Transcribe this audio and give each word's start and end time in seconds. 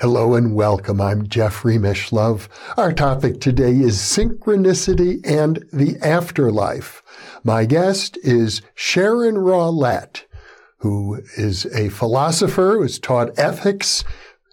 Hello 0.00 0.34
and 0.34 0.54
welcome. 0.54 0.98
I'm 0.98 1.28
Jeffrey 1.28 1.76
Mishlove. 1.76 2.48
Our 2.78 2.90
topic 2.90 3.38
today 3.38 3.72
is 3.72 3.98
synchronicity 3.98 5.20
and 5.26 5.62
the 5.74 5.98
afterlife. 6.00 7.02
My 7.44 7.66
guest 7.66 8.16
is 8.22 8.62
Sharon 8.74 9.34
Rawlette, 9.34 10.22
who 10.78 11.20
is 11.36 11.66
a 11.66 11.90
philosopher 11.90 12.76
who 12.76 12.82
has 12.82 12.98
taught 12.98 13.38
ethics 13.38 14.02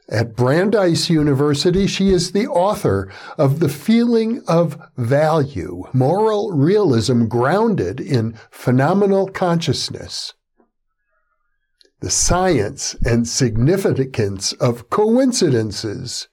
at 0.09 0.35
Brandeis 0.35 1.09
University, 1.09 1.87
she 1.87 2.09
is 2.09 2.33
the 2.33 2.47
author 2.47 3.09
of 3.37 3.59
The 3.59 3.69
Feeling 3.69 4.41
of 4.47 4.77
Value, 4.97 5.83
Moral 5.93 6.51
Realism 6.51 7.25
Grounded 7.25 7.99
in 8.01 8.33
Phenomenal 8.49 9.27
Consciousness. 9.27 10.33
The 11.99 12.11
Science 12.11 12.95
and 13.03 13.27
Significance 13.27 14.53
of 14.53 14.87
Coincidences. 14.91 16.27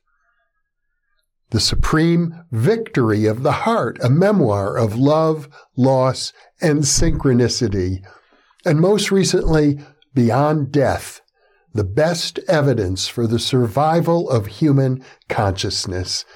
The 1.51 1.61
Supreme 1.61 2.45
Victory 2.53 3.25
of 3.25 3.43
the 3.43 3.53
Heart, 3.53 3.99
a 4.03 4.11
memoir 4.11 4.77
of 4.77 4.97
love, 4.97 5.49
loss, 5.75 6.35
and 6.61 6.81
synchronicity. 6.81 8.05
And 8.67 8.79
most 8.79 9.11
recently, 9.11 9.79
Beyond 10.13 10.71
Death, 10.71 11.23
the 11.73 11.85
best 11.85 12.39
evidence 12.47 13.09
for 13.09 13.27
the 13.27 13.39
survival 13.39 14.29
of 14.29 14.47
human 14.47 15.03
consciousness. 15.31 16.27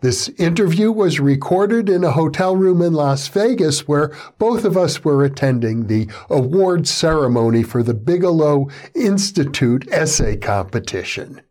This 0.00 0.28
interview 0.38 0.90
was 0.90 1.20
recorded 1.20 1.88
in 1.88 2.04
a 2.04 2.12
hotel 2.12 2.56
room 2.56 2.80
in 2.80 2.94
Las 2.94 3.28
Vegas 3.28 3.86
where 3.86 4.16
both 4.38 4.64
of 4.64 4.76
us 4.76 5.04
were 5.04 5.24
attending 5.24 5.86
the 5.86 6.08
award 6.28 6.88
ceremony 6.88 7.62
for 7.62 7.82
the 7.82 7.94
Bigelow 7.94 8.68
Institute 8.94 9.86
essay 9.90 10.36
competition. 10.36 11.42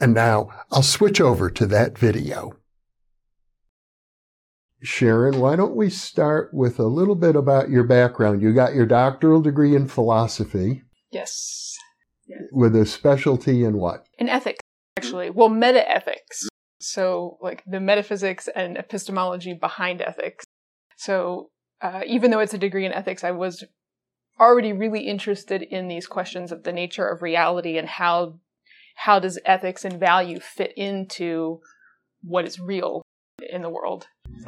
And 0.00 0.14
now 0.14 0.48
I'll 0.70 0.82
switch 0.82 1.20
over 1.20 1.48
to 1.50 1.66
that 1.66 1.96
video. 1.96 2.52
Sharon, 4.82 5.40
why 5.40 5.56
don't 5.56 5.76
we 5.76 5.88
start 5.88 6.52
with 6.52 6.78
a 6.78 6.86
little 6.86 7.14
bit 7.14 7.34
about 7.34 7.70
your 7.70 7.84
background? 7.84 8.42
You 8.42 8.52
got 8.52 8.74
your 8.74 8.86
doctoral 8.86 9.40
degree 9.40 9.74
in 9.74 9.88
philosophy. 9.88 10.82
Yes 11.10 11.66
with 12.52 12.74
a 12.76 12.86
specialty 12.86 13.64
in 13.64 13.78
what? 13.78 14.06
In 14.18 14.28
ethics, 14.28 14.60
actually. 14.96 15.30
Well, 15.30 15.48
meta 15.48 15.88
ethics. 15.90 16.48
So, 16.86 17.36
like 17.40 17.64
the 17.66 17.80
metaphysics 17.80 18.48
and 18.54 18.76
epistemology 18.76 19.54
behind 19.54 20.00
ethics. 20.00 20.44
So, 20.96 21.50
uh, 21.82 22.02
even 22.06 22.30
though 22.30 22.38
it's 22.38 22.54
a 22.54 22.58
degree 22.58 22.86
in 22.86 22.92
ethics, 22.92 23.24
I 23.24 23.32
was 23.32 23.64
already 24.38 24.72
really 24.72 25.00
interested 25.00 25.62
in 25.62 25.88
these 25.88 26.06
questions 26.06 26.52
of 26.52 26.62
the 26.62 26.72
nature 26.72 27.06
of 27.06 27.22
reality 27.22 27.76
and 27.76 27.88
how 27.88 28.38
how 28.94 29.18
does 29.18 29.38
ethics 29.44 29.84
and 29.84 29.98
value 29.98 30.38
fit 30.38 30.72
into 30.76 31.60
what 32.22 32.46
is 32.46 32.60
real 32.60 33.02
in 33.50 33.62
the 33.62 33.68
world. 33.68 34.06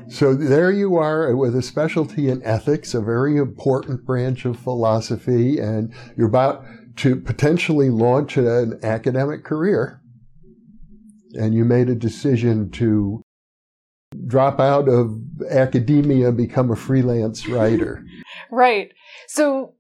So 0.09 0.35
there 0.35 0.71
you 0.71 0.97
are 0.97 1.35
with 1.37 1.57
a 1.57 1.63
specialty 1.63 2.29
in 2.31 2.43
ethics, 2.45 2.95
a 2.95 3.01
very 3.01 3.37
important 3.37 4.07
branch 4.07 4.45
of 4.45 4.59
philosophy, 4.59 5.59
and 5.59 5.93
you're 6.17 6.29
about 6.29 6.65
to 6.97 7.17
potentially 7.17 7.91
launch 7.91 8.37
an 8.37 8.79
academic 8.83 9.45
career. 9.45 9.98
And 11.35 11.55
you 11.55 11.65
made 11.65 11.89
a 11.89 11.95
decision 11.95 12.71
to 12.73 13.23
drop 14.27 14.59
out 14.61 14.89
of 14.89 15.19
academia, 15.51 16.33
become 16.33 16.71
a 16.71 16.77
freelance 16.77 17.47
writer. 17.49 18.05
right. 18.51 18.93
So 19.27 19.75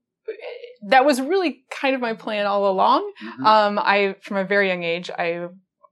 that 0.86 1.04
was 1.04 1.20
really 1.20 1.64
kind 1.70 1.94
of 1.94 2.00
my 2.00 2.14
plan 2.14 2.46
all 2.46 2.70
along. 2.70 3.10
Mm-hmm. 3.24 3.46
Um, 3.46 3.78
I, 3.78 4.16
from 4.20 4.36
a 4.36 4.44
very 4.44 4.68
young 4.68 4.84
age, 4.84 5.10
I 5.10 5.48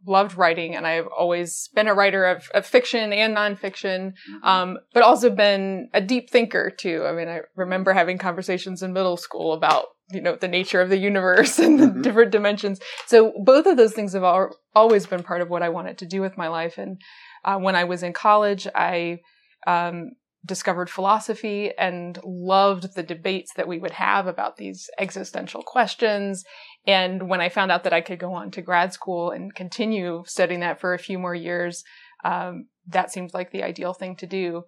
loved 0.06 0.36
writing 0.36 0.76
and 0.76 0.86
I've 0.86 1.08
always 1.08 1.68
been 1.74 1.88
a 1.88 1.94
writer 1.94 2.26
of, 2.26 2.48
of 2.54 2.64
fiction 2.64 3.12
and 3.12 3.36
nonfiction, 3.36 4.12
mm-hmm. 4.12 4.44
um, 4.44 4.78
but 4.94 5.02
also 5.02 5.30
been 5.30 5.88
a 5.92 6.00
deep 6.00 6.30
thinker 6.30 6.70
too. 6.70 7.04
I 7.04 7.12
mean, 7.12 7.28
I 7.28 7.40
remember 7.56 7.92
having 7.92 8.18
conversations 8.18 8.82
in 8.82 8.92
middle 8.92 9.16
school 9.16 9.52
about 9.52 9.86
you 10.10 10.20
know 10.20 10.36
the 10.36 10.48
nature 10.48 10.80
of 10.80 10.88
the 10.88 10.98
universe 10.98 11.58
and 11.64 11.78
the 11.78 11.86
mm-hmm. 11.86 12.02
different 12.02 12.32
dimensions. 12.32 12.80
So 13.06 13.32
both 13.44 13.66
of 13.66 13.76
those 13.76 13.92
things 13.92 14.12
have 14.12 14.24
al- 14.24 14.56
always 14.74 15.06
been 15.06 15.22
part 15.22 15.40
of 15.40 15.50
what 15.50 15.62
i 15.62 15.68
wanted 15.68 15.98
to 15.98 16.06
do 16.06 16.20
with 16.20 16.38
my 16.38 16.48
life. 16.48 16.78
And 16.78 17.00
uh, 17.44 17.58
when 17.58 17.76
i 17.76 17.84
was 17.84 18.02
in 18.02 18.12
college 18.12 18.66
i 18.74 19.18
um, 19.66 20.10
discovered 20.44 20.88
philosophy 20.88 21.72
and 21.76 22.18
loved 22.24 22.94
the 22.94 23.02
debates 23.02 23.52
that 23.56 23.66
we 23.66 23.78
would 23.78 23.90
have 23.90 24.28
about 24.28 24.56
these 24.56 24.88
existential 24.96 25.62
questions. 25.62 26.44
And 26.86 27.28
when 27.28 27.40
i 27.40 27.48
found 27.48 27.72
out 27.72 27.84
that 27.84 27.92
i 27.92 28.00
could 28.00 28.18
go 28.18 28.32
on 28.32 28.50
to 28.52 28.62
grad 28.62 28.92
school 28.92 29.30
and 29.30 29.54
continue 29.54 30.22
studying 30.26 30.60
that 30.60 30.80
for 30.80 30.94
a 30.94 30.98
few 30.98 31.18
more 31.18 31.34
years 31.34 31.82
um, 32.24 32.68
that 32.88 33.12
seemed 33.12 33.34
like 33.34 33.50
the 33.50 33.62
ideal 33.62 33.92
thing 33.92 34.16
to 34.16 34.26
do 34.26 34.64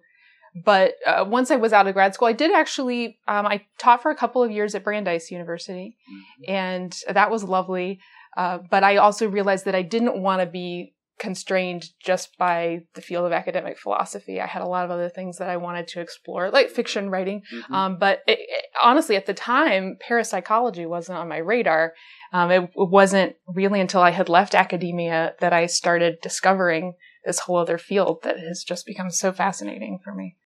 but 0.55 0.93
uh, 1.05 1.25
once 1.27 1.51
I 1.51 1.55
was 1.55 1.73
out 1.73 1.87
of 1.87 1.93
grad 1.93 2.13
school, 2.13 2.27
I 2.27 2.33
did 2.33 2.51
actually, 2.51 3.19
um, 3.27 3.45
I 3.45 3.65
taught 3.77 4.01
for 4.01 4.11
a 4.11 4.15
couple 4.15 4.43
of 4.43 4.51
years 4.51 4.75
at 4.75 4.83
Brandeis 4.83 5.31
University, 5.31 5.97
mm-hmm. 6.11 6.51
and 6.51 6.97
that 7.11 7.31
was 7.31 7.43
lovely. 7.43 7.99
Uh, 8.37 8.59
but 8.69 8.83
I 8.83 8.97
also 8.97 9.27
realized 9.27 9.65
that 9.65 9.75
I 9.75 9.81
didn't 9.81 10.21
want 10.21 10.41
to 10.41 10.45
be 10.45 10.93
constrained 11.19 11.89
just 12.03 12.37
by 12.37 12.79
the 12.95 13.01
field 13.01 13.25
of 13.25 13.33
academic 13.33 13.77
philosophy. 13.77 14.39
I 14.39 14.47
had 14.47 14.61
a 14.61 14.67
lot 14.67 14.85
of 14.85 14.91
other 14.91 15.09
things 15.09 15.37
that 15.37 15.49
I 15.49 15.57
wanted 15.57 15.87
to 15.89 16.01
explore, 16.01 16.49
like 16.49 16.69
fiction 16.69 17.09
writing. 17.09 17.43
Mm-hmm. 17.53 17.73
Um, 17.73 17.97
but 17.99 18.21
it, 18.25 18.39
it, 18.39 18.65
honestly, 18.81 19.15
at 19.15 19.25
the 19.25 19.33
time, 19.33 19.97
parapsychology 19.99 20.85
wasn't 20.85 21.19
on 21.19 21.27
my 21.27 21.37
radar. 21.37 21.93
Um, 22.31 22.51
it, 22.51 22.63
it, 22.63 22.89
wasn't 22.89 23.35
really 23.47 23.81
until 23.81 24.01
I 24.01 24.11
had 24.11 24.29
left 24.29 24.55
academia 24.55 25.33
that 25.39 25.53
I 25.53 25.65
started 25.65 26.19
discovering 26.21 26.93
this 27.25 27.39
whole 27.39 27.57
other 27.57 27.77
field 27.77 28.23
that 28.23 28.39
has 28.39 28.63
just 28.63 28.85
become 28.85 29.11
so 29.11 29.31
fascinating 29.31 29.99
for 30.03 30.13
me. 30.15 30.37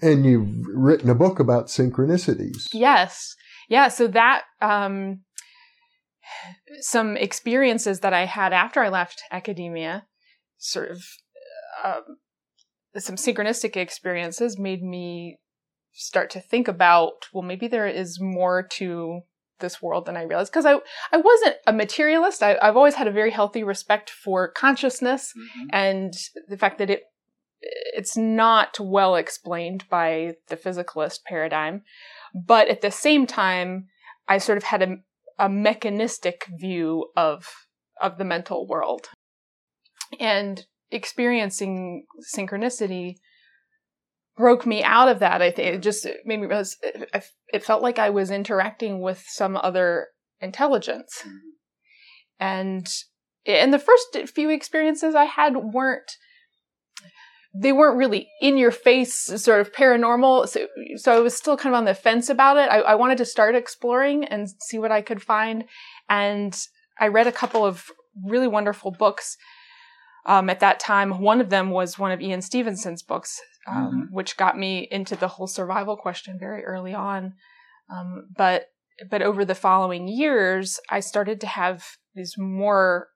And 0.00 0.24
you've 0.24 0.66
written 0.66 1.10
a 1.10 1.14
book 1.14 1.40
about 1.40 1.66
synchronicities. 1.66 2.68
Yes. 2.72 3.34
Yeah. 3.68 3.88
So 3.88 4.06
that, 4.08 4.42
um, 4.60 5.22
some 6.80 7.16
experiences 7.16 8.00
that 8.00 8.12
I 8.12 8.26
had 8.26 8.52
after 8.52 8.80
I 8.80 8.88
left 8.88 9.22
academia, 9.30 10.06
sort 10.58 10.90
of, 10.90 11.02
um, 11.82 12.18
some 12.96 13.16
synchronistic 13.16 13.76
experiences 13.76 14.58
made 14.58 14.82
me 14.82 15.38
start 15.92 16.30
to 16.30 16.40
think 16.40 16.68
about, 16.68 17.26
well, 17.32 17.42
maybe 17.42 17.68
there 17.68 17.86
is 17.86 18.20
more 18.20 18.62
to 18.62 19.22
this 19.60 19.82
world 19.82 20.06
than 20.06 20.16
I 20.16 20.22
realized 20.22 20.52
because 20.52 20.66
I 20.66 20.74
I 21.12 21.16
wasn't 21.16 21.56
a 21.66 21.72
materialist. 21.72 22.42
I, 22.42 22.56
have 22.62 22.76
always 22.76 22.94
had 22.94 23.08
a 23.08 23.12
very 23.12 23.30
healthy 23.30 23.64
respect 23.64 24.10
for 24.10 24.48
consciousness 24.48 25.32
mm-hmm. 25.36 25.66
and 25.72 26.14
the 26.48 26.56
fact 26.56 26.78
that 26.78 26.90
it 26.90 27.02
it's 27.60 28.16
not 28.16 28.78
well 28.80 29.16
explained 29.16 29.84
by 29.90 30.34
the 30.48 30.56
physicalist 30.56 31.24
paradigm, 31.26 31.82
but 32.34 32.68
at 32.68 32.80
the 32.80 32.90
same 32.90 33.26
time, 33.26 33.88
I 34.28 34.38
sort 34.38 34.58
of 34.58 34.64
had 34.64 34.82
a, 34.82 34.96
a 35.38 35.48
mechanistic 35.48 36.46
view 36.58 37.08
of 37.16 37.46
of 38.00 38.18
the 38.18 38.24
mental 38.24 38.66
world 38.66 39.08
and 40.20 40.66
experiencing 40.90 42.06
synchronicity 42.34 43.16
broke 44.36 44.64
me 44.64 44.82
out 44.82 45.08
of 45.08 45.18
that. 45.18 45.42
I 45.42 45.50
think 45.50 45.74
it 45.74 45.82
just 45.82 46.06
made 46.24 46.40
me 46.40 46.46
realize 46.46 46.76
it, 46.82 47.24
it 47.52 47.64
felt 47.64 47.82
like 47.82 47.98
I 47.98 48.10
was 48.10 48.30
interacting 48.30 49.00
with 49.00 49.24
some 49.28 49.56
other 49.56 50.08
intelligence. 50.40 51.22
Mm-hmm. 51.22 51.48
And 52.40 52.88
and 53.46 53.72
the 53.72 53.78
first 53.78 54.16
few 54.32 54.50
experiences 54.50 55.14
I 55.14 55.24
had 55.24 55.56
weren't 55.56 56.12
they 57.54 57.72
weren't 57.72 57.96
really 57.96 58.28
in 58.40 58.58
your 58.58 58.70
face 58.70 59.14
sort 59.14 59.60
of 59.60 59.72
paranormal 59.72 60.48
so, 60.48 60.66
so 60.96 61.16
i 61.16 61.20
was 61.20 61.34
still 61.34 61.56
kind 61.56 61.74
of 61.74 61.78
on 61.78 61.84
the 61.84 61.94
fence 61.94 62.28
about 62.28 62.56
it 62.56 62.70
I, 62.70 62.80
I 62.80 62.94
wanted 62.94 63.18
to 63.18 63.24
start 63.24 63.54
exploring 63.54 64.24
and 64.24 64.48
see 64.60 64.78
what 64.78 64.92
i 64.92 65.02
could 65.02 65.22
find 65.22 65.64
and 66.08 66.58
i 67.00 67.08
read 67.08 67.26
a 67.26 67.32
couple 67.32 67.64
of 67.64 67.86
really 68.24 68.48
wonderful 68.48 68.90
books 68.90 69.36
um, 70.26 70.50
at 70.50 70.60
that 70.60 70.78
time 70.78 71.20
one 71.20 71.40
of 71.40 71.48
them 71.48 71.70
was 71.70 71.98
one 71.98 72.12
of 72.12 72.20
ian 72.20 72.42
stevenson's 72.42 73.02
books 73.02 73.40
um, 73.68 73.76
mm-hmm. 73.76 74.14
which 74.14 74.36
got 74.36 74.58
me 74.58 74.88
into 74.90 75.16
the 75.16 75.28
whole 75.28 75.46
survival 75.46 75.96
question 75.96 76.38
very 76.38 76.64
early 76.64 76.94
on. 76.94 77.34
Um, 77.90 78.28
but 78.36 78.66
but 79.10 79.22
over 79.22 79.44
the 79.44 79.54
following 79.54 80.08
years, 80.08 80.80
I 80.90 81.00
started 81.00 81.40
to 81.42 81.46
have 81.46 81.84
these 82.14 82.34
more 82.36 83.08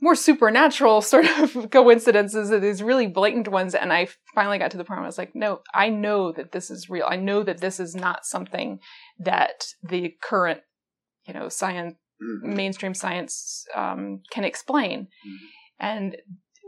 more 0.00 0.14
supernatural 0.14 1.00
sort 1.02 1.26
of 1.26 1.70
coincidences, 1.70 2.50
these 2.50 2.82
really 2.82 3.06
blatant 3.06 3.48
ones. 3.48 3.74
And 3.74 3.92
I 3.92 4.08
finally 4.34 4.58
got 4.58 4.70
to 4.72 4.76
the 4.76 4.84
point 4.84 4.98
where 4.98 5.04
I 5.04 5.08
was 5.08 5.18
like, 5.18 5.34
no, 5.34 5.60
I 5.74 5.88
know 5.88 6.32
that 6.32 6.52
this 6.52 6.70
is 6.70 6.90
real. 6.90 7.06
I 7.08 7.16
know 7.16 7.42
that 7.42 7.60
this 7.60 7.80
is 7.80 7.94
not 7.94 8.26
something 8.26 8.80
that 9.18 9.66
the 9.82 10.14
current, 10.22 10.60
you 11.26 11.34
know, 11.34 11.48
science, 11.48 11.94
mm-hmm. 12.22 12.54
mainstream 12.54 12.94
science 12.94 13.64
um, 13.74 14.22
can 14.30 14.44
explain. 14.44 15.02
Mm-hmm. 15.02 15.46
And 15.78 16.16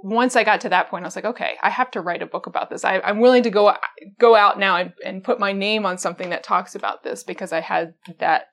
once 0.03 0.37
I 0.37 0.45
got 0.45 0.61
to 0.63 0.69
that 0.69 0.91
point, 0.91 1.05
I 1.05 1.09
was 1.09 1.17
like, 1.17 1.25
okay, 1.25 1.57
I 1.63 1.71
have 1.71 1.91
to 1.93 2.01
write 2.01 2.23
a 2.23 2.27
book 2.27 2.47
about 2.47 2.71
this. 2.71 2.85
I, 2.85 3.01
am 3.03 3.19
willing 3.19 3.43
to 3.43 3.51
go 3.51 3.75
go 4.19 4.37
out 4.37 4.59
now 4.59 4.77
and, 4.77 4.93
and 5.05 5.25
put 5.25 5.41
my 5.41 5.53
name 5.53 5.85
on 5.85 5.99
something 5.99 6.31
that 6.31 6.45
talks 6.45 6.75
about 6.75 7.03
this 7.03 7.25
because 7.25 7.53
I 7.53 7.61
had 7.61 7.95
that 8.21 8.47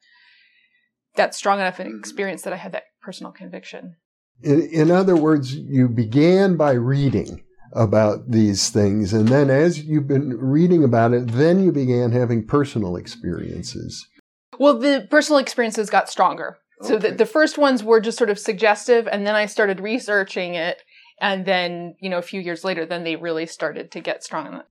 that 1.16 1.36
strong 1.36 1.60
enough 1.60 1.80
an 1.80 1.88
mm-hmm. 1.88 2.00
experience 2.00 2.42
that 2.42 2.54
I 2.54 2.58
had 2.58 2.72
that 2.72 2.86
personal 3.02 3.32
conviction. 3.32 3.96
In, 4.44 4.62
in 4.70 4.92
other 4.92 5.16
words, 5.16 5.56
you 5.56 5.88
began 5.88 6.58
by 6.58 6.74
reading 6.74 7.44
about 7.74 8.32
these 8.32 8.70
things, 8.70 9.14
and 9.14 9.28
then 9.28 9.50
as 9.50 9.84
you've 9.84 10.08
been 10.08 10.38
reading 10.38 10.84
about 10.84 11.14
it, 11.14 11.28
then 11.32 11.64
you 11.64 11.72
began 11.72 12.12
having 12.12 12.46
personal 12.46 12.96
experiences. 12.96 14.08
Well, 14.58 14.80
the 14.80 15.08
personal 15.10 15.40
experiences 15.40 15.90
got 15.90 16.10
stronger. 16.10 16.58
Okay. 16.82 16.88
So 16.88 16.98
the, 16.98 17.12
the 17.12 17.26
first 17.26 17.58
ones 17.58 17.84
were 17.84 18.00
just 18.00 18.18
sort 18.18 18.30
of 18.30 18.40
suggestive, 18.40 19.08
and 19.08 19.28
then 19.28 19.36
I 19.36 19.46
started 19.46 19.80
researching 19.80 20.56
it, 20.56 20.82
and 21.20 21.46
then 21.46 21.96
you 22.00 22.10
know 22.10 22.18
a 22.18 22.24
few 22.24 22.40
years 22.40 22.64
later, 22.64 22.86
then 22.86 23.04
they 23.04 23.16
really 23.16 23.46
started 23.46 23.92
to 23.92 24.00
get 24.00 24.24
strong. 24.24 24.62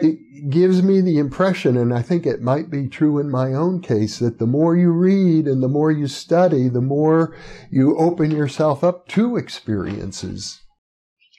It 0.00 0.50
gives 0.50 0.82
me 0.82 1.00
the 1.00 1.18
impression, 1.18 1.76
and 1.76 1.92
I 1.92 2.02
think 2.02 2.26
it 2.26 2.42
might 2.42 2.70
be 2.70 2.86
true 2.86 3.18
in 3.18 3.30
my 3.30 3.54
own 3.54 3.80
case, 3.80 4.18
that 4.18 4.38
the 4.38 4.46
more 4.46 4.76
you 4.76 4.90
read 4.90 5.46
and 5.46 5.62
the 5.62 5.68
more 5.68 5.90
you 5.90 6.06
study, 6.06 6.68
the 6.68 6.82
more 6.82 7.34
you 7.70 7.96
open 7.96 8.30
yourself 8.30 8.84
up 8.84 9.08
to 9.08 9.36
experiences. 9.36 10.60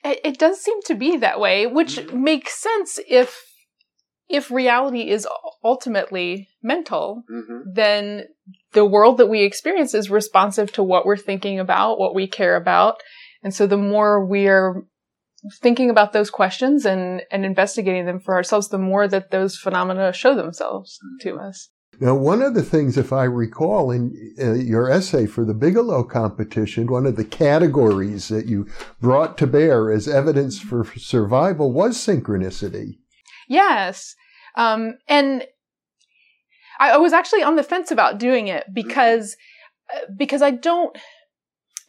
It, 0.04 0.20
it 0.24 0.40
does 0.40 0.60
seem 0.60 0.82
to 0.86 0.96
be 0.96 1.18
that 1.18 1.40
way, 1.40 1.68
which 1.68 1.98
mm-hmm. 1.98 2.24
makes 2.24 2.60
sense 2.60 3.00
if 3.08 3.46
if 4.28 4.50
reality 4.50 5.10
is 5.10 5.28
ultimately 5.64 6.48
mental, 6.64 7.24
mm-hmm. 7.30 7.70
then 7.74 8.24
the 8.72 8.86
world 8.86 9.18
that 9.18 9.28
we 9.28 9.44
experience 9.44 9.94
is 9.94 10.10
responsive 10.10 10.72
to 10.72 10.84
what 10.84 11.06
we're 11.06 11.18
thinking 11.18 11.60
about, 11.60 12.00
what 12.00 12.16
we 12.16 12.28
care 12.28 12.56
about. 12.56 12.96
And 13.44 13.54
so 13.54 13.68
the 13.68 13.78
more 13.78 14.26
we're 14.26 14.84
thinking 15.62 15.90
about 15.90 16.14
those 16.14 16.30
questions 16.30 16.86
and, 16.86 17.24
and 17.32 17.46
investigating 17.46 18.06
them 18.06 18.20
for 18.20 18.36
ourselves, 18.36 18.70
the 18.70 18.78
more 18.78 19.08
that 19.08 19.32
those 19.32 19.58
phenomena 19.58 20.14
show 20.14 20.36
themselves 20.36 21.00
to 21.22 21.38
us. 21.38 21.70
Now, 22.00 22.16
one 22.16 22.42
of 22.42 22.56
the 22.56 22.64
things, 22.64 22.98
if 22.98 23.14
I 23.14 23.26
recall, 23.26 23.92
in 23.92 24.34
uh, 24.40 24.54
your 24.54 24.90
essay 24.90 25.28
for 25.28 25.46
the 25.46 25.54
Bigelow 25.54 26.04
competition, 26.04 26.88
one 26.88 27.06
of 27.06 27.16
the 27.16 27.26
categories 27.26 28.28
that 28.30 28.48
you 28.48 28.68
brought 29.00 29.38
to 29.40 29.48
bear 29.48 29.92
as 29.92 30.08
evidence 30.08 30.60
for 30.60 30.86
survival 30.98 31.72
was 31.72 31.98
synchronicity. 31.98 32.98
Yes. 33.48 34.16
Um, 34.56 34.96
and 35.08 35.46
I, 36.80 36.92
I 36.92 36.98
was 36.98 37.14
actually 37.14 37.44
on 37.44 37.56
the 37.56 37.64
fence 37.64 37.92
about 37.92 38.18
doing 38.18 38.48
it 38.48 38.66
because, 38.74 39.36
uh, 39.94 40.00
because 40.18 40.42
I 40.42 40.52
don't, 40.52 40.98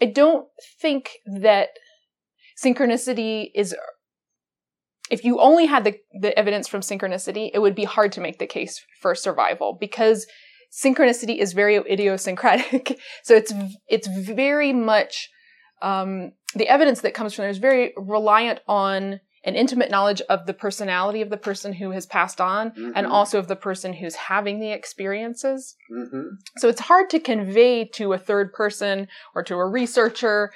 I 0.01 0.07
don't 0.07 0.47
think 0.81 1.13
that 1.41 1.69
synchronicity 2.63 3.51
is 3.55 3.75
if 5.11 5.25
you 5.25 5.41
only 5.41 5.67
had 5.67 5.85
the, 5.85 5.99
the 6.21 6.37
evidence 6.39 6.69
from 6.69 6.81
synchronicity, 6.81 7.51
it 7.53 7.59
would 7.59 7.75
be 7.75 7.85
hard 7.85 8.13
to 8.13 8.21
make 8.21 8.39
the 8.39 8.47
case 8.47 8.83
for 9.01 9.15
survival 9.15 9.77
because 9.79 10.27
synchronicity 10.73 11.39
is 11.39 11.53
very 11.53 11.77
idiosyncratic. 11.77 12.99
so 13.23 13.35
it's 13.35 13.53
it's 13.89 14.07
very 14.07 14.73
much 14.73 15.29
um, 15.83 16.33
the 16.55 16.69
evidence 16.69 17.01
that 17.01 17.15
comes 17.15 17.35
from 17.35 17.43
there 17.43 17.51
is 17.51 17.59
very 17.59 17.93
reliant 17.97 18.61
on 18.67 19.21
an 19.45 19.57
intimate 19.57 19.91
knowledge 19.91 20.23
of 20.31 20.47
the 20.47 20.55
personality 20.55 21.21
of 21.21 21.29
the 21.29 21.37
person 21.37 21.73
who 21.73 21.91
has 21.91 22.07
passed 22.07 22.41
on 22.41 22.71
mm-hmm. 22.71 22.93
and 22.95 23.07
also 23.07 23.41
of 23.41 23.49
the 23.49 23.57
person 23.57 23.93
who's 23.93 24.15
having 24.15 24.61
the 24.61 24.71
experiences. 24.71 25.75
Mm-hmm. 25.91 26.29
So 26.59 26.69
it's 26.69 26.81
hard 26.81 27.11
to 27.11 27.19
convey 27.19 27.85
to 27.95 28.13
a 28.13 28.19
third 28.19 28.53
person 28.53 29.09
or 29.35 29.43
to 29.43 29.57
a 29.57 29.67
researcher 29.67 30.53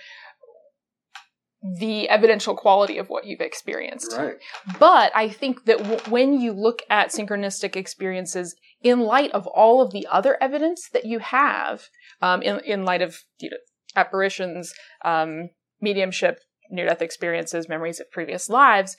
the 1.79 2.09
evidential 2.09 2.55
quality 2.55 2.99
of 2.99 3.09
what 3.09 3.27
you've 3.27 3.41
experienced. 3.41 4.15
Right. 4.17 4.37
But 4.79 5.13
I 5.15 5.29
think 5.29 5.65
that 5.65 5.79
w- 5.79 6.01
when 6.09 6.41
you 6.41 6.53
look 6.53 6.83
at 6.91 7.09
synchronistic 7.09 7.77
experiences 7.77 8.55
in 8.83 9.01
light 9.01 9.31
of 9.33 9.47
all 9.47 9.81
of 9.81 9.93
the 9.93 10.07
other 10.11 10.37
evidence 10.41 10.89
that 10.93 11.05
you 11.05 11.19
have, 11.19 11.89
um, 12.23 12.43
in, 12.43 12.61
in 12.61 12.85
light 12.85 13.03
of 13.03 13.23
you 13.39 13.51
know, 13.51 13.57
apparitions, 13.95 14.73
um, 15.05 15.51
mediumship, 15.81 16.41
near 16.71 16.87
death 16.87 17.03
experiences, 17.03 17.69
memories 17.69 18.01
of 18.01 18.11
previous 18.11 18.49
lives, 18.49 18.97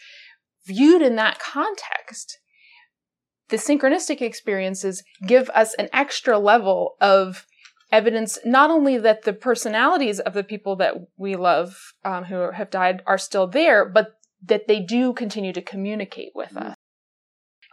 viewed 0.65 1.01
in 1.01 1.15
that 1.15 1.39
context, 1.39 2.37
the 3.49 3.57
synchronistic 3.57 4.21
experiences 4.21 5.03
give 5.25 5.49
us 5.51 5.73
an 5.75 5.89
extra 5.93 6.37
level 6.37 6.95
of 6.99 7.45
evidence 7.91 8.37
not 8.45 8.69
only 8.69 8.97
that 8.97 9.23
the 9.23 9.33
personalities 9.33 10.19
of 10.19 10.33
the 10.33 10.43
people 10.43 10.75
that 10.77 10.95
we 11.17 11.35
love 11.35 11.93
um, 12.03 12.25
who 12.25 12.51
have 12.51 12.69
died 12.69 13.01
are 13.05 13.17
still 13.17 13.47
there, 13.47 13.87
but 13.87 14.13
that 14.43 14.67
they 14.67 14.79
do 14.79 15.13
continue 15.13 15.53
to 15.53 15.61
communicate 15.61 16.31
with 16.35 16.55
us. 16.55 16.75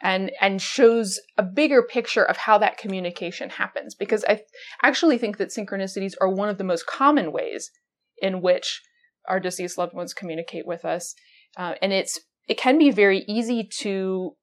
And, 0.02 0.32
and 0.38 0.60
shows 0.60 1.18
a 1.38 1.42
bigger 1.42 1.82
picture 1.82 2.24
of 2.24 2.36
how 2.36 2.58
that 2.58 2.76
communication 2.76 3.48
happens. 3.48 3.94
Because 3.94 4.22
I 4.28 4.42
actually 4.82 5.16
think 5.16 5.38
that 5.38 5.48
synchronicities 5.48 6.12
are 6.20 6.28
one 6.28 6.50
of 6.50 6.58
the 6.58 6.64
most 6.64 6.86
common 6.86 7.32
ways 7.32 7.70
in 8.18 8.42
which 8.42 8.82
our 9.26 9.40
deceased 9.40 9.78
loved 9.78 9.94
ones 9.94 10.12
communicate 10.12 10.66
with 10.66 10.84
us. 10.84 11.14
Uh, 11.56 11.74
and 11.80 11.94
it's, 11.94 12.20
it 12.48 12.58
can 12.58 12.76
be 12.76 12.90
very 12.90 13.24
easy 13.26 13.66
to 13.78 14.36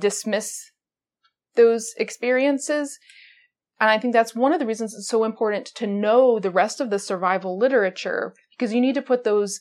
dismiss 0.00 0.70
those 1.56 1.92
experiences 1.98 2.98
and 3.80 3.90
I 3.90 3.98
think 3.98 4.12
that's 4.12 4.34
one 4.34 4.52
of 4.52 4.58
the 4.58 4.66
reasons 4.66 4.94
it's 4.94 5.08
so 5.08 5.24
important 5.24 5.66
to 5.66 5.86
know 5.86 6.38
the 6.38 6.50
rest 6.50 6.80
of 6.80 6.90
the 6.90 6.98
survival 6.98 7.58
literature 7.58 8.34
because 8.52 8.72
you 8.72 8.80
need 8.80 8.94
to 8.94 9.02
put 9.02 9.24
those 9.24 9.60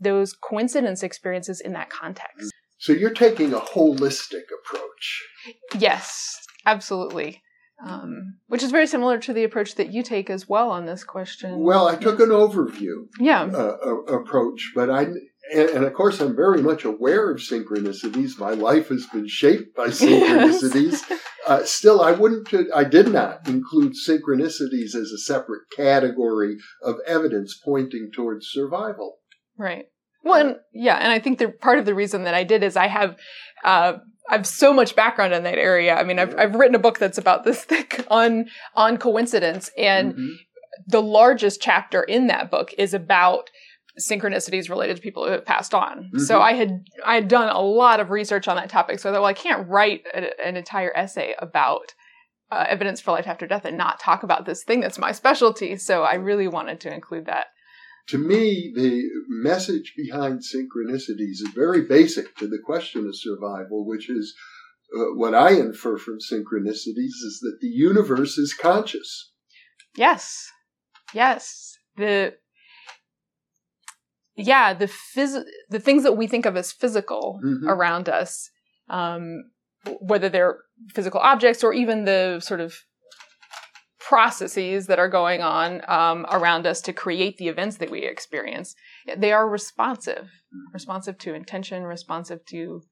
those 0.00 0.32
coincidence 0.32 1.02
experiences 1.02 1.60
in 1.60 1.72
that 1.74 1.90
context. 1.90 2.52
So 2.78 2.94
you're 2.94 3.10
taking 3.10 3.52
a 3.52 3.58
holistic 3.58 4.44
approach. 4.62 5.22
Yes, 5.78 6.34
absolutely. 6.64 7.42
Um, 7.84 8.38
which 8.48 8.62
is 8.62 8.70
very 8.70 8.86
similar 8.86 9.18
to 9.18 9.32
the 9.32 9.44
approach 9.44 9.74
that 9.76 9.92
you 9.92 10.02
take 10.02 10.28
as 10.30 10.48
well 10.48 10.70
on 10.70 10.86
this 10.86 11.04
question. 11.04 11.60
Well, 11.60 11.88
I 11.88 11.96
took 11.96 12.20
an 12.20 12.28
overview 12.28 13.08
yeah. 13.18 13.42
Uh, 13.42 13.76
uh, 13.84 13.94
approach, 14.14 14.72
but 14.74 14.90
I 14.90 15.06
and, 15.52 15.68
and, 15.70 15.84
of 15.84 15.94
course, 15.94 16.20
I'm 16.20 16.36
very 16.36 16.62
much 16.62 16.84
aware 16.84 17.30
of 17.30 17.38
synchronicities. 17.38 18.38
My 18.38 18.50
life 18.50 18.88
has 18.88 19.06
been 19.06 19.28
shaped 19.28 19.74
by 19.74 19.86
synchronicities. 19.88 21.02
Yes. 21.08 21.20
Uh, 21.46 21.64
still, 21.64 22.00
I 22.00 22.12
wouldn't, 22.12 22.48
I 22.74 22.84
did 22.84 23.08
not 23.08 23.48
include 23.48 23.94
synchronicities 23.94 24.94
as 24.94 25.10
a 25.10 25.18
separate 25.18 25.62
category 25.76 26.56
of 26.82 26.96
evidence 27.06 27.58
pointing 27.64 28.10
towards 28.14 28.48
survival. 28.50 29.18
Right. 29.56 29.86
Well, 30.22 30.40
and, 30.40 30.56
yeah, 30.72 30.96
and 30.96 31.10
I 31.10 31.18
think 31.18 31.38
the 31.38 31.48
part 31.48 31.78
of 31.78 31.86
the 31.86 31.94
reason 31.94 32.24
that 32.24 32.34
I 32.34 32.44
did 32.44 32.62
is 32.62 32.76
I 32.76 32.88
have, 32.88 33.16
uh, 33.64 33.94
I 34.28 34.36
have 34.36 34.46
so 34.46 34.72
much 34.72 34.94
background 34.94 35.32
in 35.32 35.44
that 35.44 35.58
area. 35.58 35.96
I 35.96 36.04
mean, 36.04 36.18
I've, 36.18 36.38
I've 36.38 36.54
written 36.54 36.74
a 36.74 36.80
book 36.80 36.98
that's 36.98 37.18
about 37.18 37.44
this 37.44 37.64
thick 37.64 38.04
on, 38.10 38.46
on 38.74 38.98
coincidence 38.98 39.70
and 39.78 40.12
mm-hmm. 40.12 40.34
the 40.86 41.02
largest 41.02 41.62
chapter 41.62 42.02
in 42.02 42.26
that 42.26 42.50
book 42.50 42.74
is 42.76 42.92
about 42.92 43.50
synchronicities 43.98 44.68
related 44.68 44.96
to 44.96 45.02
people 45.02 45.24
who 45.24 45.32
have 45.32 45.44
passed 45.44 45.74
on. 45.74 46.04
Mm-hmm. 46.04 46.18
So 46.18 46.40
I 46.40 46.52
had 46.52 46.84
I 47.04 47.14
had 47.14 47.28
done 47.28 47.48
a 47.48 47.60
lot 47.60 48.00
of 48.00 48.10
research 48.10 48.48
on 48.48 48.56
that 48.56 48.70
topic. 48.70 48.98
So 48.98 49.08
I 49.08 49.12
thought, 49.12 49.22
well, 49.22 49.30
I 49.30 49.34
can't 49.34 49.68
write 49.68 50.02
a, 50.14 50.46
an 50.46 50.56
entire 50.56 50.96
essay 50.96 51.34
about 51.38 51.94
uh, 52.50 52.64
evidence 52.68 53.00
for 53.00 53.12
life 53.12 53.26
after 53.26 53.46
death 53.46 53.64
and 53.64 53.76
not 53.76 54.00
talk 54.00 54.22
about 54.22 54.46
this 54.46 54.64
thing 54.64 54.80
that's 54.80 54.98
my 54.98 55.12
specialty. 55.12 55.76
So 55.76 56.02
I 56.02 56.14
really 56.14 56.48
wanted 56.48 56.80
to 56.80 56.92
include 56.92 57.26
that. 57.26 57.46
To 58.08 58.18
me, 58.18 58.72
the 58.74 59.02
message 59.28 59.94
behind 59.96 60.40
synchronicities 60.40 61.40
is 61.42 61.52
very 61.54 61.82
basic 61.82 62.36
to 62.38 62.48
the 62.48 62.58
question 62.64 63.06
of 63.06 63.16
survival, 63.16 63.86
which 63.86 64.10
is 64.10 64.34
uh, 64.96 65.14
what 65.14 65.34
I 65.34 65.52
infer 65.52 65.96
from 65.96 66.18
synchronicities 66.18 67.22
is 67.22 67.38
that 67.42 67.58
the 67.60 67.68
universe 67.68 68.36
is 68.36 68.52
conscious. 68.52 69.32
Yes. 69.96 70.50
Yes. 71.14 71.78
The 71.96 72.34
yeah, 74.40 74.74
the 74.74 74.86
phys- 74.86 75.44
the 75.68 75.80
things 75.80 76.02
that 76.02 76.16
we 76.16 76.26
think 76.26 76.46
of 76.46 76.56
as 76.56 76.72
physical 76.72 77.40
mm-hmm. 77.44 77.68
around 77.68 78.08
us, 78.08 78.50
um, 78.88 79.50
whether 80.00 80.28
they're 80.28 80.58
physical 80.94 81.20
objects 81.20 81.64
or 81.64 81.72
even 81.72 82.04
the 82.04 82.40
sort 82.40 82.60
of 82.60 82.74
processes 83.98 84.86
that 84.88 84.98
are 84.98 85.08
going 85.08 85.40
on 85.40 85.82
um, 85.88 86.26
around 86.30 86.66
us 86.66 86.80
to 86.80 86.92
create 86.92 87.36
the 87.36 87.48
events 87.48 87.76
that 87.76 87.90
we 87.90 88.02
experience, 88.04 88.74
they 89.16 89.32
are 89.32 89.48
responsive, 89.48 90.24
mm-hmm. 90.24 90.72
responsive 90.72 91.16
to 91.18 91.34
intention, 91.34 91.84
responsive 91.84 92.44
to 92.46 92.82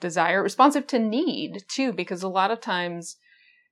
desire, 0.00 0.42
responsive 0.42 0.86
to 0.86 0.98
need 0.98 1.64
too, 1.68 1.92
because 1.92 2.22
a 2.22 2.28
lot 2.28 2.50
of 2.50 2.60
times 2.60 3.16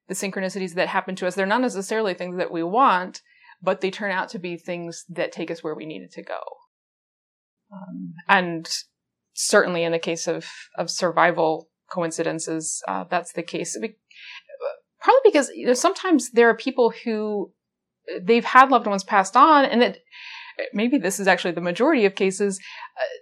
the 0.09 0.15
synchronicities 0.15 0.75
that 0.75 0.89
happen 0.89 1.15
to 1.17 1.27
us, 1.27 1.35
they're 1.35 1.47
not 1.47 1.61
necessarily 1.61 2.15
things 2.15 2.37
that 2.37 2.51
we 2.51 2.63
want, 2.63 3.23
but 3.63 3.81
they 3.81 3.91
turn 3.91 4.11
out 4.11 4.29
to 4.31 4.39
be 4.39 4.57
things 4.57 5.05
that 5.09 5.33
take 5.33 5.51
us 5.51 5.63
where 5.63 5.75
we 5.75 5.87
needed 5.87 6.11
to 6.11 6.23
go. 6.23 6.41
Um, 7.73 8.15
and 8.29 8.69
certainly 9.35 9.85
in 9.85 9.93
the 9.93 9.99
case 9.99 10.27
of, 10.27 10.47
of 10.77 10.91
survival 10.91 11.69
coincidences, 11.91 12.83
uh, 12.89 13.05
that's 13.05 13.33
the 13.33 13.43
case. 13.43 13.77
Probably 15.01 15.21
because, 15.25 15.51
you 15.55 15.67
know, 15.67 15.75
sometimes 15.75 16.31
there 16.33 16.49
are 16.49 16.57
people 16.57 16.93
who 17.05 17.53
they've 18.21 18.45
had 18.45 18.71
loved 18.71 18.87
ones 18.87 19.05
passed 19.05 19.37
on 19.37 19.65
and 19.65 19.81
that 19.83 19.99
maybe 20.73 20.99
this 20.99 21.21
is 21.21 21.27
actually 21.27 21.53
the 21.53 21.61
majority 21.61 22.05
of 22.05 22.15
cases, 22.15 22.59
uh, 22.97 23.17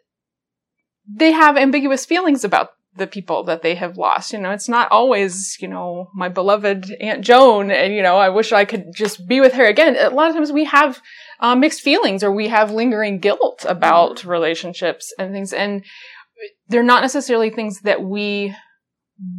they 1.10 1.32
have 1.32 1.56
ambiguous 1.56 2.04
feelings 2.04 2.44
about 2.44 2.70
the 2.96 3.06
people 3.06 3.44
that 3.44 3.62
they 3.62 3.74
have 3.76 3.96
lost. 3.96 4.32
You 4.32 4.40
know, 4.40 4.50
it's 4.50 4.68
not 4.68 4.90
always, 4.90 5.56
you 5.60 5.68
know, 5.68 6.10
my 6.14 6.28
beloved 6.28 6.90
Aunt 7.00 7.22
Joan 7.22 7.70
and, 7.70 7.94
you 7.94 8.02
know, 8.02 8.16
I 8.16 8.28
wish 8.28 8.52
I 8.52 8.64
could 8.64 8.92
just 8.94 9.26
be 9.26 9.40
with 9.40 9.52
her 9.54 9.64
again. 9.64 9.96
A 9.96 10.10
lot 10.10 10.28
of 10.28 10.34
times 10.34 10.52
we 10.52 10.64
have 10.64 11.00
uh, 11.40 11.54
mixed 11.54 11.80
feelings 11.80 12.22
or 12.22 12.32
we 12.32 12.48
have 12.48 12.70
lingering 12.70 13.18
guilt 13.18 13.64
about 13.68 14.18
mm-hmm. 14.18 14.30
relationships 14.30 15.12
and 15.18 15.32
things. 15.32 15.52
And 15.52 15.84
they're 16.68 16.82
not 16.82 17.02
necessarily 17.02 17.50
things 17.50 17.80
that 17.80 18.02
we 18.02 18.54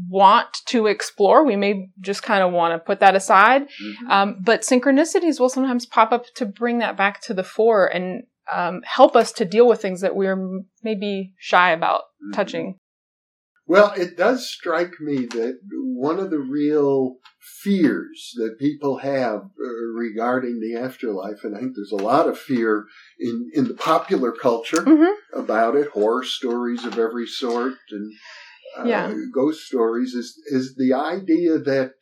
want 0.10 0.58
to 0.68 0.88
explore. 0.88 1.46
We 1.46 1.56
may 1.56 1.90
just 2.02 2.24
kind 2.24 2.44
of 2.44 2.52
want 2.52 2.74
to 2.74 2.80
put 2.80 3.00
that 3.00 3.16
aside. 3.16 3.64
Mm-hmm. 3.64 4.12
Um, 4.12 4.38
but 4.42 4.62
synchronicities 4.62 5.40
will 5.40 5.50
sometimes 5.50 5.86
pop 5.86 6.12
up 6.12 6.26
to 6.36 6.46
bring 6.46 6.80
that 6.80 6.98
back 6.98 7.22
to 7.22 7.34
the 7.34 7.44
fore 7.44 7.88
and 7.88 8.24
um, 8.54 8.82
help 8.84 9.16
us 9.16 9.32
to 9.34 9.46
deal 9.46 9.68
with 9.68 9.82
things 9.82 10.02
that 10.02 10.16
we're 10.16 10.64
maybe 10.84 11.34
shy 11.38 11.72
about 11.72 12.02
mm-hmm. 12.02 12.32
touching. 12.34 12.78
Well, 13.68 13.94
it 13.96 14.18
does 14.18 14.50
strike 14.50 15.00
me 15.00 15.28
that 15.28 15.60
one 15.72 16.18
of 16.18 16.32
the 16.32 16.40
real 16.40 17.18
fears 17.62 18.32
that 18.36 18.60
people 18.60 18.98
have 18.98 19.42
uh, 19.42 19.70
regarding 19.96 20.60
the 20.60 20.80
afterlife, 20.80 21.44
and 21.44 21.56
I 21.56 21.60
think 21.60 21.76
there's 21.76 21.92
a 21.92 22.04
lot 22.04 22.28
of 22.28 22.38
fear 22.38 22.86
in, 23.20 23.50
in 23.54 23.68
the 23.68 23.74
popular 23.74 24.32
culture 24.32 24.84
mm-hmm. 24.84 25.40
about 25.40 25.76
it, 25.76 25.90
horror 25.90 26.24
stories 26.24 26.86
of 26.86 26.98
every 26.98 27.28
sort 27.28 27.74
and 27.92 28.14
uh, 28.78 28.84
yeah. 28.86 29.14
ghost 29.34 29.66
stories, 29.66 30.14
is, 30.14 30.40
is 30.48 30.76
the 30.76 30.94
idea 30.94 31.58
that 31.58 31.94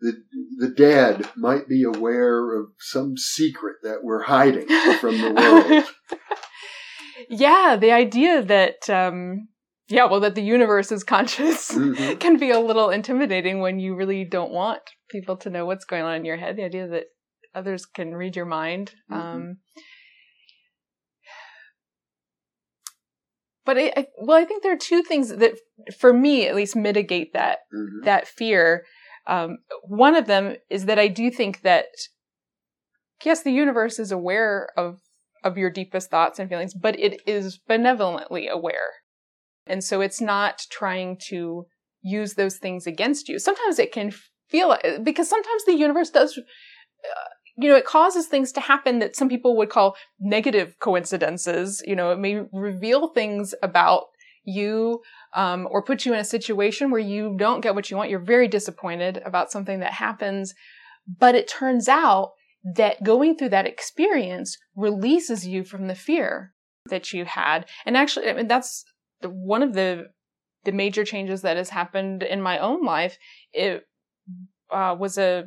the, 0.00 0.22
the 0.58 0.68
dead 0.68 1.28
might 1.36 1.68
be 1.68 1.84
aware 1.84 2.58
of 2.58 2.70
some 2.80 3.16
secret 3.16 3.76
that 3.82 4.02
we're 4.02 4.24
hiding 4.24 4.66
from 4.98 5.20
the 5.20 5.32
world. 5.32 5.84
yeah, 7.30 7.76
the 7.80 7.92
idea 7.92 8.42
that 8.42 8.90
um, 8.90 9.48
yeah, 9.92 10.06
well, 10.06 10.20
that 10.20 10.34
the 10.34 10.42
universe 10.42 10.90
is 10.90 11.04
conscious 11.04 11.70
mm-hmm. 11.72 12.16
can 12.16 12.38
be 12.38 12.50
a 12.50 12.58
little 12.58 12.88
intimidating 12.88 13.60
when 13.60 13.78
you 13.78 13.94
really 13.94 14.24
don't 14.24 14.50
want 14.50 14.80
people 15.10 15.36
to 15.36 15.50
know 15.50 15.66
what's 15.66 15.84
going 15.84 16.02
on 16.02 16.16
in 16.16 16.24
your 16.24 16.38
head. 16.38 16.56
The 16.56 16.64
idea 16.64 16.88
that 16.88 17.04
others 17.54 17.84
can 17.84 18.14
read 18.14 18.34
your 18.34 18.46
mind. 18.46 18.94
Mm-hmm. 19.10 19.20
Um, 19.20 19.56
but 23.66 23.76
I, 23.76 23.92
I, 23.94 24.06
well, 24.18 24.38
I 24.38 24.46
think 24.46 24.62
there 24.62 24.72
are 24.72 24.78
two 24.78 25.02
things 25.02 25.28
that, 25.28 25.58
for 25.98 26.14
me 26.14 26.48
at 26.48 26.56
least, 26.56 26.74
mitigate 26.74 27.34
that 27.34 27.58
mm-hmm. 27.74 28.06
that 28.06 28.26
fear. 28.26 28.86
Um, 29.26 29.58
one 29.84 30.16
of 30.16 30.26
them 30.26 30.56
is 30.70 30.86
that 30.86 30.98
I 30.98 31.08
do 31.08 31.30
think 31.30 31.60
that 31.60 31.88
yes, 33.22 33.42
the 33.42 33.52
universe 33.52 33.98
is 33.98 34.10
aware 34.10 34.70
of 34.74 35.00
of 35.44 35.58
your 35.58 35.70
deepest 35.70 36.10
thoughts 36.10 36.38
and 36.38 36.48
feelings, 36.48 36.72
but 36.72 36.98
it 36.98 37.20
is 37.26 37.58
benevolently 37.58 38.48
aware 38.48 39.01
and 39.66 39.82
so 39.82 40.00
it's 40.00 40.20
not 40.20 40.66
trying 40.70 41.18
to 41.28 41.66
use 42.02 42.34
those 42.34 42.56
things 42.56 42.86
against 42.86 43.28
you. 43.28 43.38
Sometimes 43.38 43.78
it 43.78 43.92
can 43.92 44.12
feel 44.48 44.76
because 45.02 45.28
sometimes 45.28 45.64
the 45.64 45.74
universe 45.74 46.10
does 46.10 46.36
uh, 46.36 47.28
you 47.56 47.68
know, 47.68 47.76
it 47.76 47.84
causes 47.84 48.26
things 48.26 48.50
to 48.52 48.60
happen 48.60 48.98
that 48.98 49.14
some 49.14 49.28
people 49.28 49.56
would 49.56 49.68
call 49.68 49.96
negative 50.18 50.74
coincidences. 50.80 51.82
You 51.86 51.94
know, 51.94 52.10
it 52.10 52.18
may 52.18 52.40
reveal 52.52 53.08
things 53.08 53.54
about 53.62 54.04
you 54.44 55.02
um, 55.34 55.68
or 55.70 55.82
put 55.82 56.04
you 56.04 56.14
in 56.14 56.18
a 56.18 56.24
situation 56.24 56.90
where 56.90 57.00
you 57.00 57.36
don't 57.38 57.60
get 57.60 57.74
what 57.74 57.90
you 57.90 57.96
want. 57.96 58.10
You're 58.10 58.20
very 58.20 58.48
disappointed 58.48 59.22
about 59.24 59.52
something 59.52 59.80
that 59.80 59.92
happens. 59.92 60.54
But 61.06 61.34
it 61.34 61.48
turns 61.48 61.88
out 61.88 62.32
that 62.76 63.02
going 63.02 63.36
through 63.36 63.50
that 63.50 63.66
experience 63.66 64.56
releases 64.74 65.46
you 65.46 65.64
from 65.64 65.88
the 65.88 65.94
fear 65.94 66.54
that 66.88 67.12
you 67.12 67.24
had. 67.24 67.66
And 67.84 67.96
actually, 67.96 68.30
I 68.30 68.32
mean, 68.32 68.48
that's 68.48 68.84
one 69.30 69.62
of 69.62 69.74
the 69.74 70.10
the 70.64 70.72
major 70.72 71.04
changes 71.04 71.42
that 71.42 71.56
has 71.56 71.70
happened 71.70 72.22
in 72.22 72.40
my 72.40 72.58
own 72.58 72.84
life 72.84 73.18
it 73.52 73.86
uh, 74.70 74.94
was 74.98 75.18
a 75.18 75.44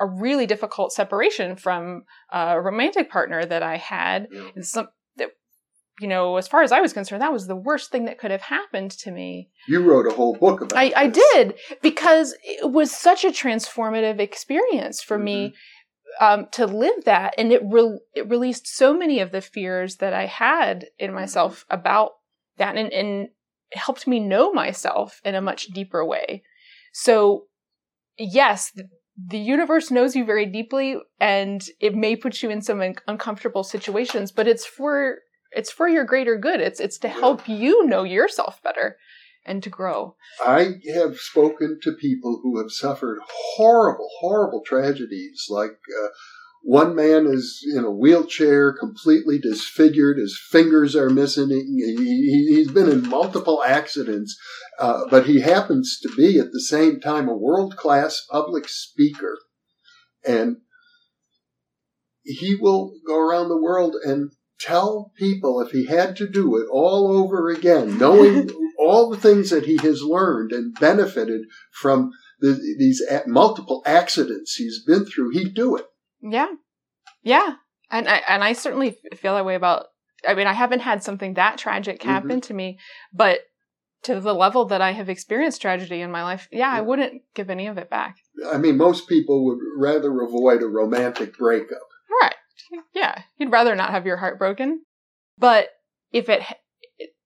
a 0.00 0.06
really 0.06 0.46
difficult 0.46 0.92
separation 0.92 1.54
from 1.54 2.04
a 2.32 2.60
romantic 2.60 3.10
partner 3.10 3.44
that 3.44 3.62
I 3.62 3.76
had. 3.76 4.28
Yeah. 4.32 4.62
Some 4.62 4.88
that 5.16 5.30
you 6.00 6.08
know, 6.08 6.38
as 6.38 6.48
far 6.48 6.62
as 6.62 6.72
I 6.72 6.80
was 6.80 6.94
concerned, 6.94 7.20
that 7.20 7.32
was 7.32 7.46
the 7.46 7.54
worst 7.54 7.92
thing 7.92 8.06
that 8.06 8.18
could 8.18 8.30
have 8.30 8.40
happened 8.40 8.90
to 8.92 9.10
me. 9.10 9.50
You 9.68 9.82
wrote 9.82 10.06
a 10.06 10.14
whole 10.14 10.34
book 10.34 10.62
about. 10.62 10.78
I, 10.78 10.92
I 10.96 11.06
did 11.08 11.54
because 11.82 12.34
it 12.42 12.72
was 12.72 12.90
such 12.90 13.24
a 13.24 13.28
transformative 13.28 14.18
experience 14.18 15.02
for 15.02 15.16
mm-hmm. 15.16 15.24
me. 15.24 15.54
Um, 16.20 16.48
to 16.52 16.66
live 16.66 17.04
that, 17.04 17.34
and 17.38 17.52
it 17.52 17.62
re- 17.64 18.00
it 18.14 18.28
released 18.28 18.66
so 18.66 18.92
many 18.92 19.20
of 19.20 19.30
the 19.30 19.40
fears 19.40 19.98
that 19.98 20.12
I 20.12 20.26
had 20.26 20.86
in 20.98 21.14
myself 21.14 21.64
about 21.70 22.10
that 22.60 22.76
and, 22.76 22.92
and 22.92 23.28
helped 23.72 24.06
me 24.06 24.20
know 24.20 24.52
myself 24.52 25.20
in 25.24 25.34
a 25.34 25.40
much 25.40 25.66
deeper 25.68 26.04
way. 26.04 26.42
So, 26.92 27.46
yes, 28.18 28.72
the 29.28 29.38
universe 29.38 29.90
knows 29.90 30.14
you 30.16 30.24
very 30.24 30.46
deeply 30.46 30.96
and 31.20 31.62
it 31.80 31.94
may 31.94 32.16
put 32.16 32.42
you 32.42 32.50
in 32.50 32.62
some 32.62 32.80
un- 32.80 32.94
uncomfortable 33.06 33.64
situations, 33.64 34.30
but 34.30 34.46
it's 34.46 34.64
for 34.64 35.18
it's 35.52 35.70
for 35.70 35.88
your 35.88 36.04
greater 36.04 36.38
good. 36.38 36.60
It's 36.60 36.80
it's 36.80 36.98
to 36.98 37.08
help 37.08 37.48
you 37.48 37.84
know 37.86 38.04
yourself 38.04 38.62
better 38.62 38.96
and 39.44 39.62
to 39.62 39.70
grow. 39.70 40.16
I 40.44 40.74
have 40.94 41.16
spoken 41.16 41.78
to 41.82 41.92
people 41.92 42.40
who 42.42 42.58
have 42.58 42.70
suffered 42.70 43.18
horrible, 43.56 44.08
horrible 44.20 44.62
tragedies 44.64 45.46
like 45.48 45.70
uh, 45.70 46.08
one 46.62 46.94
man 46.94 47.26
is 47.26 47.64
in 47.74 47.84
a 47.84 47.90
wheelchair, 47.90 48.72
completely 48.72 49.38
disfigured. 49.38 50.18
His 50.18 50.38
fingers 50.50 50.94
are 50.94 51.08
missing. 51.08 51.48
He, 51.48 52.58
has 52.58 52.72
been 52.72 52.88
in 52.88 53.08
multiple 53.08 53.62
accidents, 53.64 54.38
uh, 54.78 55.04
but 55.10 55.26
he 55.26 55.40
happens 55.40 55.98
to 56.02 56.14
be 56.16 56.38
at 56.38 56.52
the 56.52 56.60
same 56.60 57.00
time 57.00 57.28
a 57.28 57.36
world 57.36 57.76
class 57.76 58.26
public 58.30 58.68
speaker. 58.68 59.38
And 60.26 60.58
he 62.22 62.54
will 62.54 62.92
go 63.06 63.18
around 63.18 63.48
the 63.48 63.60
world 63.60 63.96
and 64.04 64.32
tell 64.60 65.12
people 65.16 65.60
if 65.62 65.70
he 65.70 65.86
had 65.86 66.14
to 66.16 66.28
do 66.28 66.58
it 66.58 66.66
all 66.70 67.10
over 67.10 67.48
again, 67.48 67.96
knowing 67.98 68.50
all 68.78 69.08
the 69.08 69.16
things 69.16 69.48
that 69.50 69.64
he 69.64 69.78
has 69.78 70.02
learned 70.02 70.52
and 70.52 70.78
benefited 70.78 71.42
from 71.72 72.10
the, 72.40 72.52
these 72.78 73.02
multiple 73.26 73.82
accidents 73.86 74.54
he's 74.56 74.84
been 74.84 75.06
through, 75.06 75.30
he'd 75.30 75.54
do 75.54 75.76
it. 75.76 75.86
Yeah. 76.22 76.48
Yeah. 77.22 77.54
And 77.90 78.08
I, 78.08 78.22
and 78.28 78.44
I 78.44 78.52
certainly 78.52 78.96
feel 79.16 79.34
that 79.34 79.44
way 79.44 79.54
about, 79.54 79.86
I 80.26 80.34
mean, 80.34 80.46
I 80.46 80.52
haven't 80.52 80.80
had 80.80 81.02
something 81.02 81.34
that 81.34 81.58
tragic 81.58 82.00
mm-hmm. 82.00 82.08
happen 82.08 82.30
mm-hmm. 82.30 82.40
to 82.40 82.54
me, 82.54 82.78
but 83.12 83.40
to 84.02 84.20
the 84.20 84.34
level 84.34 84.64
that 84.66 84.80
I 84.80 84.92
have 84.92 85.08
experienced 85.08 85.60
tragedy 85.60 86.00
in 86.00 86.10
my 86.10 86.22
life, 86.22 86.48
yeah, 86.50 86.58
yeah, 86.58 86.72
I 86.72 86.80
wouldn't 86.80 87.22
give 87.34 87.50
any 87.50 87.66
of 87.66 87.76
it 87.78 87.90
back. 87.90 88.16
I 88.50 88.56
mean, 88.56 88.76
most 88.76 89.08
people 89.08 89.44
would 89.44 89.58
rather 89.76 90.22
avoid 90.22 90.62
a 90.62 90.68
romantic 90.68 91.36
breakup. 91.36 91.78
Right. 92.22 92.34
Yeah. 92.94 93.22
You'd 93.36 93.52
rather 93.52 93.74
not 93.74 93.90
have 93.90 94.06
your 94.06 94.16
heart 94.18 94.38
broken. 94.38 94.84
But 95.36 95.68
if 96.12 96.28
it, 96.28 96.42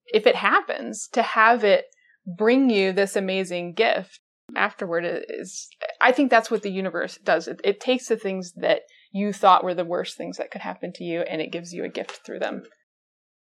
if 0.07 0.27
it 0.27 0.37
happens 0.37 1.09
to 1.13 1.23
have 1.23 1.63
it 1.63 1.87
bring 2.27 2.71
you 2.71 2.93
this 2.93 3.17
amazing 3.17 3.75
gift 3.75 4.21
afterward 4.57 5.05
is 5.29 5.69
i 6.01 6.13
think 6.13 6.31
that's 6.31 6.51
what 6.51 6.63
the 6.63 6.71
universe 6.71 7.19
does 7.19 7.49
it, 7.49 7.61
it, 7.65 7.81
takes 7.81 8.09
the 8.09 8.17
things 8.17 8.53
that 8.53 8.83
you 9.13 9.33
thought 9.33 9.65
were 9.65 9.75
the 9.75 9.85
worst 9.85 10.17
things 10.17 10.37
that 10.37 10.51
could 10.51 10.61
happen 10.61 10.93
to 10.93 11.05
you 11.05 11.21
and 11.21 11.41
it 11.41 11.53
gives 11.53 11.73
you 11.73 11.85
a 11.85 11.89
gift 11.89 12.21
through 12.25 12.39
them 12.39 12.63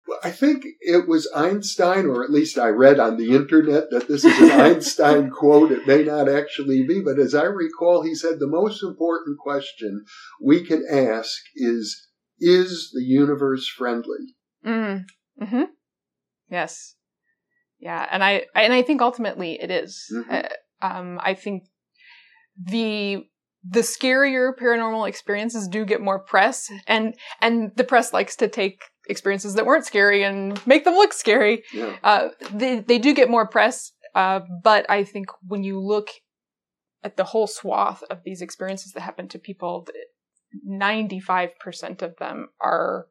well, 0.08 0.20
i 0.24 0.32
think 0.32 0.66
it 0.82 1.08
was 1.08 1.32
einstein 1.36 2.06
or 2.06 2.24
at 2.24 2.32
least 2.32 2.58
i 2.58 2.68
read 2.68 3.00
on 3.00 3.18
the 3.18 3.36
internet 3.36 3.90
that 3.92 4.08
this 4.08 4.24
is 4.24 4.40
an 4.40 4.52
einstein 4.60 5.30
quote 5.30 5.72
it 5.72 5.88
may 5.88 6.04
not 6.04 6.30
actually 6.30 6.86
be 6.88 7.02
but 7.02 7.20
as 7.20 7.34
i 7.34 7.44
recall 7.44 8.04
he 8.04 8.16
said 8.16 8.40
the 8.40 8.48
most 8.48 8.84
important 8.84 9.38
question 9.40 10.04
we 10.42 10.64
can 10.64 10.84
ask 10.90 11.42
is 11.56 12.10
is 12.40 12.92
the 12.94 13.04
universe 13.04 13.68
friendly 13.68 14.36
mm. 14.66 15.04
hmm 15.42 15.64
yes 16.50 16.96
yeah 17.84 18.08
and 18.12 18.24
i 18.24 18.46
and 18.56 18.74
i 18.74 18.82
think 18.82 19.02
ultimately 19.02 19.62
it 19.62 19.70
is. 19.70 20.06
Mm-hmm. 20.14 20.34
Uh, 20.34 20.50
um, 20.84 21.20
I 21.24 21.34
think 21.34 21.64
the 22.62 23.26
the 23.68 23.80
scarier 23.80 24.52
paranormal 24.54 25.08
experiences 25.08 25.68
do 25.70 25.86
get 25.86 26.02
more 26.02 26.20
press, 26.20 26.70
and 26.86 27.16
and 27.42 27.72
the 27.76 27.86
press 27.86 28.14
likes 28.14 28.36
to 28.36 28.48
take 28.48 28.82
experiences 29.10 29.56
that 29.56 29.66
weren't 29.66 29.86
scary 29.86 30.24
and 30.24 30.66
make 30.68 30.84
them 30.84 30.94
look 30.94 31.14
scary. 31.14 31.64
Yeah. 31.74 31.96
Uh, 32.04 32.30
they 32.52 32.80
they 32.80 33.00
do 33.00 33.14
get 33.14 33.30
more 33.30 33.48
press, 33.48 33.94
uh, 34.14 34.42
but 34.64 34.86
I 34.90 35.04
think 35.06 35.28
when 35.48 35.64
you 35.64 35.80
look 35.80 36.10
at 37.04 37.18
the 37.18 37.24
whole 37.24 37.48
swath 37.48 38.04
of 38.10 38.20
these 38.24 38.42
experiences 38.42 38.92
that 38.94 39.02
happen 39.02 39.28
to 39.30 39.40
people, 39.40 39.88
95% 40.70 42.02
of 42.02 42.16
them 42.18 42.50
are 42.62 43.08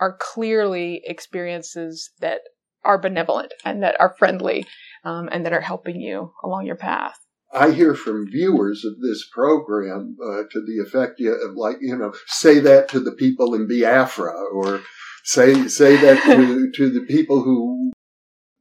are 0.00 0.16
clearly 0.20 1.00
experiences 1.04 2.10
that 2.20 2.40
are 2.84 2.98
benevolent 2.98 3.54
and 3.64 3.82
that 3.82 3.98
are 4.00 4.14
friendly 4.18 4.66
um, 5.04 5.28
and 5.30 5.44
that 5.44 5.52
are 5.52 5.60
helping 5.60 6.00
you 6.00 6.32
along 6.42 6.66
your 6.66 6.76
path. 6.76 7.18
I 7.52 7.70
hear 7.70 7.94
from 7.94 8.28
viewers 8.28 8.84
of 8.84 9.00
this 9.00 9.28
program 9.32 10.16
uh, 10.20 10.42
to 10.50 10.60
the 10.66 10.82
effect 10.84 11.20
of 11.20 11.54
like, 11.54 11.76
you 11.80 11.96
know, 11.96 12.12
say 12.26 12.58
that 12.58 12.88
to 12.88 13.00
the 13.00 13.12
people 13.12 13.54
in 13.54 13.68
Biafra 13.68 14.32
or 14.52 14.80
say, 15.22 15.68
say 15.68 15.96
that 15.96 16.22
to, 16.24 16.72
to 16.74 16.90
the 16.90 17.06
people 17.06 17.42
who 17.42 17.92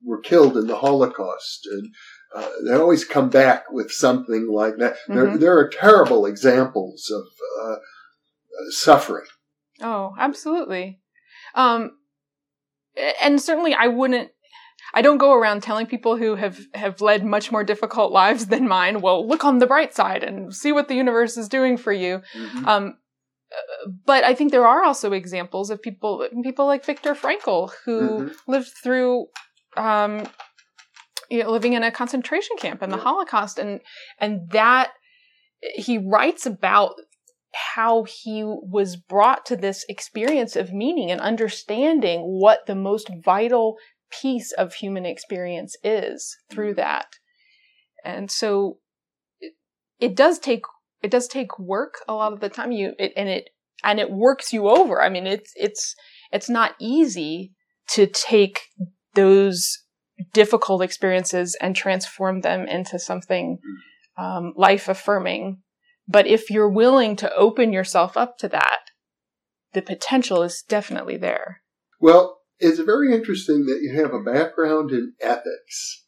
were 0.06 0.22
killed 0.22 0.58
in 0.58 0.68
the 0.68 0.78
Holocaust. 0.78 1.68
And 1.72 1.94
uh, 2.36 2.50
they 2.68 2.76
always 2.76 3.04
come 3.04 3.30
back 3.30 3.72
with 3.72 3.92
something 3.92 4.48
like 4.48 4.78
that. 4.78 4.94
Mm-hmm. 4.94 5.16
There, 5.16 5.38
there 5.38 5.58
are 5.58 5.70
terrible 5.70 6.28
examples 6.28 7.12
of 7.12 7.24
uh, 7.66 7.76
suffering. 8.70 9.26
Oh, 9.82 10.14
absolutely. 10.20 11.00
Um, 11.56 11.98
and 13.22 13.42
certainly 13.42 13.74
I 13.74 13.88
wouldn't 13.88 14.30
I 14.94 15.02
don't 15.02 15.18
go 15.18 15.34
around 15.34 15.64
telling 15.64 15.88
people 15.88 16.18
who 16.18 16.36
have, 16.36 16.60
have 16.74 17.02
led 17.02 17.26
much 17.26 17.52
more 17.52 17.64
difficult 17.64 18.12
lives 18.12 18.48
than 18.48 18.68
mine, 18.68 19.02
well, 19.02 19.28
look 19.28 19.44
on 19.44 19.60
the 19.60 19.68
bright 19.68 19.94
side 19.94 20.24
and 20.24 20.54
see 20.54 20.72
what 20.72 20.88
the 20.88 20.96
universe 20.96 21.38
is 21.38 21.50
doing 21.50 21.78
for 21.78 21.94
you. 21.94 22.22
Mm-hmm. 22.36 22.68
Um, 22.68 22.98
but 24.06 24.24
I 24.24 24.34
think 24.34 24.52
there 24.52 24.68
are 24.68 24.84
also 24.84 25.14
examples 25.14 25.70
of 25.70 25.82
people, 25.82 26.28
people 26.44 26.66
like 26.66 26.86
Viktor 26.86 27.14
Frankl, 27.14 27.72
who 27.86 28.02
mm-hmm. 28.02 28.52
lived 28.52 28.72
through, 28.82 29.28
um, 29.78 30.28
you 31.30 31.44
know, 31.44 31.52
living 31.52 31.74
in 31.74 31.84
a 31.84 31.92
concentration 31.92 32.58
camp 32.58 32.82
in 32.82 32.90
the 32.90 32.98
yeah. 32.98 33.04
Holocaust, 33.04 33.60
and 33.60 33.82
and 34.20 34.50
that 34.52 34.92
he 35.76 35.98
writes 35.98 36.46
about 36.46 36.94
how 37.76 38.04
he 38.04 38.44
was 38.44 38.96
brought 38.96 39.46
to 39.46 39.56
this 39.56 39.86
experience 39.88 40.56
of 40.56 40.74
meaning 40.74 41.12
and 41.12 41.22
understanding 41.22 42.22
what 42.22 42.66
the 42.66 42.76
most 42.76 43.10
vital 43.24 43.78
piece 44.22 44.52
of 44.52 44.74
human 44.74 45.06
experience 45.06 45.76
is 45.84 46.38
through 46.50 46.72
mm-hmm. 46.72 46.82
that. 46.82 47.08
And 48.04 48.30
so 48.30 48.80
it, 49.40 49.54
it 50.00 50.16
does 50.16 50.40
take 50.40 50.64
it 51.02 51.12
does 51.12 51.28
take 51.28 51.60
work 51.60 51.96
a 52.08 52.14
lot 52.14 52.32
of 52.32 52.40
the 52.40 52.50
time 52.50 52.72
you 52.72 52.94
it, 53.00 53.12
and 53.18 53.30
it 53.30 53.50
and 53.84 54.00
it 54.00 54.12
works 54.12 54.54
you 54.54 54.70
over. 54.70 55.02
I 55.02 55.10
mean 55.10 55.28
it's 55.28 55.52
it's 55.56 55.96
it's 56.32 56.50
not 56.50 56.76
easy 56.80 57.54
to 57.90 58.08
take 58.08 58.62
those 59.16 59.80
difficult 60.34 60.82
experiences 60.82 61.58
and 61.60 61.76
transform 61.76 62.42
them 62.42 62.68
into 62.68 62.98
something 63.00 63.58
mm-hmm. 63.58 64.24
um, 64.24 64.54
life 64.56 64.88
affirming 64.88 65.64
but 66.08 66.28
if 66.28 66.50
you're 66.50 66.70
willing 66.70 67.16
to 67.18 67.34
open 67.34 67.72
yourself 67.72 68.18
up 68.18 68.38
to 68.40 68.50
that, 68.50 68.80
the 69.74 69.82
potential 69.82 70.44
is 70.44 70.64
definitely 70.68 71.18
there. 71.18 71.62
Well, 72.00 72.40
it's 72.64 72.80
very 72.80 73.14
interesting 73.14 73.66
that 73.66 73.82
you 73.82 73.94
have 74.02 74.14
a 74.14 74.24
background 74.24 74.92
in 74.92 75.14
ethics. 75.22 76.04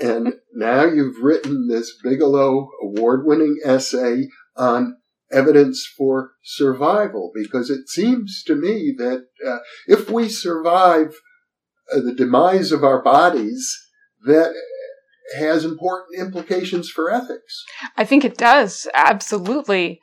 And 0.00 0.34
now 0.54 0.84
you've 0.84 1.22
written 1.22 1.68
this 1.68 1.92
Bigelow 2.02 2.70
award 2.82 3.26
winning 3.26 3.58
essay 3.64 4.28
on 4.56 4.96
evidence 5.30 5.86
for 5.86 6.32
survival 6.42 7.30
because 7.34 7.68
it 7.68 7.88
seems 7.88 8.42
to 8.46 8.54
me 8.54 8.94
that 8.96 9.26
uh, 9.46 9.58
if 9.86 10.08
we 10.08 10.28
survive 10.28 11.20
uh, 11.92 12.00
the 12.00 12.14
demise 12.14 12.72
of 12.72 12.82
our 12.82 13.02
bodies, 13.02 13.76
that 14.24 14.54
has 15.36 15.64
important 15.64 16.18
implications 16.18 16.88
for 16.88 17.10
ethics. 17.10 17.64
I 17.96 18.04
think 18.04 18.24
it 18.24 18.38
does, 18.38 18.88
absolutely. 18.94 20.00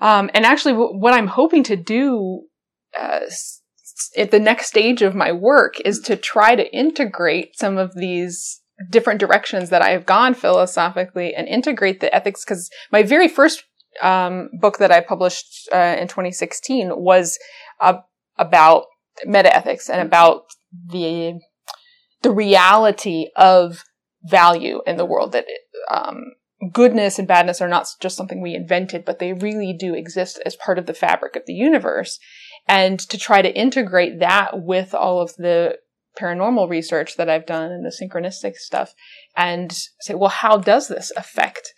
Um, 0.00 0.30
and 0.32 0.46
actually, 0.46 0.72
w- 0.72 0.98
what 0.98 1.12
I'm 1.12 1.26
hoping 1.26 1.62
to 1.64 1.76
do 1.76 2.44
uh, 2.98 3.20
the 4.08 4.40
next 4.40 4.66
stage 4.66 5.02
of 5.02 5.14
my 5.14 5.32
work 5.32 5.74
is 5.84 6.00
to 6.00 6.16
try 6.16 6.54
to 6.54 6.74
integrate 6.74 7.58
some 7.58 7.78
of 7.78 7.94
these 7.94 8.60
different 8.88 9.20
directions 9.20 9.70
that 9.70 9.82
I 9.82 9.90
have 9.90 10.06
gone 10.06 10.34
philosophically 10.34 11.34
and 11.34 11.46
integrate 11.46 12.00
the 12.00 12.14
ethics. 12.14 12.44
Because 12.44 12.70
my 12.90 13.02
very 13.02 13.28
first 13.28 13.64
um, 14.00 14.48
book 14.58 14.78
that 14.78 14.90
I 14.90 15.00
published 15.00 15.68
uh, 15.72 15.96
in 15.98 16.08
2016 16.08 16.90
was 16.96 17.38
uh, 17.80 17.98
about 18.38 18.84
metaethics 19.26 19.90
and 19.90 20.00
about 20.00 20.44
the 20.72 21.40
the 22.22 22.30
reality 22.30 23.28
of 23.34 23.82
value 24.22 24.82
in 24.86 24.98
the 24.98 25.06
world 25.06 25.32
that 25.32 25.46
um, 25.90 26.32
goodness 26.72 27.18
and 27.18 27.26
badness 27.26 27.60
are 27.60 27.68
not 27.68 27.88
just 28.00 28.16
something 28.16 28.42
we 28.42 28.54
invented, 28.54 29.04
but 29.04 29.18
they 29.18 29.32
really 29.32 29.72
do 29.72 29.94
exist 29.94 30.38
as 30.44 30.56
part 30.56 30.78
of 30.78 30.86
the 30.86 30.94
fabric 30.94 31.36
of 31.36 31.46
the 31.46 31.54
universe. 31.54 32.18
And 32.70 33.00
to 33.00 33.18
try 33.18 33.42
to 33.42 33.52
integrate 33.52 34.20
that 34.20 34.62
with 34.62 34.94
all 34.94 35.20
of 35.20 35.34
the 35.34 35.78
paranormal 36.16 36.70
research 36.70 37.16
that 37.16 37.28
I've 37.28 37.44
done 37.44 37.72
and 37.72 37.84
the 37.84 37.90
synchronistic 37.90 38.54
stuff 38.54 38.94
and 39.36 39.76
say, 40.00 40.14
well, 40.14 40.30
how 40.30 40.56
does 40.56 40.86
this 40.86 41.10
affect 41.16 41.74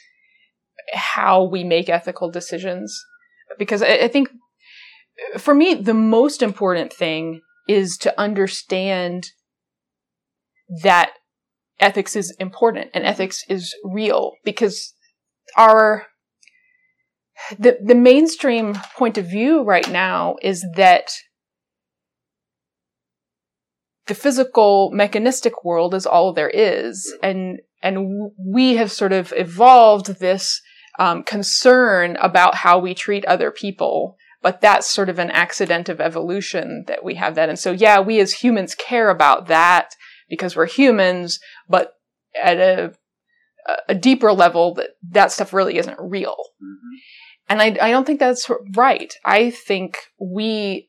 how 0.93 1.45
we 1.45 1.65
make 1.65 1.89
ethical 1.89 2.31
decisions? 2.31 3.03
Because 3.59 3.81
I, 3.81 4.01
I 4.03 4.09
think 4.09 4.29
for 5.39 5.55
me, 5.55 5.73
the 5.73 5.95
most 5.95 6.43
important 6.43 6.93
thing 6.93 7.41
is 7.67 7.97
to 7.97 8.21
understand 8.21 9.29
that 10.83 11.15
ethics 11.81 12.15
is 12.15 12.37
important 12.39 12.91
and 12.93 13.07
ethics 13.07 13.45
is 13.49 13.75
real 13.83 14.33
because 14.45 14.93
our 15.57 16.07
the 17.59 17.79
the 17.85 17.95
mainstream 17.95 18.75
point 18.97 19.19
of 19.19 19.27
view 19.27 19.63
right 19.63 19.91
now 19.91 20.37
is 20.43 20.65
that 20.77 21.13
the 24.07 24.15
physical 24.15 24.91
mechanistic 24.93 25.65
world 25.65 25.95
is 25.95 26.07
all 26.07 26.33
there 26.33 26.51
is 26.51 27.15
and 27.23 27.61
and 27.83 28.31
we 28.39 28.77
have 28.77 28.93
sort 28.93 29.13
of 29.13 29.33
evolved 29.37 30.19
this 30.19 30.61
um, 30.99 31.23
concern 31.23 32.17
about 32.21 32.57
how 32.57 32.79
we 32.79 32.95
treat 32.95 33.25
other 33.25 33.51
people 33.51 34.17
but 34.43 34.61
that's 34.61 34.89
sort 34.89 35.09
of 35.09 35.19
an 35.19 35.31
accident 35.31 35.89
of 35.89 36.01
evolution 36.01 36.85
that 36.89 37.05
we 37.05 37.15
have 37.15 37.35
that 37.35 37.49
and 37.49 37.59
so 37.59 37.73
yeah 37.73 38.01
we 38.01 38.21
as 38.21 38.35
humans 38.35 38.75
care 38.75 39.09
about 39.09 39.47
that 39.47 39.95
because 40.33 40.57
we're 40.57 40.67
humans, 40.67 41.41
but 41.69 41.93
at 42.43 42.57
a, 42.57 42.95
a 43.87 43.95
deeper 43.95 44.33
level, 44.33 44.73
that, 44.73 44.93
that 45.11 45.31
stuff 45.31 45.53
really 45.53 45.77
isn't 45.77 45.99
real. 46.01 46.35
Mm-hmm. 46.57 46.97
And 47.49 47.61
I, 47.61 47.77
I 47.81 47.91
don't 47.91 48.07
think 48.07 48.21
that's 48.21 48.49
right. 48.75 49.13
I 49.25 49.51
think 49.51 49.99
we, 50.19 50.89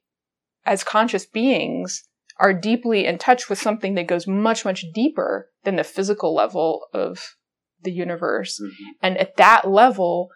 as 0.66 0.84
conscious 0.84 1.26
beings, 1.26 2.04
are 2.40 2.54
deeply 2.54 3.06
in 3.06 3.18
touch 3.18 3.50
with 3.50 3.60
something 3.60 3.96
that 3.96 4.08
goes 4.08 4.28
much, 4.28 4.66
much 4.66 4.86
deeper 4.94 5.50
than 5.64 5.76
the 5.76 5.84
physical 5.84 6.34
level 6.34 6.88
of 6.94 7.36
the 7.84 7.92
universe. 7.92 8.60
Mm-hmm. 8.62 8.92
And 9.02 9.18
at 9.18 9.38
that 9.38 9.70
level, 9.70 10.30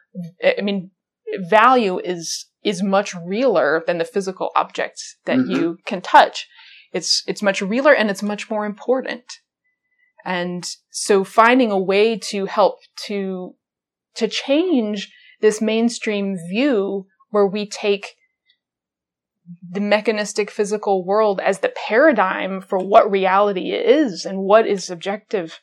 I 0.43 0.62
mean, 0.62 0.91
value 1.49 1.99
is, 1.99 2.45
is 2.63 2.84
much 2.84 3.15
realer 3.25 3.84
than 3.88 3.97
the 3.97 4.06
physical 4.06 4.51
objects 4.56 5.17
that 5.25 5.38
mm-hmm. 5.38 5.51
you 5.51 5.77
can 5.86 6.01
touch. 6.01 6.47
It's, 6.93 7.23
it's 7.27 7.41
much 7.41 7.62
realer 7.62 7.93
and 7.93 8.10
it's 8.10 8.23
much 8.23 8.49
more 8.49 8.65
important. 8.65 9.23
And 10.25 10.69
so 10.89 11.23
finding 11.23 11.71
a 11.71 11.80
way 11.80 12.17
to 12.30 12.45
help 12.45 12.80
to, 13.06 13.56
to 14.15 14.27
change 14.27 15.12
this 15.41 15.62
mainstream 15.62 16.38
view 16.50 17.08
where 17.30 17.47
we 17.47 17.67
take 17.67 18.15
the 19.69 19.80
mechanistic 19.80 20.52
physical 20.52 21.06
world 21.06 21.39
as 21.39 21.60
the 21.60 21.73
paradigm 21.88 22.62
for 22.62 22.80
what 22.80 23.10
reality 23.10 23.71
is 23.71 24.26
and 24.26 24.39
what 24.39 24.67
is 24.67 24.89
objective, 24.89 25.60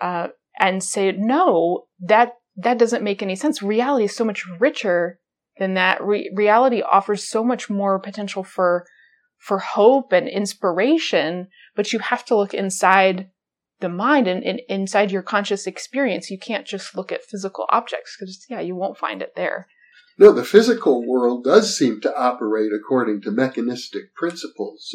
uh, 0.00 0.28
and 0.58 0.82
say, 0.82 1.12
no, 1.12 1.86
that, 1.98 2.34
that 2.56 2.78
doesn't 2.78 3.02
make 3.02 3.22
any 3.22 3.36
sense. 3.36 3.62
Reality 3.62 4.04
is 4.04 4.14
so 4.14 4.24
much 4.24 4.44
richer 4.60 5.18
than 5.58 5.74
that. 5.74 6.02
Re- 6.02 6.30
reality 6.34 6.82
offers 6.82 7.28
so 7.28 7.42
much 7.42 7.70
more 7.70 7.98
potential 7.98 8.44
for 8.44 8.86
for 9.38 9.58
hope 9.58 10.12
and 10.12 10.28
inspiration, 10.28 11.48
but 11.74 11.92
you 11.92 11.98
have 11.98 12.24
to 12.24 12.36
look 12.36 12.54
inside 12.54 13.28
the 13.82 13.90
mind 13.90 14.26
and, 14.26 14.42
and 14.42 14.60
inside 14.68 15.12
your 15.12 15.22
conscious 15.22 15.66
experience. 15.66 16.30
You 16.30 16.38
can't 16.38 16.66
just 16.66 16.96
look 16.96 17.12
at 17.12 17.24
physical 17.24 17.66
objects 17.68 18.16
because, 18.18 18.46
yeah, 18.48 18.60
you 18.60 18.74
won't 18.74 18.96
find 18.96 19.20
it 19.20 19.34
there. 19.36 19.66
No, 20.18 20.32
the 20.32 20.44
physical 20.44 21.06
world 21.06 21.44
does 21.44 21.76
seem 21.76 22.00
to 22.02 22.16
operate 22.18 22.70
according 22.72 23.22
to 23.22 23.30
mechanistic 23.30 24.14
principles, 24.14 24.94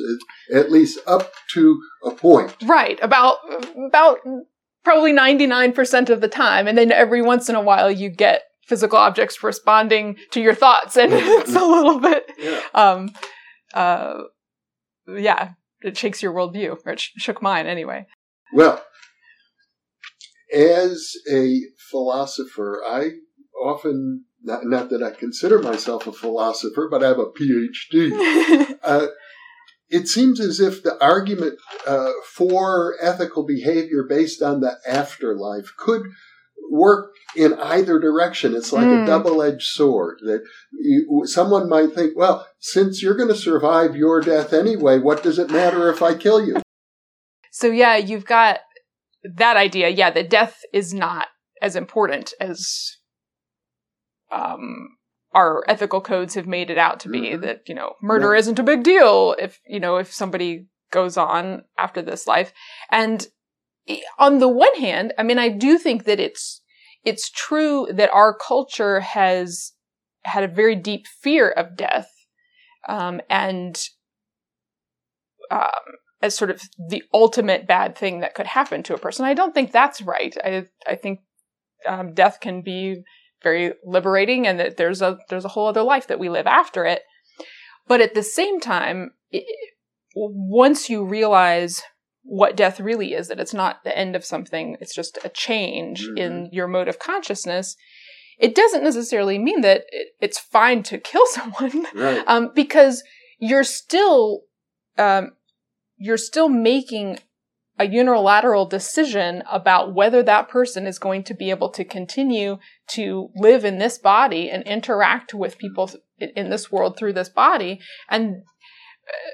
at 0.54 0.72
least 0.72 1.00
up 1.08 1.34
to 1.54 1.82
a 2.04 2.12
point. 2.12 2.56
Right, 2.64 3.00
about 3.02 3.38
about 3.88 4.20
probably 4.84 5.12
ninety 5.12 5.48
nine 5.48 5.74
percent 5.74 6.10
of 6.10 6.22
the 6.22 6.28
time, 6.28 6.68
and 6.68 6.78
then 6.78 6.92
every 6.92 7.22
once 7.22 7.50
in 7.50 7.56
a 7.56 7.62
while 7.62 7.90
you 7.90 8.10
get 8.10 8.44
physical 8.68 9.00
objects 9.00 9.42
responding 9.42 10.18
to 10.32 10.42
your 10.42 10.54
thoughts, 10.54 10.96
and 10.96 11.12
it's 11.16 11.56
a 11.56 11.66
little 11.66 12.00
bit. 12.00 12.32
Yeah. 12.38 12.62
Um, 12.76 13.12
uh, 13.74 14.24
yeah, 15.08 15.54
it 15.82 15.98
shakes 15.98 16.22
your 16.22 16.34
worldview, 16.34 16.78
or 16.86 16.92
it 16.92 17.00
sh- 17.00 17.12
shook 17.18 17.42
mine 17.42 17.66
anyway. 17.66 18.06
Well, 18.54 18.84
as 20.54 21.14
a 21.32 21.62
philosopher, 21.92 22.82
I 22.86 23.12
often 23.62 24.26
not, 24.44 24.66
not 24.66 24.90
that 24.90 25.04
I 25.04 25.12
consider 25.12 25.60
myself 25.60 26.08
a 26.08 26.12
philosopher, 26.12 26.88
but 26.90 27.04
I 27.04 27.08
have 27.08 27.20
a 27.20 27.26
PhD. 27.26 28.78
uh, 28.84 29.08
it 29.90 30.08
seems 30.08 30.40
as 30.40 30.60
if 30.60 30.84
the 30.84 31.02
argument 31.04 31.60
uh, 31.86 32.12
for 32.34 32.96
ethical 33.02 33.46
behavior 33.46 34.04
based 34.08 34.42
on 34.42 34.62
the 34.62 34.78
afterlife 34.88 35.74
could 35.78 36.04
work 36.70 37.12
in 37.36 37.54
either 37.54 38.00
direction. 38.00 38.56
It's 38.56 38.74
like 38.74 38.88
mm. 38.88 38.98
a 38.98 39.00
hmm. 39.00 39.06
double-edged 39.06 39.68
sword 39.68 40.20
that 40.24 40.44
you, 40.74 41.24
someone 41.26 41.70
might 41.70 41.94
think, 41.94 42.18
well, 42.18 42.46
since 42.60 43.02
you're 43.02 43.16
going 43.16 43.30
to 43.30 43.36
survive 43.36 43.96
your 43.96 44.22
death 44.22 44.54
anyway, 44.54 45.00
what 45.00 45.24
does 45.24 45.40
it 45.40 45.50
matter 45.50 45.90
if 45.90 46.02
I 46.02 46.16
kill 46.16 46.46
you? 46.46 46.62
So 47.58 47.72
yeah, 47.72 47.96
you've 47.96 48.28
got 48.28 48.60
that 49.24 49.58
idea. 49.58 49.90
Yeah, 49.90 50.12
that 50.12 50.30
death 50.30 50.62
is 50.72 50.94
not 50.94 51.26
as 51.60 51.76
important 51.76 52.32
as 52.40 52.98
um, 54.32 54.90
our 55.34 55.64
ethical 55.68 56.00
codes 56.00 56.36
have 56.36 56.46
made 56.46 56.70
it 56.70 56.78
out 56.78 57.00
to 57.00 57.10
be 57.10 57.22
mm-hmm. 57.22 57.42
that, 57.42 57.62
you 57.68 57.74
know, 57.74 57.94
murder 58.00 58.34
yeah. 58.34 58.40
isn't 58.42 58.60
a 58.60 58.64
big 58.64 58.84
deal 58.84 59.36
if, 59.40 59.60
you 59.68 59.80
know, 59.80 59.98
if 59.98 60.14
somebody 60.14 60.68
goes 60.92 61.18
on 61.18 61.64
after 61.80 62.00
this 62.04 62.28
life. 62.28 62.54
And 62.92 63.26
on 64.20 64.38
the 64.38 64.48
one 64.48 64.76
hand, 64.76 65.16
I 65.18 65.24
mean, 65.24 65.40
I 65.40 65.50
do 65.50 65.80
think 65.80 66.04
that 66.04 66.20
it's, 66.20 66.62
it's 67.04 67.28
true 67.32 67.88
that 67.92 68.12
our 68.12 68.38
culture 68.38 69.00
has 69.00 69.72
had 70.26 70.44
a 70.44 70.48
very 70.48 70.76
deep 70.76 71.08
fear 71.08 71.50
of 71.50 71.76
death, 71.76 72.12
um, 72.88 73.20
and, 73.32 73.82
um, 75.50 75.72
as 76.22 76.36
sort 76.36 76.50
of 76.50 76.62
the 76.90 77.04
ultimate 77.14 77.68
bad 77.68 77.96
thing 77.96 78.22
that 78.22 78.34
could 78.34 78.48
happen 78.48 78.84
to 78.84 78.94
a 78.94 78.98
person. 78.98 79.26
I 79.26 79.34
don't 79.34 79.54
think 79.54 79.72
that's 79.72 80.02
right. 80.02 80.36
I, 80.44 80.66
I 80.88 80.96
think, 80.96 81.20
um, 81.86 82.14
death 82.14 82.40
can 82.42 82.62
be 82.62 83.04
very 83.44 83.74
liberating 83.86 84.48
and 84.48 84.60
that 84.60 84.78
there's 84.78 85.02
a 85.02 85.20
there's 85.30 85.46
a 85.46 85.50
whole 85.50 85.68
other 85.68 85.84
life 85.84 86.08
that 86.08 86.20
we 86.20 86.30
live 86.30 86.48
after 86.48 86.86
it 86.86 87.04
but 87.88 88.02
at 88.02 88.14
the 88.14 88.24
same 88.24 88.60
time 88.60 89.12
it, 89.32 89.46
once 90.16 90.90
you 90.90 91.06
realize 91.06 91.82
what 92.24 92.58
death 92.58 92.80
really 92.80 93.14
is 93.14 93.28
that 93.28 93.40
it's 93.40 93.54
not 93.54 93.84
the 93.84 93.98
end 93.98 94.16
of 94.16 94.26
something 94.26 94.76
it's 94.82 94.96
just 94.96 95.18
a 95.24 95.30
change 95.30 96.04
mm-hmm. 96.04 96.18
in 96.18 96.50
your 96.52 96.68
mode 96.68 96.88
of 96.88 97.00
consciousness 97.00 97.76
it 98.40 98.54
doesn't 98.54 98.84
necessarily 98.84 99.40
mean 99.40 99.62
that 99.62 99.84
it, 99.92 100.10
it's 100.20 100.40
fine 100.40 100.84
to 100.84 100.98
kill 100.98 101.26
someone 101.28 101.86
right. 101.94 102.24
um, 102.28 102.52
because 102.56 103.04
you're 103.40 103.64
still 103.64 104.42
um, 104.98 105.32
you're 105.98 106.18
still 106.18 106.50
making 106.50 107.20
a 107.80 107.88
unilateral 107.88 108.66
decision 108.66 109.44
about 109.52 109.94
whether 109.94 110.24
that 110.24 110.50
person 110.50 110.88
is 110.88 110.98
going 110.98 111.24
to 111.24 111.34
be 111.36 111.52
able 111.52 111.70
to 111.70 111.86
continue 111.86 112.58
to 112.88 113.30
live 113.36 113.64
in 113.64 113.78
this 113.78 113.98
body 113.98 114.50
and 114.50 114.64
interact 114.64 115.34
with 115.34 115.60
people 115.60 115.92
in 116.20 116.50
this 116.50 116.72
world 116.72 116.98
through 116.98 117.14
this 117.14 117.30
body. 117.30 117.80
And 118.10 118.38
uh, 119.08 119.32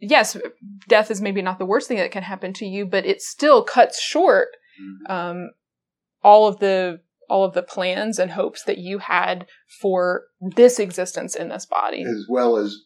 yes, 0.00 0.36
death 0.88 1.10
is 1.10 1.20
maybe 1.20 1.42
not 1.42 1.58
the 1.58 1.66
worst 1.66 1.88
thing 1.88 1.98
that 1.98 2.10
can 2.10 2.22
happen 2.22 2.54
to 2.54 2.64
you, 2.64 2.86
but 2.86 3.04
it 3.04 3.20
still 3.20 3.62
cuts 3.62 4.00
short 4.00 4.48
mm-hmm. 4.80 5.12
um, 5.12 5.50
all 6.22 6.46
of 6.46 6.58
the 6.58 7.00
all 7.28 7.44
of 7.44 7.54
the 7.54 7.62
plans 7.62 8.18
and 8.18 8.32
hopes 8.32 8.64
that 8.64 8.78
you 8.78 8.98
had 8.98 9.46
for 9.80 10.24
this 10.40 10.78
existence 10.78 11.34
in 11.34 11.48
this 11.48 11.64
body, 11.64 12.02
as 12.02 12.26
well 12.28 12.56
as 12.56 12.76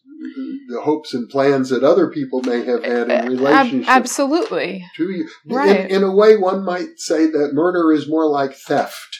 the 0.69 0.81
hopes 0.83 1.15
and 1.15 1.29
plans 1.29 1.71
that 1.71 1.85
other 1.85 2.09
people 2.09 2.43
may 2.43 2.65
have 2.65 2.83
had 2.85 3.11
in 3.11 3.27
relationship 3.29 3.89
absolutely 3.89 4.85
to 4.97 5.11
you. 5.11 5.29
Right. 5.47 5.91
In, 5.91 5.97
in, 5.97 6.03
a 6.03 6.15
way, 6.15 6.37
one 6.37 6.65
might 6.65 6.99
say 6.99 7.27
that 7.27 7.51
murder 7.53 7.93
is 7.93 8.09
more 8.09 8.27
like 8.27 8.55
theft. 8.55 9.19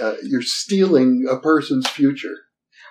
Uh, 0.00 0.14
you're 0.22 0.42
stealing 0.42 1.26
a 1.30 1.38
person's 1.38 1.88
future. 1.88 2.34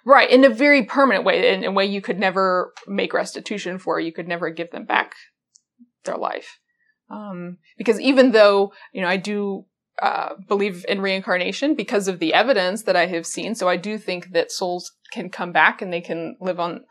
Right, 0.07 0.29
in 0.29 0.43
a 0.43 0.49
very 0.49 0.83
permanent 0.83 1.25
way, 1.25 1.51
in 1.51 1.63
a 1.63 1.71
way 1.71 1.85
you 1.85 1.99
could 1.99 2.19
never 2.19 2.73
make 2.88 3.11
restitution 3.11 3.79
for. 3.79 3.99
You 3.99 4.13
could 4.13 4.27
never 4.27 4.51
give 4.51 4.69
them 4.69 4.85
back 4.85 5.13
their 6.03 6.17
life. 6.17 6.59
Um, 7.09 7.57
because 7.77 7.99
even 7.99 8.31
though, 8.31 8.71
you 8.93 9.01
know, 9.01 9.07
I 9.07 9.17
do 9.17 9.65
uh, 10.01 10.35
believe 10.47 10.85
in 10.88 11.01
reincarnation 11.01 11.73
because 11.73 12.07
of 12.07 12.19
the 12.19 12.33
evidence 12.33 12.83
that 12.83 12.95
I 12.95 13.07
have 13.07 13.25
seen. 13.25 13.55
So 13.55 13.69
I 13.69 13.77
do 13.77 13.97
think 13.97 14.31
that 14.33 14.51
souls 14.51 14.91
can 15.11 15.29
come 15.29 15.51
back 15.51 15.81
and 15.81 15.91
they 15.91 16.01
can 16.01 16.35
live 16.39 16.59
on 16.59 16.81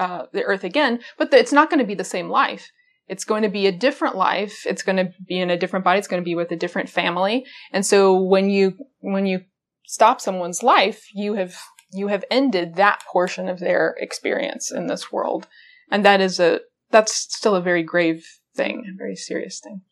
uh, 0.00 0.26
the 0.32 0.42
earth 0.44 0.64
again, 0.64 1.00
but 1.18 1.30
the, 1.30 1.38
it's 1.38 1.52
not 1.52 1.68
going 1.68 1.78
to 1.78 1.86
be 1.86 1.94
the 1.94 2.04
same 2.16 2.30
life. 2.30 2.70
It's 3.06 3.24
going 3.24 3.42
to 3.42 3.48
be 3.50 3.66
a 3.66 3.72
different 3.86 4.16
life. 4.16 4.64
It's 4.64 4.82
going 4.82 4.96
to 4.96 5.12
be 5.28 5.38
in 5.38 5.50
a 5.50 5.58
different 5.58 5.84
body. 5.84 5.98
It's 5.98 6.08
going 6.08 6.22
to 6.22 6.24
be 6.24 6.34
with 6.34 6.50
a 6.52 6.56
different 6.56 6.88
family. 6.88 7.44
And 7.70 7.84
so 7.84 8.18
when 8.18 8.48
you, 8.48 8.78
when 9.00 9.26
you 9.26 9.42
stop 9.86 10.20
someone's 10.20 10.62
life, 10.62 11.04
you 11.12 11.34
have, 11.34 11.54
you 11.92 12.08
have 12.08 12.24
ended 12.30 12.76
that 12.76 13.02
portion 13.12 13.48
of 13.48 13.58
their 13.58 13.94
experience 13.98 14.72
in 14.72 14.86
this 14.86 15.12
world. 15.12 15.48
And 15.90 16.04
that 16.04 16.20
is 16.20 16.40
a, 16.40 16.60
that's 16.90 17.14
still 17.14 17.54
a 17.54 17.60
very 17.60 17.82
grave 17.82 18.24
thing, 18.56 18.84
a 18.88 18.96
very 18.96 19.16
serious 19.16 19.60
thing. 19.60 19.82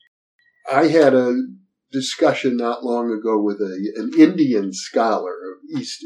I 0.73 0.87
had 0.87 1.13
a 1.13 1.35
discussion 1.93 2.57
not 2.57 2.85
long 2.85 3.11
ago 3.11 3.43
with 3.43 3.61
a, 3.61 3.93
an 3.97 4.13
Indian 4.19 4.73
scholar, 4.73 5.33
an 5.33 5.81
East 5.81 6.05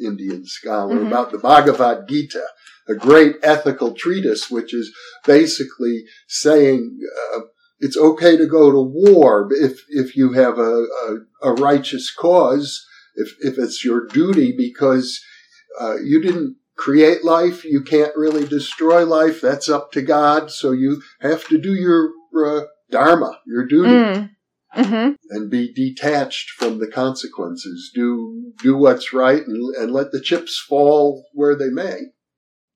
Indian 0.00 0.44
scholar, 0.44 0.96
mm-hmm. 0.96 1.06
about 1.06 1.30
the 1.30 1.38
Bhagavad 1.38 2.08
Gita 2.08 2.44
a 2.88 2.94
great 2.94 3.36
ethical 3.42 3.92
treatise, 3.92 4.50
which 4.50 4.74
is 4.74 4.94
basically 5.24 6.04
saying 6.28 6.98
uh, 7.34 7.40
it's 7.80 7.96
okay 7.96 8.36
to 8.36 8.46
go 8.46 8.70
to 8.70 8.80
war 8.80 9.48
if 9.52 9.84
if 9.88 10.16
you 10.16 10.32
have 10.32 10.58
a, 10.58 10.62
a, 10.62 11.16
a 11.42 11.52
righteous 11.54 12.12
cause, 12.14 12.84
if 13.16 13.34
if 13.40 13.58
it's 13.58 13.84
your 13.84 14.06
duty, 14.06 14.54
because 14.56 15.20
uh, 15.80 15.96
you 15.96 16.20
didn't 16.20 16.56
create 16.76 17.24
life, 17.24 17.64
you 17.64 17.82
can't 17.82 18.16
really 18.16 18.46
destroy 18.46 19.04
life. 19.04 19.40
That's 19.40 19.68
up 19.68 19.92
to 19.92 20.02
God. 20.02 20.50
So 20.50 20.72
you 20.72 21.02
have 21.20 21.46
to 21.48 21.58
do 21.58 21.74
your 21.74 22.10
uh, 22.36 22.66
dharma, 22.90 23.40
your 23.46 23.66
duty. 23.66 23.90
Mm. 23.90 24.30
Mm-hmm. 24.74 25.12
and 25.30 25.48
be 25.48 25.72
detached 25.72 26.50
from 26.50 26.80
the 26.80 26.88
consequences. 26.88 27.92
Do 27.94 28.52
do 28.60 28.76
what's 28.76 29.12
right 29.12 29.46
and, 29.46 29.72
and 29.76 29.92
let 29.92 30.10
the 30.10 30.20
chips 30.20 30.58
fall 30.68 31.24
where 31.32 31.54
they 31.56 31.68
may 31.68 32.00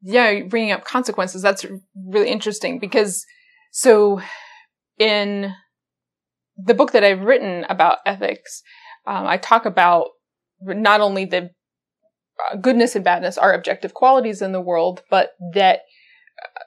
yeah, 0.02 0.42
bringing 0.42 0.72
up 0.72 0.84
consequences, 0.84 1.42
that's 1.42 1.66
really 2.06 2.28
interesting 2.28 2.78
because 2.78 3.24
so 3.72 4.20
in 4.98 5.52
the 6.56 6.74
book 6.74 6.92
that 6.92 7.04
I've 7.04 7.22
written 7.22 7.64
about 7.68 7.98
ethics, 8.06 8.62
um, 9.06 9.26
I 9.26 9.36
talk 9.36 9.64
about 9.64 10.08
not 10.60 11.00
only 11.00 11.24
the 11.24 11.50
uh, 12.50 12.56
goodness 12.56 12.94
and 12.94 13.04
badness 13.04 13.38
are 13.38 13.52
objective 13.52 13.94
qualities 13.94 14.42
in 14.42 14.52
the 14.52 14.60
world, 14.60 15.02
but 15.10 15.30
that 15.54 15.80
uh, 16.42 16.60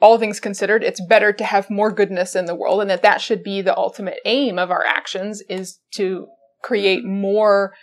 all 0.00 0.18
things 0.18 0.40
considered, 0.40 0.84
it's 0.84 1.04
better 1.08 1.32
to 1.32 1.44
have 1.44 1.70
more 1.70 1.92
goodness 1.92 2.36
in 2.36 2.46
the 2.46 2.54
world 2.54 2.80
and 2.80 2.90
that 2.90 3.02
that 3.02 3.20
should 3.20 3.42
be 3.42 3.60
the 3.60 3.76
ultimate 3.76 4.18
aim 4.24 4.58
of 4.58 4.70
our 4.70 4.84
actions 4.86 5.42
is 5.48 5.80
to 5.92 6.28
create 6.62 7.04
more 7.04 7.74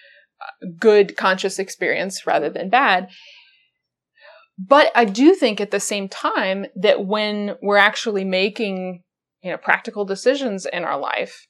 uh, 0.42 0.68
good 0.80 1.18
conscious 1.18 1.60
experience 1.60 2.26
rather 2.26 2.50
than 2.50 2.70
bad. 2.70 3.10
But 4.58 4.92
I 4.96 5.06
do 5.06 5.36
think 5.36 5.60
at 5.60 5.72
the 5.72 5.80
same 5.80 6.08
time 6.08 6.66
that 6.76 7.06
when 7.06 7.58
we're 7.62 7.78
actually 7.78 8.24
making, 8.24 9.04
you 9.42 9.52
know, 9.52 9.58
practical 9.58 10.06
decisions 10.06 10.66
in 10.66 10.84
our 10.84 10.98
life, 10.98 11.48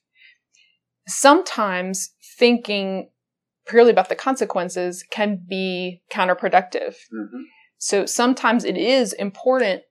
sometimes 1.08 2.10
thinking 2.38 3.10
purely 3.68 3.92
about 3.92 4.10
the 4.10 4.16
consequences 4.16 5.04
can 5.12 5.44
be 5.48 6.02
counterproductive. 6.12 6.96
Mm-hmm. 7.14 7.44
So 7.78 8.06
sometimes 8.06 8.64
it 8.64 8.78
is 8.78 9.14
important 9.14 9.84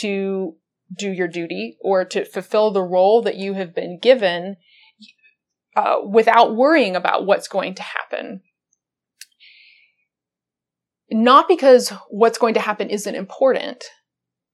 to 0.00 0.56
do 0.96 1.10
your 1.10 1.28
duty 1.28 1.76
or 1.80 2.04
to 2.06 2.24
fulfill 2.24 2.70
the 2.70 2.82
role 2.82 3.22
that 3.22 3.36
you 3.36 3.54
have 3.54 3.74
been 3.74 3.98
given 3.98 4.56
uh, 5.76 5.96
without 6.06 6.54
worrying 6.54 6.96
about 6.96 7.26
what's 7.26 7.48
going 7.48 7.74
to 7.74 7.82
happen 7.82 8.42
not 11.10 11.48
because 11.48 11.92
what's 12.08 12.38
going 12.38 12.54
to 12.54 12.60
happen 12.60 12.90
isn't 12.90 13.14
important, 13.14 13.84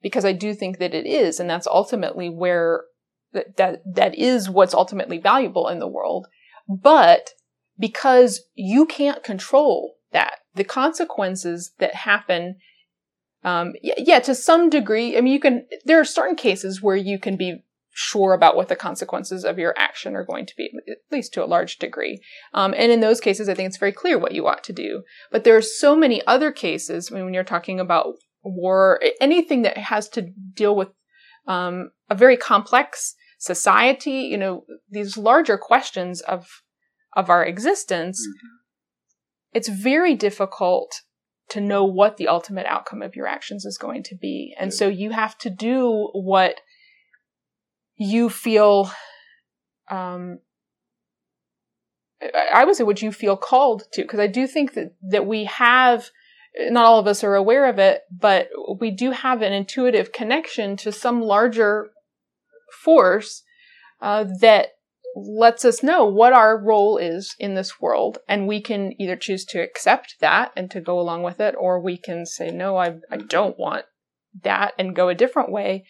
because 0.03 0.25
I 0.25 0.33
do 0.33 0.55
think 0.55 0.79
that 0.79 0.95
it 0.95 1.07
is, 1.07 1.41
and 1.41 1.49
that's 1.49 1.67
ultimately 1.67 2.29
where 2.29 2.85
that, 3.33 3.57
that, 3.57 3.83
that 3.95 4.15
is 4.17 4.51
what's 4.51 4.75
ultimately 4.75 5.19
valuable 5.19 5.69
in 5.69 5.79
the 5.79 5.89
world, 5.89 6.27
but 6.69 7.31
because 7.79 8.43
you 8.55 8.87
can't 8.87 9.23
control 9.23 9.95
that. 10.13 10.35
The 10.55 10.65
consequences 10.65 11.73
that 11.79 11.95
happen, 11.95 12.57
um, 13.45 13.73
yeah, 13.83 13.95
yeah, 13.97 14.19
to 14.21 14.35
some 14.35 14.69
degree, 14.69 15.17
I 15.17 15.21
mean, 15.21 15.33
you 15.33 15.41
can, 15.41 15.67
there 15.85 16.01
are 16.01 16.05
certain 16.05 16.37
cases 16.37 16.83
where 16.83 16.97
you 16.97 17.19
can 17.19 17.37
be 17.37 17.65
sure 17.93 18.33
about 18.33 18.57
what 18.57 18.69
the 18.69 18.77
consequences 18.77 19.45
of 19.45 19.59
your 19.59 19.75
action 19.77 20.15
are 20.15 20.25
going 20.25 20.47
to 20.47 20.55
be, 20.57 20.71
at 20.89 20.99
least 21.11 21.35
to 21.35 21.45
a 21.45 21.47
large 21.47 21.79
degree. 21.79 22.21
Um, 22.55 22.75
and 22.77 22.93
in 22.93 23.01
those 23.01 23.21
cases, 23.21 23.49
I 23.49 23.55
think 23.55 23.69
it's 23.69 23.79
very 23.79 23.93
clear 23.93 24.19
what 24.19 24.33
you 24.33 24.47
ought 24.47 24.65
to 24.65 24.73
do. 24.73 25.03
But 25.31 25.45
there 25.45 25.57
are 25.57 25.63
so 25.63 25.97
many 25.97 26.25
other 26.27 26.53
cases 26.53 27.11
when 27.11 27.35
you're 27.35 27.45
talking 27.45 27.81
about 27.81 28.15
war, 28.43 29.01
anything 29.21 29.63
that 29.63 29.77
has 29.77 30.09
to 30.11 30.31
deal 30.55 30.75
with 30.75 30.89
um, 31.47 31.91
a 32.09 32.15
very 32.15 32.37
complex 32.37 33.15
society, 33.39 34.23
you 34.23 34.37
know, 34.37 34.65
these 34.91 35.17
larger 35.17 35.59
questions 35.59 36.21
of 36.21 36.47
of 37.17 37.29
our 37.29 37.45
existence. 37.45 38.25
it's 39.53 39.69
very 39.69 40.15
difficult 40.15 41.03
to 41.49 41.61
know 41.61 41.85
what 41.85 42.17
the 42.17 42.29
ultimate 42.29 42.67
outcome 42.67 43.03
of 43.03 43.17
your 43.17 43.27
actions 43.27 43.65
is 43.65 43.77
going 43.77 44.05
to 44.05 44.15
be. 44.15 44.55
And 44.61 44.73
so 44.73 44.87
you 44.87 45.11
have 45.11 45.37
to 45.39 45.51
do 45.51 46.09
what 46.13 46.61
you 48.03 48.31
feel, 48.31 48.91
um, 49.91 50.39
I 52.51 52.65
would 52.65 52.75
say 52.75 52.83
what 52.83 53.03
you 53.03 53.13
feel 53.13 53.37
called 53.37 53.83
to, 53.93 54.01
because 54.01 54.19
I 54.19 54.27
do 54.27 54.47
think 54.47 54.73
that, 54.73 54.95
that 55.11 55.27
we 55.27 55.45
have, 55.45 56.09
not 56.59 56.87
all 56.87 56.99
of 56.99 57.07
us 57.07 57.23
are 57.23 57.35
aware 57.35 57.69
of 57.69 57.79
it, 57.79 58.01
but 58.11 58.49
we 58.81 58.91
do 58.91 59.11
have 59.11 59.43
an 59.43 59.53
intuitive 59.53 60.13
connection 60.13 60.79
to 60.79 60.93
some 60.93 61.21
larger 61.21 61.91
force 62.83 63.43
uh, 64.01 64.25
that 64.41 64.69
lets 65.15 65.67
us 65.67 65.83
know 65.83 66.07
what 66.07 66.33
our 66.33 66.57
role 66.57 66.97
is 66.97 67.37
in 67.39 67.55
this 67.55 67.83
world. 67.83 68.17
And 68.27 68.49
we 68.49 68.63
can 68.63 68.95
either 68.99 69.17
choose 69.17 69.45
to 69.47 69.61
accept 69.61 70.17
that 70.21 70.53
and 70.57 70.71
to 70.71 70.81
go 70.81 70.99
along 70.99 71.23
with 71.23 71.39
it, 71.39 71.55
or 71.59 71.79
we 71.79 71.99
can 71.99 72.25
say, 72.25 72.51
no, 72.51 72.79
I, 72.79 72.95
I 73.11 73.19
don't 73.19 73.59
want 73.59 73.85
that 74.43 74.73
and 74.79 74.97
go 74.97 75.11
a 75.11 75.15
different 75.15 75.53
way. 75.53 75.85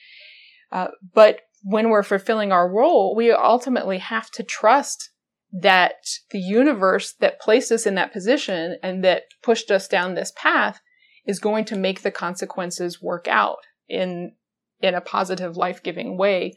Uh, 0.72 0.88
but 1.14 1.42
when 1.62 1.90
we're 1.90 2.02
fulfilling 2.02 2.52
our 2.52 2.68
role, 2.68 3.14
we 3.14 3.30
ultimately 3.30 3.98
have 3.98 4.30
to 4.32 4.42
trust 4.42 5.10
that 5.52 5.94
the 6.30 6.38
universe 6.38 7.12
that 7.20 7.40
placed 7.40 7.72
us 7.72 7.86
in 7.86 7.96
that 7.96 8.12
position 8.12 8.76
and 8.82 9.02
that 9.04 9.24
pushed 9.42 9.70
us 9.70 9.88
down 9.88 10.14
this 10.14 10.32
path 10.36 10.80
is 11.26 11.38
going 11.38 11.64
to 11.66 11.76
make 11.76 12.02
the 12.02 12.10
consequences 12.10 13.02
work 13.02 13.26
out 13.28 13.58
in 13.88 14.32
in 14.80 14.94
a 14.94 15.00
positive 15.00 15.58
life-giving 15.58 16.16
way 16.16 16.54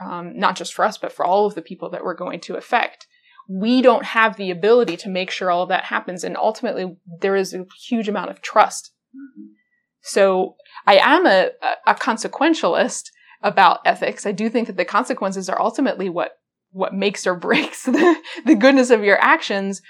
um, 0.00 0.36
not 0.36 0.56
just 0.56 0.74
for 0.74 0.84
us, 0.84 0.98
but 0.98 1.12
for 1.12 1.24
all 1.24 1.46
of 1.46 1.54
the 1.54 1.62
people 1.62 1.90
that 1.90 2.04
we're 2.04 2.14
going 2.14 2.40
to 2.40 2.56
affect. 2.56 3.06
We 3.48 3.82
don't 3.82 4.04
have 4.04 4.36
the 4.36 4.50
ability 4.50 4.96
to 4.98 5.08
make 5.08 5.30
sure 5.30 5.50
all 5.50 5.62
of 5.62 5.68
that 5.68 5.84
happens. 5.84 6.24
And 6.24 6.36
ultimately, 6.36 6.96
there 7.20 7.36
is 7.36 7.54
a 7.54 7.66
huge 7.86 8.08
amount 8.08 8.30
of 8.30 8.40
trust. 8.40 8.92
So 10.02 10.56
I 10.86 10.96
am 10.96 11.26
a, 11.26 11.50
a 11.86 11.94
consequentialist 11.94 13.04
about 13.44 13.80
ethics. 13.84 14.26
I 14.26 14.32
do 14.32 14.48
think 14.48 14.66
that 14.66 14.76
the 14.76 14.84
consequences 14.84 15.48
are 15.48 15.60
ultimately 15.60 16.08
what, 16.08 16.32
what 16.70 16.94
makes 16.94 17.26
or 17.26 17.34
breaks 17.36 17.84
the, 17.84 18.16
the 18.44 18.56
goodness 18.56 18.90
of 18.90 19.04
your 19.04 19.20
actions. 19.20 19.80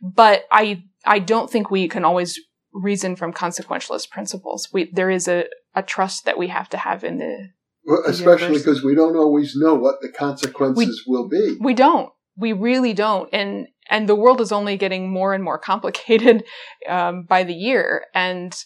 But 0.00 0.44
I, 0.52 0.84
I 1.04 1.18
don't 1.18 1.50
think 1.50 1.70
we 1.70 1.88
can 1.88 2.04
always 2.04 2.38
reason 2.72 3.16
from 3.16 3.32
consequentialist 3.32 4.10
principles. 4.10 4.68
We, 4.72 4.90
there 4.92 5.10
is 5.10 5.26
a, 5.26 5.46
a 5.74 5.82
trust 5.82 6.26
that 6.26 6.38
we 6.38 6.48
have 6.48 6.68
to 6.68 6.76
have 6.76 7.02
in 7.02 7.18
the, 7.18 7.48
well, 7.84 8.02
especially 8.06 8.58
because 8.58 8.84
we 8.84 8.94
don't 8.94 9.16
always 9.16 9.56
know 9.56 9.74
what 9.74 9.96
the 10.02 10.10
consequences 10.10 11.02
we, 11.06 11.12
will 11.12 11.28
be. 11.28 11.56
We 11.60 11.74
don't. 11.74 12.12
We 12.36 12.52
really 12.52 12.92
don't. 12.92 13.28
And 13.32 13.66
and 13.88 14.08
the 14.08 14.14
world 14.14 14.40
is 14.40 14.52
only 14.52 14.76
getting 14.76 15.10
more 15.10 15.34
and 15.34 15.42
more 15.42 15.58
complicated 15.58 16.44
um, 16.88 17.24
by 17.24 17.42
the 17.42 17.54
year. 17.54 18.04
And 18.14 18.56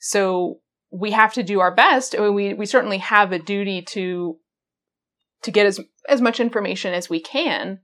so 0.00 0.60
we 0.92 1.12
have 1.12 1.32
to 1.34 1.42
do 1.42 1.60
our 1.60 1.74
best. 1.74 2.14
I 2.14 2.20
mean, 2.20 2.34
we 2.34 2.54
we 2.54 2.66
certainly 2.66 2.98
have 2.98 3.32
a 3.32 3.38
duty 3.38 3.82
to 3.90 4.38
to 5.42 5.50
get 5.50 5.66
as 5.66 5.80
as 6.08 6.20
much 6.20 6.40
information 6.40 6.94
as 6.94 7.10
we 7.10 7.20
can, 7.20 7.80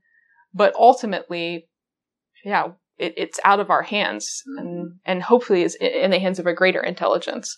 but 0.53 0.73
ultimately, 0.75 1.67
yeah, 2.45 2.69
it, 2.97 3.13
it's 3.17 3.39
out 3.43 3.59
of 3.59 3.69
our 3.69 3.83
hands, 3.83 4.43
and 4.57 4.67
mm-hmm. 4.67 4.95
and 5.05 5.23
hopefully 5.23 5.63
is 5.63 5.75
in 5.75 6.11
the 6.11 6.19
hands 6.19 6.39
of 6.39 6.47
a 6.47 6.53
greater 6.53 6.81
intelligence 6.81 7.57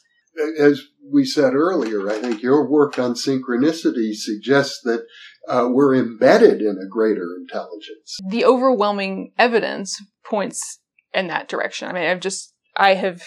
as 0.57 0.81
we 1.11 1.25
said 1.25 1.53
earlier, 1.53 2.09
I 2.09 2.19
think 2.19 2.41
your 2.41 2.69
work 2.69 2.97
on 2.97 3.13
synchronicity 3.13 4.13
suggests 4.13 4.81
that 4.83 5.05
uh, 5.47 5.67
we're 5.69 5.95
embedded 5.95 6.61
in 6.61 6.77
a 6.81 6.87
greater 6.87 7.35
intelligence. 7.39 8.17
The 8.29 8.45
overwhelming 8.45 9.33
evidence 9.37 10.01
points 10.25 10.79
in 11.13 11.27
that 11.27 11.49
direction. 11.49 11.89
I 11.89 11.93
mean, 11.93 12.03
I've 12.03 12.19
just, 12.19 12.53
I 12.77 12.93
have, 12.93 13.23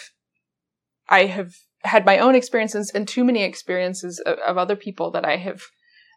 I 1.07 1.25
have 1.25 1.53
had 1.85 2.05
my 2.05 2.17
own 2.19 2.35
experiences 2.35 2.91
and 2.93 3.07
too 3.07 3.23
many 3.23 3.43
experiences 3.43 4.19
of, 4.25 4.37
of 4.39 4.57
other 4.57 4.75
people 4.75 5.11
that 5.11 5.25
I 5.25 5.37
have 5.37 5.61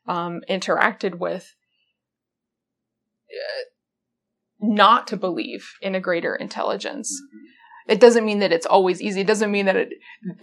um, 0.06 0.40
interacted 0.48 1.18
with. 1.18 1.54
Uh, 3.30 3.64
not 4.60 5.06
to 5.06 5.16
believe 5.16 5.70
in 5.80 5.94
a 5.94 6.00
greater 6.00 6.34
intelligence. 6.34 7.12
Mm-hmm 7.12 7.48
it 7.88 8.00
doesn't 8.00 8.26
mean 8.26 8.38
that 8.40 8.52
it's 8.52 8.66
always 8.66 9.00
easy. 9.00 9.22
It 9.22 9.26
doesn't 9.26 9.50
mean 9.50 9.66
that 9.66 9.76
it, 9.76 9.94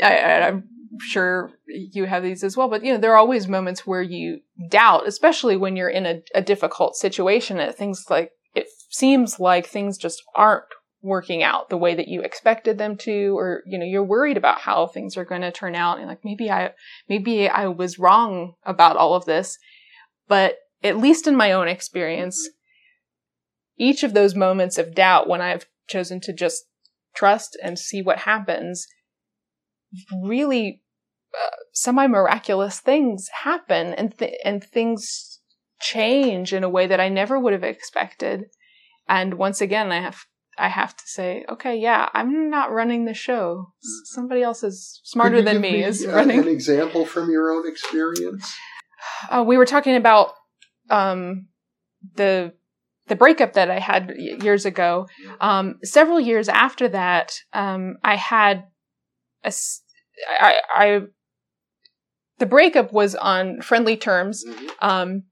I, 0.02 0.48
I'm 0.48 0.68
sure 1.00 1.52
you 1.68 2.06
have 2.06 2.24
these 2.24 2.44
as 2.44 2.58
well, 2.58 2.68
but 2.68 2.84
you 2.84 2.92
know, 2.92 3.00
there 3.00 3.14
are 3.14 3.18
always 3.18 3.48
moments 3.48 3.86
where 3.86 4.02
you 4.02 4.40
doubt, 4.70 5.08
especially 5.08 5.56
when 5.56 5.76
you're 5.76 5.90
in 5.90 6.06
a, 6.06 6.22
a 6.34 6.42
difficult 6.42 6.96
situation 6.96 7.60
and 7.60 7.74
things 7.74 8.06
like, 8.10 8.32
it 8.56 8.68
seems 8.90 9.40
like 9.40 9.68
things 9.68 9.98
just 9.98 10.24
aren't 10.36 10.66
working 11.06 11.44
out 11.44 11.70
the 11.70 11.78
way 11.78 11.94
that 11.94 12.08
you 12.08 12.22
expected 12.22 12.78
them 12.78 12.98
to, 12.98 13.38
or, 13.38 13.62
you 13.66 13.78
know, 13.78 13.86
you're 13.86 14.04
worried 14.04 14.38
about 14.38 14.60
how 14.62 14.88
things 14.88 15.16
are 15.16 15.24
going 15.24 15.42
to 15.42 15.52
turn 15.52 15.76
out. 15.76 16.00
And 16.00 16.08
like, 16.08 16.26
maybe 16.26 16.50
I, 16.50 16.72
maybe 17.08 17.48
I 17.48 17.68
was 17.68 18.00
wrong 18.00 18.56
about 18.64 18.98
all 18.98 19.14
of 19.14 19.26
this. 19.26 19.58
But 20.28 20.58
at 20.84 20.98
least 20.98 21.28
in 21.28 21.36
my 21.36 21.52
own 21.52 21.68
experience, 21.68 22.50
each 23.78 24.04
of 24.04 24.14
those 24.14 24.36
moments 24.36 24.78
of 24.78 24.96
doubt 24.96 25.30
when 25.30 25.42
I've 25.42 25.68
chosen 25.88 26.20
to 26.22 26.34
just 26.34 26.64
trust 27.16 27.56
and 27.62 27.78
see 27.78 28.02
what 28.02 28.20
happens, 28.20 28.88
really 30.24 30.82
uh, 31.34 31.56
semi 31.74 32.08
miraculous 32.08 32.80
things 32.80 33.28
happen 33.44 33.94
and 33.94 34.18
th- 34.18 34.40
and 34.44 34.64
things 34.64 35.40
change 35.82 36.54
in 36.54 36.64
a 36.64 36.70
way 36.70 36.88
that 36.88 37.00
I 37.00 37.10
never 37.10 37.40
would 37.40 37.54
have 37.54 37.64
expected. 37.64 38.46
And 39.08 39.36
once 39.36 39.62
again, 39.62 39.92
I 39.92 40.02
have 40.02 40.26
I 40.58 40.70
have 40.70 40.96
to 40.96 41.04
say, 41.06 41.46
okay, 41.50 41.76
yeah, 41.78 42.10
I'm 42.14 42.50
not 42.50 42.72
running 42.72 43.06
the 43.06 43.14
show. 43.14 43.74
Somebody 44.06 44.42
else 44.42 44.64
is 44.64 45.02
smarter 45.04 45.42
than 45.42 45.62
me, 45.62 45.72
me, 45.74 45.84
is 45.84 46.06
running. 46.08 46.40
An 46.40 46.48
example 46.48 47.06
from 47.06 47.30
your 47.30 47.52
own 47.52 47.68
experience. 47.68 48.54
Uh, 49.30 49.44
we 49.46 49.58
were 49.58 49.66
talking 49.66 49.96
about 49.96 50.32
um, 50.90 51.48
the 52.16 52.54
the 53.08 53.16
breakup 53.16 53.54
that 53.54 53.70
I 53.70 53.80
had 53.80 54.14
years 54.18 54.66
ago, 54.66 55.08
um, 55.40 55.76
several 55.84 56.20
years 56.20 56.50
after 56.50 56.88
that, 56.90 57.40
um, 57.54 57.98
I 58.04 58.16
had 58.16 58.64
a, 59.44 59.54
I, 60.40 60.60
I, 60.74 61.02
the 62.40 62.48
breakup 62.48 62.92
was 62.92 63.14
on 63.14 63.62
friendly 63.62 63.96
terms, 63.96 64.44
mm-hmm. 64.44 64.68
um, 64.82 65.24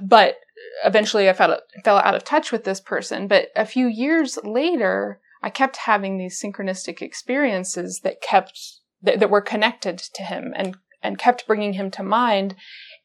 but 0.00 0.36
eventually 0.84 1.28
I 1.28 1.32
fell, 1.32 1.60
fell 1.84 1.98
out 1.98 2.14
of 2.14 2.24
touch 2.24 2.52
with 2.52 2.64
this 2.64 2.80
person. 2.80 3.28
But 3.28 3.48
a 3.56 3.66
few 3.66 3.86
years 3.86 4.38
later, 4.44 5.20
I 5.42 5.50
kept 5.50 5.76
having 5.78 6.18
these 6.18 6.40
synchronistic 6.40 7.02
experiences 7.02 8.00
that 8.04 8.20
kept, 8.20 8.58
that, 9.02 9.20
that 9.20 9.30
were 9.30 9.40
connected 9.40 9.98
to 9.98 10.22
him 10.22 10.52
and, 10.56 10.76
and 11.02 11.18
kept 11.18 11.46
bringing 11.46 11.74
him 11.74 11.90
to 11.92 12.02
mind. 12.02 12.54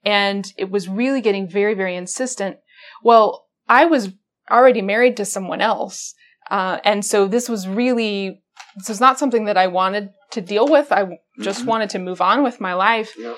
And 0.05 0.51
it 0.57 0.69
was 0.69 0.87
really 0.87 1.21
getting 1.21 1.49
very, 1.49 1.73
very 1.73 1.95
insistent. 1.95 2.57
Well, 3.03 3.47
I 3.67 3.85
was 3.85 4.09
already 4.49 4.81
married 4.81 5.17
to 5.17 5.25
someone 5.25 5.61
else. 5.61 6.13
Uh, 6.49 6.79
and 6.85 7.03
so 7.03 7.27
this 7.27 7.49
was 7.49 7.67
really, 7.67 8.41
this 8.77 8.89
was 8.89 9.01
not 9.01 9.19
something 9.19 9.45
that 9.45 9.57
I 9.57 9.67
wanted 9.67 10.11
to 10.31 10.41
deal 10.41 10.67
with. 10.67 10.91
I 10.91 11.19
just 11.41 11.61
mm-hmm. 11.61 11.69
wanted 11.69 11.89
to 11.91 11.99
move 11.99 12.21
on 12.21 12.43
with 12.43 12.61
my 12.61 12.73
life. 12.73 13.13
Yeah. 13.17 13.35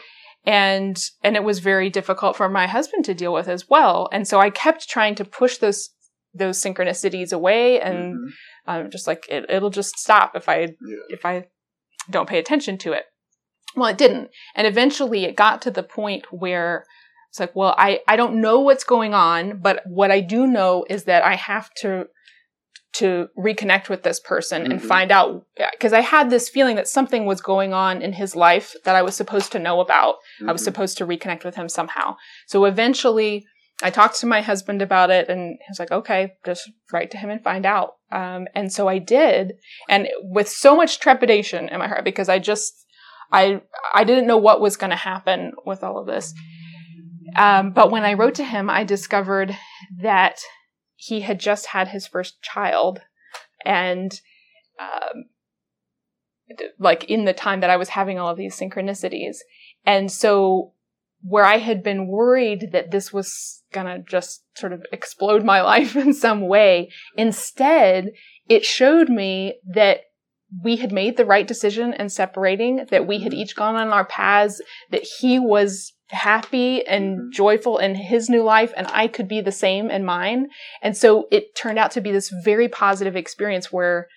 And, 0.50 0.98
and 1.24 1.36
it 1.36 1.44
was 1.44 1.60
very 1.60 1.90
difficult 1.92 2.36
for 2.36 2.50
my 2.50 2.66
husband 2.66 3.06
to 3.06 3.14
deal 3.14 3.32
with 3.32 3.48
as 3.48 3.70
well. 3.70 4.10
And 4.12 4.28
so 4.28 4.40
I 4.40 4.50
kept 4.50 4.90
trying 4.90 5.14
to 5.16 5.26
push 5.26 5.58
those, 5.58 5.90
those 6.34 6.60
synchronicities 6.60 7.32
away 7.32 7.80
and, 7.80 8.16
mm-hmm. 8.16 8.72
um, 8.72 8.90
just 8.90 9.06
like 9.06 9.28
it, 9.30 9.46
it'll 9.48 9.70
just 9.70 10.00
stop 10.00 10.36
if 10.36 10.50
I, 10.50 10.60
yeah. 10.60 11.06
if 11.10 11.24
I 11.26 11.46
don't 12.10 12.28
pay 12.28 12.40
attention 12.40 12.80
to 12.80 12.94
it. 12.94 13.06
Well, 13.76 13.90
it 13.90 13.98
didn't. 14.00 14.30
And 14.56 14.66
eventually 14.66 15.26
it 15.26 15.36
got 15.36 15.62
to 15.62 15.72
the 15.72 15.84
point 15.84 16.26
where 16.32 16.86
it's 17.30 17.40
like, 17.40 17.56
well, 17.56 17.76
I, 17.78 18.00
I 18.08 18.16
don't 18.16 18.42
know 18.42 18.60
what's 18.60 18.84
going 18.84 19.14
on, 19.14 19.60
but 19.62 19.84
what 19.86 20.10
I 20.10 20.20
do 20.20 20.48
know 20.48 20.84
is 20.90 21.04
that 21.04 21.24
I 21.24 21.36
have 21.36 21.70
to, 21.82 22.08
to 22.94 23.28
reconnect 23.38 23.88
with 23.88 24.04
this 24.04 24.20
person 24.20 24.64
mm-hmm. 24.64 24.72
and 24.72 24.84
find 24.84 25.12
out, 25.12 25.46
because 25.72 25.94
I 25.94 26.02
had 26.02 26.30
this 26.30 26.50
feeling 26.50 26.76
that 26.76 26.88
something 26.88 27.26
was 27.26 27.42
going 27.42 27.74
on 27.74 28.02
in 28.02 28.14
his 28.14 28.36
life 28.36 28.76
that 28.84 28.96
I 28.96 29.02
was 29.02 29.16
supposed 29.16 29.52
to 29.52 29.60
know 29.60 29.80
about. 29.80 30.16
Mm-hmm. 30.16 30.50
I 30.50 30.52
was 30.52 30.62
mm-hmm. 30.62 30.66
supposed 30.66 30.98
to 30.98 31.06
reconnect 31.06 31.46
with 31.46 31.56
him 31.56 31.70
somehow. 31.70 32.16
So 32.48 32.66
eventually 32.66 33.46
I 33.82 33.92
talked 33.92 34.20
to 34.20 34.26
my 34.26 34.42
husband 34.42 34.82
about 34.82 35.10
it 35.10 35.30
and 35.30 35.58
he 35.60 35.66
was 35.70 35.80
like, 35.80 35.92
okay, 35.92 36.34
just 36.46 36.70
write 36.92 37.12
to 37.12 37.18
him 37.18 37.30
and 37.30 37.44
find 37.44 37.66
out. 37.66 37.94
Um, 38.12 38.48
and 38.56 38.74
so 38.74 38.88
I 38.88 38.98
did. 38.98 39.54
And 39.88 40.08
with 40.22 40.50
so 40.50 40.76
much 40.76 41.00
trepidation 41.00 41.70
in 41.70 41.80
my 41.80 41.88
heart, 41.88 42.04
because 42.04 42.28
I 42.28 42.40
just, 42.40 42.74
I, 43.32 43.62
I 43.94 44.04
didn't 44.04 44.28
know 44.28 44.38
what 44.38 44.60
was 44.60 44.78
going 44.78 44.90
to 44.90 44.96
happen 44.96 45.54
with 45.66 45.84
all 45.84 46.00
of 46.00 46.08
this. 46.08 46.34
Um, 47.36 47.72
but 47.72 47.92
when 47.92 48.04
I 48.04 48.16
wrote 48.16 48.36
to 48.36 48.44
him, 48.44 48.70
I 48.70 48.84
discovered 48.84 49.56
that 50.02 50.40
he 51.02 51.22
had 51.22 51.40
just 51.40 51.68
had 51.68 51.88
his 51.88 52.06
first 52.06 52.42
child, 52.42 53.00
and 53.66 54.20
um, 54.78 55.30
like 56.78 57.06
in 57.06 57.24
the 57.24 57.32
time 57.32 57.62
that 57.62 57.70
I 57.70 57.78
was 57.78 57.90
having 57.90 58.20
all 58.20 58.28
of 58.28 58.38
these 58.38 58.60
synchronicities, 58.60 59.38
and 59.86 60.12
so 60.12 60.74
where 61.22 61.46
I 61.46 61.58
had 61.58 61.84
been 61.84 62.08
worried 62.08 62.72
that 62.74 62.92
this 62.92 63.14
was 63.14 63.64
gonna 63.72 64.00
just 64.00 64.44
sort 64.56 64.74
of 64.74 64.86
explode 64.92 65.46
my 65.46 65.62
life 65.74 65.96
in 65.96 66.14
some 66.14 66.42
way. 66.42 66.92
Instead, 67.16 68.12
it 68.50 68.66
showed 68.66 69.08
me 69.08 69.58
that 69.74 70.02
we 70.64 70.76
had 70.76 70.92
made 70.92 71.16
the 71.16 71.26
right 71.26 71.48
decision 71.48 71.94
in 71.94 72.10
separating, 72.10 72.88
that 72.90 73.08
we 73.08 73.20
had 73.20 73.34
each 73.34 73.56
gone 73.56 73.78
on 73.78 73.90
our 73.90 74.06
paths, 74.06 74.62
that 74.92 75.08
he 75.20 75.40
was 75.40 75.94
happy 76.12 76.86
and 76.86 77.18
mm-hmm. 77.18 77.32
joyful 77.32 77.78
in 77.78 77.96
his 77.96 78.30
new 78.30 78.44
life 78.44 78.74
and 78.76 78.88
I 78.88 79.08
could 79.08 79.28
be 79.28 79.42
the 79.42 79.52
same 79.52 79.90
in 79.90 80.04
mine. 80.06 80.48
And 80.82 80.98
so 80.98 81.28
it 81.32 81.56
turned 81.56 81.80
out 81.80 81.92
to 81.92 82.02
be 82.02 82.12
this 82.12 82.34
very 82.44 82.68
positive 82.68 83.16
experience 83.16 83.72
where 83.72 84.08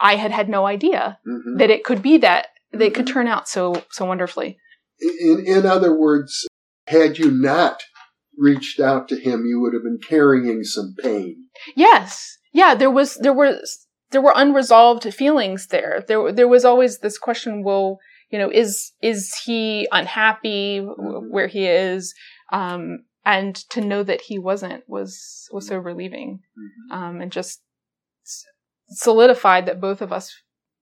I 0.00 0.16
had 0.16 0.30
had 0.30 0.48
no 0.48 0.66
idea 0.66 1.18
mm-hmm. 1.26 1.58
that 1.58 1.70
it 1.70 1.84
could 1.84 2.02
be 2.02 2.18
that, 2.18 2.48
that 2.72 2.82
it 2.82 2.94
could 2.94 3.06
mm-hmm. 3.06 3.14
turn 3.14 3.26
out 3.28 3.48
so, 3.48 3.84
so 3.90 4.04
wonderfully. 4.04 4.58
In, 5.00 5.44
in 5.46 5.66
other 5.66 5.94
words, 5.94 6.46
had 6.86 7.18
you 7.18 7.30
not 7.30 7.82
reached 8.38 8.80
out 8.80 9.08
to 9.08 9.16
him, 9.16 9.44
you 9.46 9.60
would 9.60 9.74
have 9.74 9.82
been 9.82 9.98
carrying 9.98 10.64
some 10.64 10.94
pain. 11.02 11.46
Yes. 11.76 12.38
Yeah, 12.52 12.74
there 12.74 12.90
was, 12.90 13.16
there 13.16 13.32
was, 13.32 13.86
there 14.10 14.22
were 14.22 14.32
unresolved 14.34 15.12
feelings 15.12 15.68
there. 15.68 16.04
There, 16.06 16.32
there 16.32 16.48
was 16.48 16.64
always 16.64 16.98
this 16.98 17.18
question, 17.18 17.62
well, 17.62 17.98
you 18.32 18.38
know, 18.38 18.50
is, 18.50 18.92
is 19.02 19.32
he 19.44 19.86
unhappy 19.92 20.80
mm-hmm. 20.80 21.30
where 21.30 21.46
he 21.46 21.66
is? 21.66 22.14
Um, 22.50 23.04
and 23.24 23.54
to 23.70 23.80
know 23.80 24.02
that 24.02 24.22
he 24.22 24.38
wasn't 24.38 24.82
was, 24.88 25.48
was 25.52 25.68
so 25.68 25.78
relieving. 25.78 26.40
Mm-hmm. 26.58 26.98
Um, 26.98 27.20
and 27.20 27.30
just 27.30 27.62
solidified 28.88 29.66
that 29.66 29.80
both 29.80 30.02
of 30.02 30.12
us 30.12 30.34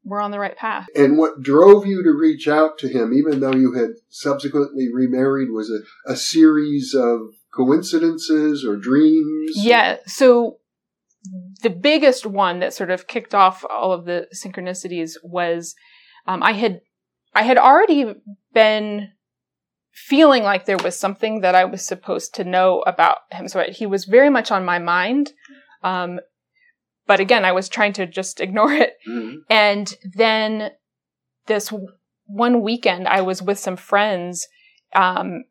were 0.04 0.20
on 0.20 0.30
the 0.30 0.38
right 0.38 0.56
path. 0.56 0.86
And 0.94 1.18
what 1.18 1.42
drove 1.42 1.86
you 1.86 2.02
to 2.02 2.10
reach 2.10 2.48
out 2.48 2.78
to 2.78 2.88
him, 2.88 3.12
even 3.12 3.40
though 3.40 3.54
you 3.54 3.74
had 3.74 3.90
subsequently 4.08 4.88
remarried, 4.92 5.50
was 5.50 5.70
a, 5.70 6.12
a 6.12 6.16
series 6.16 6.94
of 6.94 7.20
coincidences 7.54 8.64
or 8.64 8.76
dreams? 8.76 9.52
Yeah. 9.56 9.98
So 10.06 10.58
the 11.62 11.70
biggest 11.70 12.24
one 12.24 12.60
that 12.60 12.72
sort 12.72 12.90
of 12.90 13.06
kicked 13.06 13.34
off 13.34 13.64
all 13.68 13.92
of 13.92 14.06
the 14.06 14.26
synchronicities 14.34 15.12
was 15.22 15.74
um, 16.26 16.42
I 16.42 16.52
had 16.52 16.80
I 17.34 17.42
had 17.42 17.58
already 17.58 18.14
been 18.52 19.12
feeling 19.92 20.42
like 20.42 20.64
there 20.64 20.78
was 20.78 20.98
something 20.98 21.40
that 21.40 21.54
I 21.54 21.64
was 21.64 21.84
supposed 21.84 22.34
to 22.34 22.44
know 22.44 22.80
about 22.80 23.18
him. 23.30 23.48
So 23.48 23.64
he 23.68 23.86
was 23.86 24.04
very 24.04 24.30
much 24.30 24.50
on 24.50 24.64
my 24.64 24.78
mind. 24.78 25.32
Um, 25.82 26.20
but 27.06 27.20
again, 27.20 27.44
I 27.44 27.52
was 27.52 27.68
trying 27.68 27.92
to 27.94 28.06
just 28.06 28.40
ignore 28.40 28.72
it. 28.72 28.94
Mm-hmm. 29.08 29.38
And 29.48 29.94
then 30.14 30.70
this 31.46 31.72
one 32.26 32.62
weekend, 32.62 33.08
I 33.08 33.22
was 33.22 33.42
with 33.42 33.58
some 33.58 33.76
friends 33.76 34.46
um, 34.94 35.44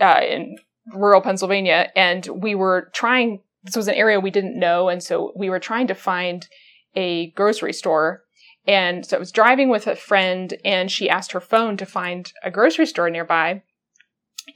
uh, 0.00 0.20
in 0.28 0.56
rural 0.92 1.20
Pennsylvania, 1.20 1.90
and 1.96 2.26
we 2.26 2.54
were 2.54 2.90
trying. 2.94 3.40
This 3.62 3.76
was 3.76 3.88
an 3.88 3.94
area 3.94 4.20
we 4.20 4.30
didn't 4.30 4.58
know, 4.58 4.90
and 4.90 5.02
so 5.02 5.32
we 5.34 5.48
were 5.48 5.58
trying 5.58 5.86
to 5.86 5.94
find 5.94 6.46
a 6.94 7.30
grocery 7.30 7.72
store. 7.72 8.23
And 8.66 9.04
so 9.04 9.16
I 9.16 9.20
was 9.20 9.32
driving 9.32 9.68
with 9.68 9.86
a 9.86 9.96
friend, 9.96 10.54
and 10.64 10.90
she 10.90 11.10
asked 11.10 11.32
her 11.32 11.40
phone 11.40 11.76
to 11.76 11.86
find 11.86 12.32
a 12.42 12.50
grocery 12.50 12.86
store 12.86 13.10
nearby. 13.10 13.62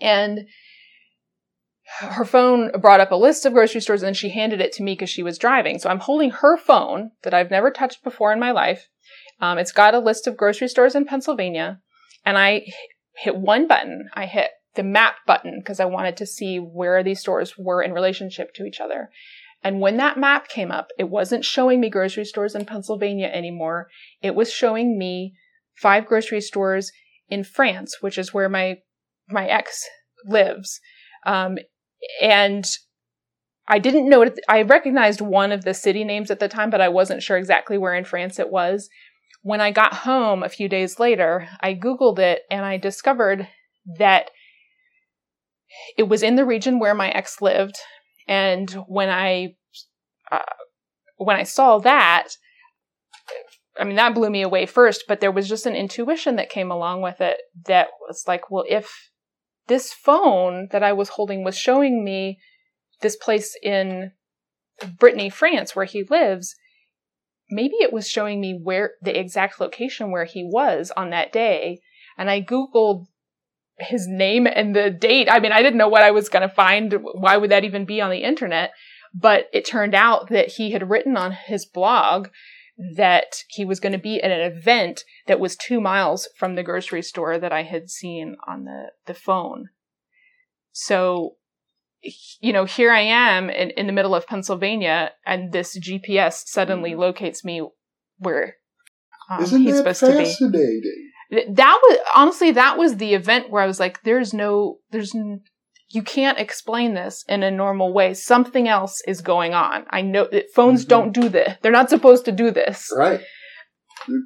And 0.00 0.46
her 2.00 2.24
phone 2.24 2.70
brought 2.80 3.00
up 3.00 3.10
a 3.10 3.16
list 3.16 3.46
of 3.46 3.54
grocery 3.54 3.80
stores 3.80 4.02
and 4.02 4.16
she 4.16 4.28
handed 4.28 4.60
it 4.60 4.72
to 4.72 4.82
me 4.82 4.92
because 4.92 5.08
she 5.08 5.22
was 5.22 5.38
driving. 5.38 5.78
So 5.78 5.88
I'm 5.88 6.00
holding 6.00 6.30
her 6.30 6.56
phone 6.58 7.12
that 7.22 7.32
I've 7.32 7.50
never 7.50 7.70
touched 7.70 8.04
before 8.04 8.32
in 8.32 8.38
my 8.38 8.50
life. 8.50 8.88
Um, 9.40 9.58
it's 9.58 9.72
got 9.72 9.94
a 9.94 9.98
list 9.98 10.26
of 10.26 10.36
grocery 10.36 10.68
stores 10.68 10.94
in 10.94 11.06
Pennsylvania. 11.06 11.80
And 12.26 12.36
I 12.36 12.66
hit 13.16 13.36
one 13.36 13.66
button. 13.66 14.10
I 14.12 14.26
hit 14.26 14.50
the 14.74 14.82
map 14.82 15.16
button 15.26 15.60
because 15.60 15.80
I 15.80 15.86
wanted 15.86 16.16
to 16.18 16.26
see 16.26 16.58
where 16.58 17.02
these 17.02 17.20
stores 17.20 17.54
were 17.56 17.82
in 17.82 17.92
relationship 17.92 18.52
to 18.54 18.64
each 18.64 18.80
other. 18.80 19.10
And 19.62 19.80
when 19.80 19.96
that 19.96 20.18
map 20.18 20.48
came 20.48 20.70
up, 20.70 20.88
it 20.98 21.10
wasn't 21.10 21.44
showing 21.44 21.80
me 21.80 21.90
grocery 21.90 22.24
stores 22.24 22.54
in 22.54 22.64
Pennsylvania 22.64 23.26
anymore. 23.26 23.88
It 24.22 24.34
was 24.34 24.52
showing 24.52 24.98
me 24.98 25.34
five 25.74 26.06
grocery 26.06 26.40
stores 26.40 26.92
in 27.28 27.44
France, 27.44 27.96
which 28.00 28.18
is 28.18 28.32
where 28.32 28.48
my 28.48 28.78
my 29.28 29.46
ex 29.46 29.84
lives. 30.24 30.80
Um, 31.26 31.58
and 32.22 32.64
I 33.68 33.78
didn't 33.78 34.08
know 34.08 34.22
it. 34.22 34.38
I 34.48 34.62
recognized 34.62 35.20
one 35.20 35.52
of 35.52 35.64
the 35.64 35.74
city 35.74 36.04
names 36.04 36.30
at 36.30 36.40
the 36.40 36.48
time, 36.48 36.70
but 36.70 36.80
I 36.80 36.88
wasn't 36.88 37.22
sure 37.22 37.36
exactly 37.36 37.76
where 37.76 37.94
in 37.94 38.04
France 38.04 38.38
it 38.38 38.50
was. 38.50 38.88
When 39.42 39.60
I 39.60 39.70
got 39.70 39.92
home 39.94 40.42
a 40.42 40.48
few 40.48 40.68
days 40.68 40.98
later, 40.98 41.48
I 41.60 41.74
Googled 41.74 42.18
it 42.18 42.42
and 42.50 42.64
I 42.64 42.76
discovered 42.76 43.46
that 43.98 44.30
it 45.96 46.04
was 46.04 46.22
in 46.22 46.36
the 46.36 46.46
region 46.46 46.78
where 46.78 46.94
my 46.94 47.10
ex 47.10 47.42
lived. 47.42 47.76
And 48.28 48.70
when 48.86 49.08
I, 49.08 49.56
uh, 50.30 50.38
when 51.16 51.36
I 51.36 51.42
saw 51.42 51.78
that, 51.78 52.28
I 53.80 53.84
mean, 53.84 53.96
that 53.96 54.14
blew 54.14 54.30
me 54.30 54.42
away 54.42 54.66
first, 54.66 55.04
but 55.08 55.20
there 55.20 55.32
was 55.32 55.48
just 55.48 55.66
an 55.66 55.74
intuition 55.74 56.36
that 56.36 56.50
came 56.50 56.70
along 56.70 57.00
with 57.00 57.20
it 57.20 57.38
that 57.66 57.88
was 58.06 58.24
like, 58.26 58.50
well, 58.50 58.64
if 58.68 59.10
this 59.68 59.92
phone 59.92 60.68
that 60.72 60.82
I 60.82 60.92
was 60.92 61.10
holding 61.10 61.44
was 61.44 61.56
showing 61.56 62.04
me 62.04 62.38
this 63.00 63.16
place 63.16 63.56
in 63.62 64.12
Brittany, 64.98 65.30
France, 65.30 65.74
where 65.74 65.84
he 65.84 66.04
lives. 66.08 66.54
Maybe 67.50 67.74
it 67.80 67.92
was 67.92 68.08
showing 68.08 68.40
me 68.40 68.58
where 68.62 68.92
the 69.02 69.18
exact 69.18 69.60
location 69.60 70.10
where 70.10 70.24
he 70.24 70.44
was 70.44 70.92
on 70.96 71.10
that 71.10 71.32
day. 71.32 71.80
And 72.16 72.30
I 72.30 72.42
Googled 72.42 73.06
his 73.78 74.06
name 74.08 74.46
and 74.46 74.74
the 74.74 74.90
date. 74.90 75.28
I 75.30 75.40
mean, 75.40 75.52
I 75.52 75.62
didn't 75.62 75.78
know 75.78 75.88
what 75.88 76.02
I 76.02 76.10
was 76.10 76.28
going 76.28 76.48
to 76.48 76.54
find. 76.54 76.94
Why 77.14 77.36
would 77.36 77.50
that 77.50 77.64
even 77.64 77.84
be 77.84 78.00
on 78.00 78.10
the 78.10 78.24
internet? 78.24 78.72
But 79.14 79.48
it 79.52 79.64
turned 79.64 79.94
out 79.94 80.28
that 80.30 80.48
he 80.52 80.72
had 80.72 80.90
written 80.90 81.16
on 81.16 81.32
his 81.32 81.64
blog 81.64 82.28
that 82.94 83.42
he 83.48 83.64
was 83.64 83.80
going 83.80 83.92
to 83.92 83.98
be 83.98 84.20
at 84.20 84.30
an 84.30 84.40
event 84.40 85.04
that 85.26 85.40
was 85.40 85.56
two 85.56 85.80
miles 85.80 86.28
from 86.36 86.54
the 86.54 86.62
grocery 86.62 87.02
store 87.02 87.38
that 87.38 87.52
I 87.52 87.64
had 87.64 87.90
seen 87.90 88.36
on 88.46 88.64
the, 88.64 88.90
the 89.06 89.14
phone. 89.14 89.70
So, 90.72 91.36
you 92.40 92.52
know, 92.52 92.64
here 92.64 92.92
I 92.92 93.00
am 93.00 93.50
in, 93.50 93.70
in 93.70 93.88
the 93.88 93.92
middle 93.92 94.14
of 94.14 94.28
Pennsylvania 94.28 95.10
and 95.26 95.52
this 95.52 95.76
GPS 95.76 96.46
suddenly 96.46 96.92
mm. 96.92 96.98
locates 96.98 97.44
me 97.44 97.68
where 98.18 98.56
um, 99.28 99.42
Isn't 99.42 99.62
he's 99.62 99.82
that 99.82 99.96
supposed 99.96 100.16
fascinating? 100.16 100.52
to 100.52 100.80
be. 100.82 101.10
That 101.30 101.80
was, 101.82 101.98
honestly, 102.14 102.52
that 102.52 102.78
was 102.78 102.96
the 102.96 103.14
event 103.14 103.50
where 103.50 103.62
I 103.62 103.66
was 103.66 103.78
like, 103.78 104.02
there's 104.02 104.32
no, 104.32 104.78
there's, 104.90 105.14
you 105.90 106.02
can't 106.02 106.38
explain 106.38 106.94
this 106.94 107.24
in 107.28 107.42
a 107.42 107.50
normal 107.50 107.92
way. 107.92 108.14
Something 108.14 108.68
else 108.68 109.02
is 109.06 109.20
going 109.20 109.54
on. 109.54 109.84
I 109.90 110.02
know 110.02 110.26
that 110.30 110.46
phones 110.54 110.82
mm-hmm. 110.82 110.88
don't 110.88 111.12
do 111.12 111.28
this. 111.28 111.56
They're 111.60 111.72
not 111.72 111.90
supposed 111.90 112.24
to 112.26 112.32
do 112.32 112.50
this. 112.50 112.90
Right. 112.96 113.20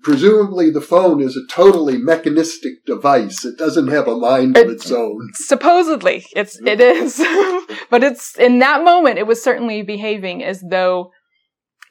Presumably, 0.02 0.70
the 0.70 0.80
phone 0.80 1.20
is 1.20 1.36
a 1.36 1.52
totally 1.52 1.98
mechanistic 1.98 2.84
device. 2.84 3.44
It 3.44 3.58
doesn't 3.58 3.88
have 3.88 4.06
a 4.06 4.16
mind 4.16 4.56
of 4.56 4.68
its 4.68 4.92
own. 4.92 5.30
Supposedly, 5.34 6.24
it's 6.36 6.60
it 6.64 6.80
is, 6.80 7.16
but 7.90 8.04
it's 8.04 8.38
in 8.38 8.58
that 8.60 8.84
moment 8.84 9.18
it 9.18 9.26
was 9.26 9.42
certainly 9.42 9.82
behaving 9.82 10.44
as 10.44 10.62
though 10.68 11.10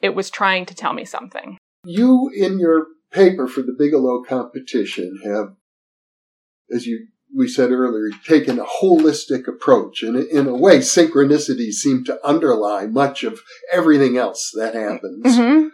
it 0.00 0.14
was 0.14 0.30
trying 0.30 0.64
to 0.66 0.74
tell 0.74 0.92
me 0.92 1.04
something. 1.04 1.58
You, 1.84 2.30
in 2.34 2.58
your 2.58 2.86
paper 3.12 3.46
for 3.46 3.62
the 3.62 3.74
Bigelow 3.78 4.22
competition, 4.26 5.20
have, 5.24 5.54
as 6.74 6.86
you 6.86 7.06
we 7.34 7.48
said 7.48 7.70
earlier, 7.70 8.10
taken 8.26 8.58
a 8.58 8.64
holistic 8.64 9.48
approach. 9.48 10.02
And 10.02 10.16
in 10.16 10.46
a 10.46 10.56
way, 10.56 10.78
synchronicities 10.78 11.74
seem 11.74 12.04
to 12.04 12.18
underlie 12.26 12.86
much 12.86 13.24
of 13.24 13.40
everything 13.72 14.16
else 14.16 14.50
that 14.54 14.74
happens. 14.74 15.24
Mm-hmm. 15.24 15.68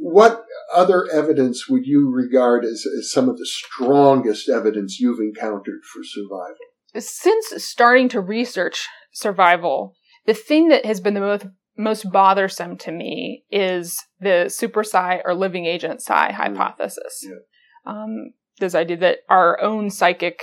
What 0.00 0.44
other 0.74 1.06
evidence 1.12 1.68
would 1.68 1.86
you 1.86 2.10
regard 2.10 2.64
as, 2.64 2.86
as 2.98 3.10
some 3.10 3.28
of 3.28 3.36
the 3.36 3.46
strongest 3.46 4.48
evidence 4.48 4.98
you've 4.98 5.20
encountered 5.20 5.80
for 5.92 6.02
survival? 6.02 6.56
Since 6.96 7.62
starting 7.62 8.08
to 8.10 8.20
research 8.20 8.88
survival, 9.12 9.94
the 10.26 10.34
thing 10.34 10.68
that 10.68 10.86
has 10.86 11.00
been 11.00 11.14
the 11.14 11.20
most 11.20 11.46
most 11.76 12.10
bothersome 12.10 12.76
to 12.78 12.92
me 12.92 13.44
is 13.50 13.98
the 14.20 14.48
super 14.48 14.84
psi 14.84 15.20
or 15.24 15.34
living 15.34 15.66
agent 15.66 16.02
psi 16.02 16.30
mm. 16.30 16.34
hypothesis. 16.34 17.24
Yeah. 17.24 17.92
Um, 17.92 18.32
this 18.60 18.74
idea 18.74 18.96
that 18.98 19.18
our 19.28 19.60
own 19.60 19.90
psychic 19.90 20.40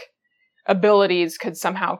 abilities 0.65 1.37
could 1.37 1.57
somehow 1.57 1.99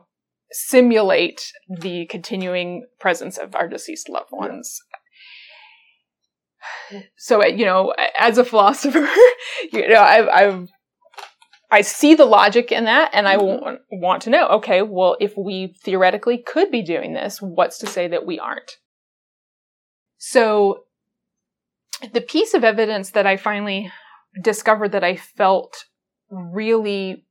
simulate 0.50 1.50
the 1.68 2.06
continuing 2.06 2.86
presence 3.00 3.38
of 3.38 3.54
our 3.54 3.68
deceased 3.68 4.08
loved 4.08 4.30
ones. 4.30 4.80
So, 7.16 7.44
you 7.44 7.64
know, 7.64 7.94
as 8.18 8.38
a 8.38 8.44
philosopher, 8.44 9.08
you 9.72 9.88
know, 9.88 10.00
I've, 10.00 10.28
I've 10.28 10.68
I 11.72 11.80
see 11.80 12.14
the 12.14 12.26
logic 12.26 12.70
in 12.70 12.84
that 12.84 13.10
and 13.14 13.26
I 13.26 13.36
mm-hmm. 13.36 13.64
want, 13.64 13.80
want 13.90 14.22
to 14.22 14.30
know, 14.30 14.46
okay, 14.48 14.82
well, 14.82 15.16
if 15.20 15.32
we 15.38 15.74
theoretically 15.82 16.36
could 16.36 16.70
be 16.70 16.82
doing 16.82 17.14
this, 17.14 17.40
what's 17.40 17.78
to 17.78 17.86
say 17.86 18.08
that 18.08 18.26
we 18.26 18.38
aren't? 18.38 18.76
So 20.24 20.84
the 22.12 22.20
piece 22.20 22.54
of 22.54 22.62
evidence 22.62 23.10
that 23.10 23.26
I 23.26 23.36
finally 23.36 23.90
discovered 24.40 24.92
that 24.92 25.02
I 25.02 25.16
felt 25.16 25.86
really 26.30 27.26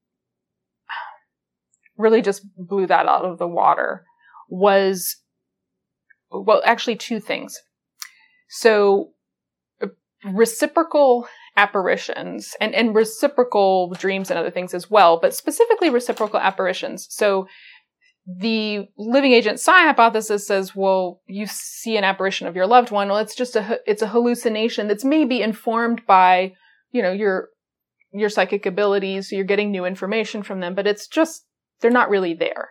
really 1.98 2.22
just 2.22 2.44
blew 2.58 2.86
that 2.88 3.06
out 3.06 3.24
of 3.24 3.38
the 3.38 3.48
water 3.48 4.04
was, 4.50 5.16
well, 6.32 6.62
actually 6.66 6.98
two 6.98 7.22
things. 7.22 7.58
So 8.50 9.12
reciprocal 10.26 11.30
apparitions 11.56 12.56
and, 12.60 12.76
and 12.76 12.94
reciprocal 12.94 13.94
dreams 13.94 14.30
and 14.30 14.38
other 14.38 14.52
things 14.52 14.74
as 14.74 14.90
well, 14.90 15.18
but 15.22 15.34
specifically 15.34 15.90
reciprocal 15.90 16.42
apparitions. 16.42 17.08
So 17.10 17.48
the 18.26 18.88
living 18.98 19.32
agent 19.32 19.60
psi 19.60 19.86
hypothesis 19.86 20.46
says, 20.46 20.76
well, 20.76 21.22
you 21.28 21.48
see 21.48 21.98
an 21.98 22.04
apparition 22.04 22.48
of 22.48 22.56
your 22.56 22.68
loved 22.68 22.92
one. 22.92 23.10
Well, 23.10 23.18
it's 23.18 23.36
just 23.36 23.56
a, 23.56 23.80
it's 23.86 24.02
a 24.02 24.08
hallucination 24.08 24.88
that's 24.88 25.04
maybe 25.04 25.42
informed 25.42 26.06
by, 26.06 26.54
you 26.92 27.02
know, 27.02 27.12
your, 27.12 27.50
your 28.14 28.30
psychic 28.30 28.66
abilities. 28.66 29.32
You're 29.32 29.44
getting 29.44 29.72
new 29.72 29.86
information 29.86 30.44
from 30.44 30.60
them, 30.60 30.76
but 30.76 30.88
it's 30.88 31.08
just, 31.08 31.46
they're 31.80 31.90
not 31.90 32.10
really 32.10 32.34
there. 32.34 32.70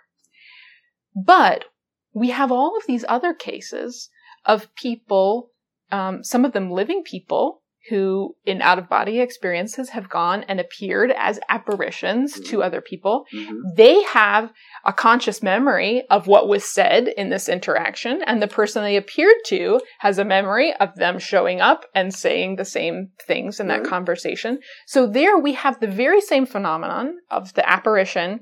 But 1.16 1.64
we 2.12 2.30
have 2.30 2.52
all 2.52 2.76
of 2.76 2.86
these 2.86 3.04
other 3.08 3.34
cases 3.34 4.08
of 4.44 4.72
people, 4.76 5.50
um, 5.90 6.22
some 6.22 6.44
of 6.44 6.52
them 6.52 6.70
living 6.70 7.02
people 7.04 7.59
who 7.88 8.34
in 8.44 8.60
out 8.60 8.78
of 8.78 8.88
body 8.88 9.20
experiences 9.20 9.90
have 9.90 10.08
gone 10.08 10.44
and 10.48 10.60
appeared 10.60 11.12
as 11.16 11.40
apparitions 11.48 12.34
mm-hmm. 12.34 12.44
to 12.44 12.62
other 12.62 12.80
people. 12.80 13.24
Mm-hmm. 13.32 13.74
They 13.76 14.02
have 14.02 14.52
a 14.84 14.92
conscious 14.92 15.42
memory 15.42 16.02
of 16.10 16.26
what 16.26 16.48
was 16.48 16.64
said 16.64 17.08
in 17.08 17.30
this 17.30 17.48
interaction 17.48 18.22
and 18.26 18.42
the 18.42 18.48
person 18.48 18.82
they 18.82 18.96
appeared 18.96 19.36
to 19.46 19.80
has 20.00 20.18
a 20.18 20.24
memory 20.24 20.74
of 20.74 20.94
them 20.96 21.18
showing 21.18 21.60
up 21.60 21.86
and 21.94 22.14
saying 22.14 22.56
the 22.56 22.64
same 22.64 23.10
things 23.26 23.60
in 23.60 23.68
that 23.68 23.84
conversation. 23.84 24.58
So 24.86 25.06
there 25.06 25.38
we 25.38 25.54
have 25.54 25.80
the 25.80 25.86
very 25.86 26.20
same 26.20 26.44
phenomenon 26.44 27.18
of 27.30 27.54
the 27.54 27.68
apparition, 27.68 28.40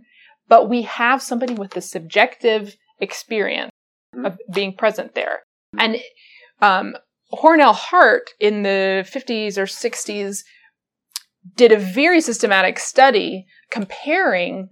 but 0.49 0.69
we 0.69 0.83
have 0.83 1.23
somebody 1.23 1.55
with 1.55 1.73
the 1.73 1.81
subjective 1.81 2.77
experience 2.99 3.71
mm-hmm. 4.15 4.27
of 4.27 4.39
being 4.53 4.75
present 4.75 5.15
there. 5.15 5.41
And 5.79 5.99
um, 6.61 6.97
Hornell 7.33 7.75
Hart 7.75 8.31
in 8.41 8.63
the 8.63 9.07
50s 9.07 9.59
or 9.59 9.65
60s 9.65 10.45
did 11.57 11.73
a 11.73 11.79
very 11.79 12.21
systematic 12.21 12.79
study 12.79 13.47
comparing 13.71 14.71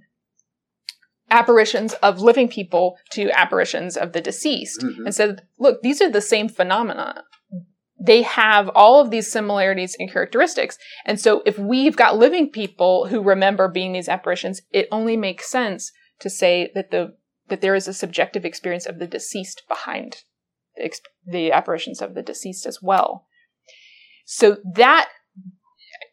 apparitions 1.30 1.92
of 1.94 2.20
living 2.20 2.48
people 2.48 2.96
to 3.10 3.30
apparitions 3.30 3.96
of 3.96 4.12
the 4.12 4.20
deceased 4.20 4.80
mm-hmm. 4.80 5.06
and 5.06 5.14
said, 5.14 5.42
look, 5.58 5.82
these 5.82 6.00
are 6.00 6.10
the 6.10 6.20
same 6.20 6.48
phenomena. 6.48 7.24
They 7.98 8.22
have 8.22 8.68
all 8.74 9.00
of 9.00 9.10
these 9.10 9.30
similarities 9.30 9.96
and 9.98 10.10
characteristics. 10.10 10.78
And 11.04 11.18
so 11.20 11.42
if 11.44 11.58
we've 11.58 11.96
got 11.96 12.16
living 12.16 12.50
people 12.50 13.08
who 13.08 13.22
remember 13.22 13.68
being 13.68 13.92
these 13.92 14.08
apparitions, 14.08 14.62
it 14.70 14.86
only 14.92 15.16
makes 15.16 15.50
sense 15.50 15.92
to 16.20 16.30
say 16.30 16.70
that 16.74 16.90
the 16.90 17.16
that 17.48 17.60
there 17.60 17.76
is 17.76 17.86
a 17.86 17.94
subjective 17.94 18.44
experience 18.44 18.86
of 18.86 18.98
the 18.98 19.06
deceased 19.06 19.62
behind 19.68 20.22
the 21.26 21.52
apparitions 21.52 22.00
of 22.00 22.14
the 22.14 22.22
deceased 22.22 22.66
as 22.66 22.80
well. 22.82 23.26
So 24.24 24.58
that 24.74 25.08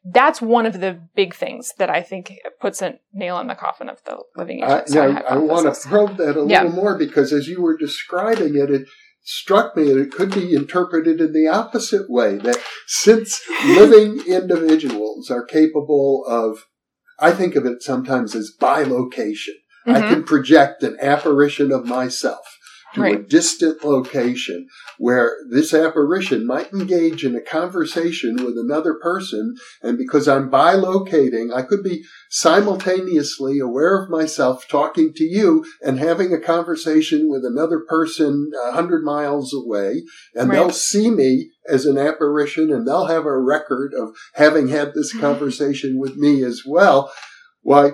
that's 0.05 0.41
one 0.41 0.66
of 0.66 0.80
the 0.82 0.99
big 1.16 1.34
things 1.34 1.74
that 1.78 1.89
I 1.89 2.01
think 2.01 2.34
puts 2.59 2.82
a 2.82 2.99
nail 3.14 3.39
in 3.39 3.47
the 3.47 3.55
coffin 3.55 3.89
of 3.89 4.03
the 4.05 4.18
living. 4.36 4.64
I, 4.64 4.84
I 5.30 5.38
want 5.38 5.74
to 5.74 5.88
probe 5.88 6.18
that 6.18 6.38
a 6.38 6.45
yeah. 6.45 6.64
little 6.64 6.76
more 6.76 6.97
because 6.97 7.32
as 7.32 7.47
you 7.47 7.61
were 7.61 7.78
describing 7.78 8.55
it, 8.55 8.70
it 8.70 8.88
struck 9.24 9.78
me 9.78 9.86
that 9.86 9.99
it 9.99 10.11
could 10.11 10.34
be 10.34 10.53
interpreted 10.53 11.22
in 11.22 11.32
the 11.32 11.47
opposite 11.47 12.09
way. 12.09 12.38
That 12.38 12.57
since 12.86 13.41
living 13.66 14.22
individuals 14.28 15.32
are 15.32 15.45
capable 15.45 16.26
of, 16.28 16.66
I 17.20 17.32
think 17.32 17.55
of 17.55 17.66
it 17.66 17.82
sometimes 17.82 18.36
as 18.36 18.51
bilocation. 18.59 19.55
Mm-hmm. 19.88 19.91
I 19.95 20.01
can 20.01 20.24
project 20.24 20.84
an 20.84 20.97
apparition 21.01 21.72
of 21.72 21.86
myself 21.86 22.45
to 22.93 23.01
right. 23.01 23.19
a 23.19 23.23
distant 23.23 23.83
location 23.83 24.67
where 24.97 25.37
this 25.49 25.73
apparition 25.73 26.45
might 26.45 26.71
engage 26.71 27.25
in 27.25 27.35
a 27.35 27.41
conversation 27.41 28.35
with 28.37 28.57
another 28.57 28.93
person. 28.95 29.55
And 29.81 29.97
because 29.97 30.27
I'm 30.27 30.49
bilocating, 30.49 31.53
I 31.53 31.63
could 31.63 31.83
be 31.83 32.03
simultaneously 32.29 33.59
aware 33.59 34.01
of 34.01 34.09
myself 34.09 34.67
talking 34.67 35.13
to 35.13 35.23
you 35.23 35.65
and 35.81 35.99
having 35.99 36.33
a 36.33 36.39
conversation 36.39 37.29
with 37.29 37.43
another 37.43 37.79
person 37.79 38.51
a 38.67 38.71
hundred 38.71 39.03
miles 39.03 39.53
away. 39.53 40.03
And 40.35 40.49
right. 40.49 40.55
they'll 40.55 40.71
see 40.71 41.09
me 41.09 41.49
as 41.67 41.85
an 41.85 41.97
apparition 41.97 42.71
and 42.71 42.87
they'll 42.87 43.07
have 43.07 43.25
a 43.25 43.37
record 43.37 43.93
of 43.93 44.15
having 44.33 44.67
had 44.67 44.93
this 44.93 45.11
mm-hmm. 45.11 45.21
conversation 45.21 45.99
with 45.99 46.15
me 46.15 46.43
as 46.43 46.63
well. 46.65 47.11
Why, 47.61 47.91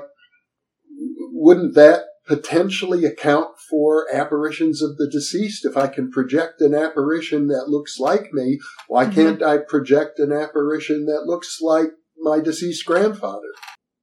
wouldn't 1.31 1.75
that 1.75 2.03
potentially 2.29 3.05
account 3.05 3.57
for 3.69 4.05
apparitions 4.13 4.83
of 4.83 4.97
the 4.97 5.09
deceased. 5.11 5.65
If 5.65 5.75
I 5.75 5.87
can 5.87 6.11
project 6.11 6.61
an 6.61 6.75
apparition 6.75 7.47
that 7.47 7.69
looks 7.69 7.99
like 7.99 8.31
me, 8.31 8.59
why 8.87 9.05
mm-hmm. 9.05 9.13
can't 9.13 9.43
I 9.43 9.57
project 9.57 10.19
an 10.19 10.31
apparition 10.31 11.07
that 11.07 11.23
looks 11.25 11.57
like 11.59 11.87
my 12.19 12.39
deceased 12.39 12.85
grandfather? 12.85 13.49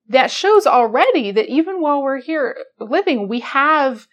That 0.09 0.33
shows 0.33 0.67
already 0.67 1.31
that 1.31 1.49
even 1.49 1.81
while 1.81 2.03
we're 2.03 2.21
here 2.21 2.57
living, 2.81 3.29
we 3.29 3.41
have 3.41 4.09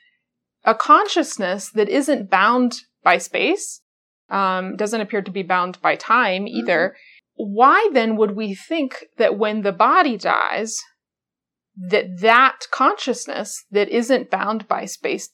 a 0.63 0.75
consciousness 0.75 1.71
that 1.71 1.89
isn't 1.89 2.29
bound 2.29 2.81
by 3.03 3.17
space, 3.17 3.81
um, 4.29 4.75
doesn't 4.75 5.01
appear 5.01 5.23
to 5.23 5.31
be 5.31 5.43
bound 5.43 5.81
by 5.81 5.95
time 5.95 6.47
either. 6.47 6.89
Mm-hmm. 6.89 7.53
Why 7.55 7.89
then 7.93 8.15
would 8.17 8.35
we 8.35 8.53
think 8.53 9.05
that 9.17 9.39
when 9.39 9.63
the 9.63 9.71
body 9.71 10.17
dies, 10.17 10.79
that 11.75 12.19
that 12.21 12.67
consciousness 12.71 13.65
that 13.71 13.89
isn't 13.89 14.29
bound 14.29 14.67
by 14.67 14.85
space 14.85 15.29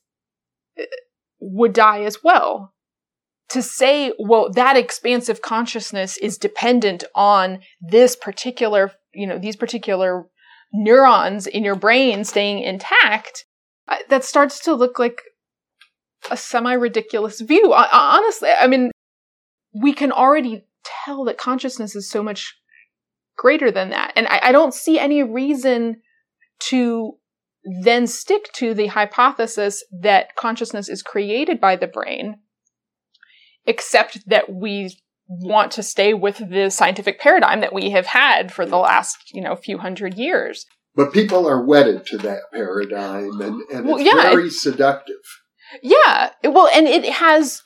uh, 0.79 0.83
would 1.39 1.73
die 1.73 2.03
as 2.03 2.23
well. 2.23 2.73
To 3.49 3.63
say, 3.63 4.13
well, 4.19 4.51
that 4.51 4.77
expansive 4.77 5.41
consciousness 5.41 6.17
is 6.17 6.37
dependent 6.37 7.03
on 7.15 7.59
this 7.81 8.15
particular, 8.15 8.91
you 9.11 9.25
know, 9.25 9.39
these 9.39 9.55
particular 9.55 10.27
neurons 10.71 11.47
in 11.47 11.63
your 11.63 11.75
brain 11.75 12.23
staying 12.23 12.59
intact, 12.59 13.45
uh, 13.87 13.97
that 14.09 14.23
starts 14.23 14.59
to 14.61 14.75
look 14.75 14.99
like 14.99 15.21
a 16.29 16.37
semi 16.37 16.73
ridiculous 16.73 17.41
view. 17.41 17.73
Honestly, 17.73 18.49
I 18.59 18.67
mean, 18.67 18.91
we 19.73 19.93
can 19.93 20.11
already 20.11 20.65
tell 20.83 21.23
that 21.25 21.37
consciousness 21.37 21.95
is 21.95 22.09
so 22.09 22.21
much 22.21 22.55
greater 23.37 23.71
than 23.71 23.89
that. 23.89 24.13
And 24.15 24.27
I, 24.27 24.39
I 24.43 24.51
don't 24.51 24.73
see 24.73 24.99
any 24.99 25.23
reason 25.23 26.01
to 26.59 27.13
then 27.81 28.07
stick 28.07 28.51
to 28.53 28.73
the 28.73 28.87
hypothesis 28.87 29.83
that 29.91 30.35
consciousness 30.35 30.89
is 30.89 31.03
created 31.03 31.59
by 31.59 31.75
the 31.75 31.87
brain, 31.87 32.39
except 33.65 34.27
that 34.27 34.51
we 34.53 34.95
want 35.27 35.71
to 35.73 35.83
stay 35.83 36.13
with 36.13 36.37
the 36.49 36.69
scientific 36.69 37.19
paradigm 37.19 37.59
that 37.61 37.73
we 37.73 37.91
have 37.91 38.07
had 38.07 38.51
for 38.51 38.65
the 38.65 38.77
last, 38.77 39.17
you 39.33 39.41
know, 39.41 39.55
few 39.55 39.77
hundred 39.77 40.15
years. 40.15 40.65
But 40.95 41.13
people 41.13 41.47
are 41.47 41.63
wedded 41.63 42.05
to 42.07 42.17
that 42.19 42.41
paradigm 42.51 43.39
and, 43.41 43.61
and 43.71 43.85
well, 43.85 43.97
it's 43.97 44.05
yeah, 44.05 44.21
very 44.23 44.47
it, 44.47 44.53
seductive. 44.53 45.15
Yeah. 45.83 46.31
Well, 46.43 46.67
and 46.73 46.87
it 46.87 47.05
has, 47.05 47.61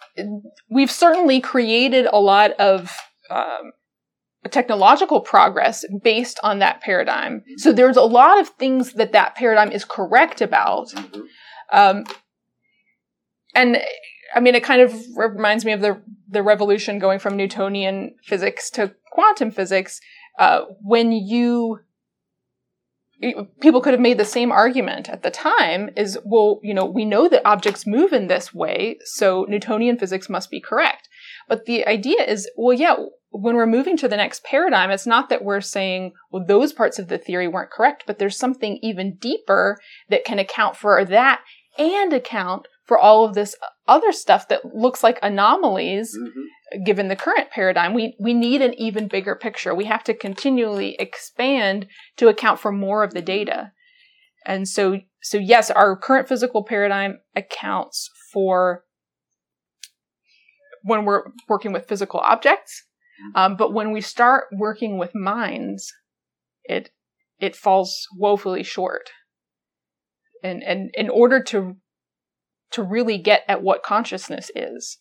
we've 0.69 0.91
certainly 0.91 1.39
created 1.39 2.05
a 2.11 2.19
lot 2.19 2.51
of 2.59 2.91
um, 3.29 3.71
technological 4.49 5.21
progress 5.21 5.85
based 6.01 6.39
on 6.43 6.59
that 6.59 6.81
paradigm. 6.81 7.43
So 7.57 7.71
there's 7.71 7.97
a 7.97 8.01
lot 8.01 8.39
of 8.39 8.49
things 8.49 8.93
that 8.93 9.13
that 9.13 9.35
paradigm 9.35 9.71
is 9.71 9.85
correct 9.85 10.41
about. 10.41 10.89
Mm-hmm. 10.89 11.21
Um, 11.71 12.03
and 13.55 13.81
I 14.35 14.39
mean, 14.39 14.55
it 14.55 14.63
kind 14.63 14.81
of 14.81 14.93
reminds 15.15 15.65
me 15.65 15.71
of 15.71 15.81
the 15.81 16.01
the 16.27 16.43
revolution 16.43 16.99
going 16.99 17.19
from 17.19 17.37
Newtonian 17.37 18.15
physics 18.23 18.69
to 18.71 18.95
quantum 19.11 19.51
physics. 19.51 19.99
Uh, 20.39 20.61
when 20.81 21.11
you 21.11 21.79
people 23.61 23.81
could 23.81 23.93
have 23.93 24.01
made 24.01 24.17
the 24.17 24.25
same 24.25 24.51
argument 24.51 25.07
at 25.09 25.23
the 25.23 25.31
time 25.31 25.89
is 25.95 26.17
well 26.25 26.59
you 26.63 26.73
know 26.73 26.85
we 26.85 27.05
know 27.05 27.29
that 27.29 27.45
objects 27.45 27.87
move 27.87 28.11
in 28.11 28.27
this 28.27 28.53
way 28.53 28.97
so 29.05 29.45
newtonian 29.47 29.97
physics 29.97 30.29
must 30.29 30.49
be 30.49 30.59
correct 30.59 31.07
but 31.47 31.65
the 31.65 31.85
idea 31.85 32.21
is 32.23 32.49
well 32.57 32.73
yeah 32.73 32.95
when 33.33 33.55
we're 33.55 33.65
moving 33.65 33.97
to 33.97 34.07
the 34.07 34.15
next 34.15 34.43
paradigm, 34.43 34.91
it's 34.91 35.07
not 35.07 35.29
that 35.29 35.43
we're 35.43 35.59
saying, 35.59 36.13
well, 36.31 36.45
those 36.45 36.71
parts 36.71 36.99
of 36.99 37.07
the 37.07 37.17
theory 37.17 37.47
weren't 37.47 37.71
correct, 37.71 38.03
but 38.05 38.19
there's 38.19 38.37
something 38.37 38.77
even 38.83 39.15
deeper 39.15 39.79
that 40.09 40.23
can 40.23 40.37
account 40.37 40.77
for 40.77 41.03
that 41.03 41.41
and 41.79 42.13
account 42.13 42.67
for 42.85 42.99
all 42.99 43.25
of 43.25 43.33
this 43.33 43.55
other 43.87 44.11
stuff 44.11 44.47
that 44.49 44.75
looks 44.75 45.01
like 45.01 45.17
anomalies 45.23 46.15
mm-hmm. 46.15 46.83
given 46.83 47.07
the 47.07 47.15
current 47.15 47.49
paradigm. 47.49 47.95
We, 47.95 48.15
we 48.19 48.35
need 48.35 48.61
an 48.61 48.75
even 48.75 49.07
bigger 49.07 49.35
picture. 49.35 49.73
We 49.73 49.85
have 49.85 50.03
to 50.03 50.13
continually 50.13 50.95
expand 50.99 51.87
to 52.17 52.27
account 52.27 52.59
for 52.59 52.71
more 52.71 53.03
of 53.03 53.15
the 53.15 53.21
data. 53.21 53.71
And 54.45 54.67
so, 54.67 54.99
so 55.23 55.39
yes, 55.39 55.71
our 55.71 55.97
current 55.97 56.27
physical 56.27 56.63
paradigm 56.63 57.19
accounts 57.35 58.11
for 58.31 58.83
when 60.83 61.05
we're 61.05 61.23
working 61.49 61.73
with 61.73 61.87
physical 61.87 62.19
objects, 62.19 62.83
um, 63.35 63.55
but 63.55 63.73
when 63.73 63.91
we 63.91 64.01
start 64.01 64.45
working 64.51 64.97
with 64.97 65.15
minds, 65.15 65.91
it 66.63 66.91
it 67.39 67.55
falls 67.55 68.07
woefully 68.15 68.63
short. 68.63 69.09
And, 70.43 70.61
and 70.63 70.91
in 70.93 71.09
order 71.09 71.41
to, 71.43 71.77
to 72.71 72.83
really 72.83 73.17
get 73.17 73.43
at 73.47 73.63
what 73.63 73.83
consciousness 73.83 74.51
is, 74.55 74.99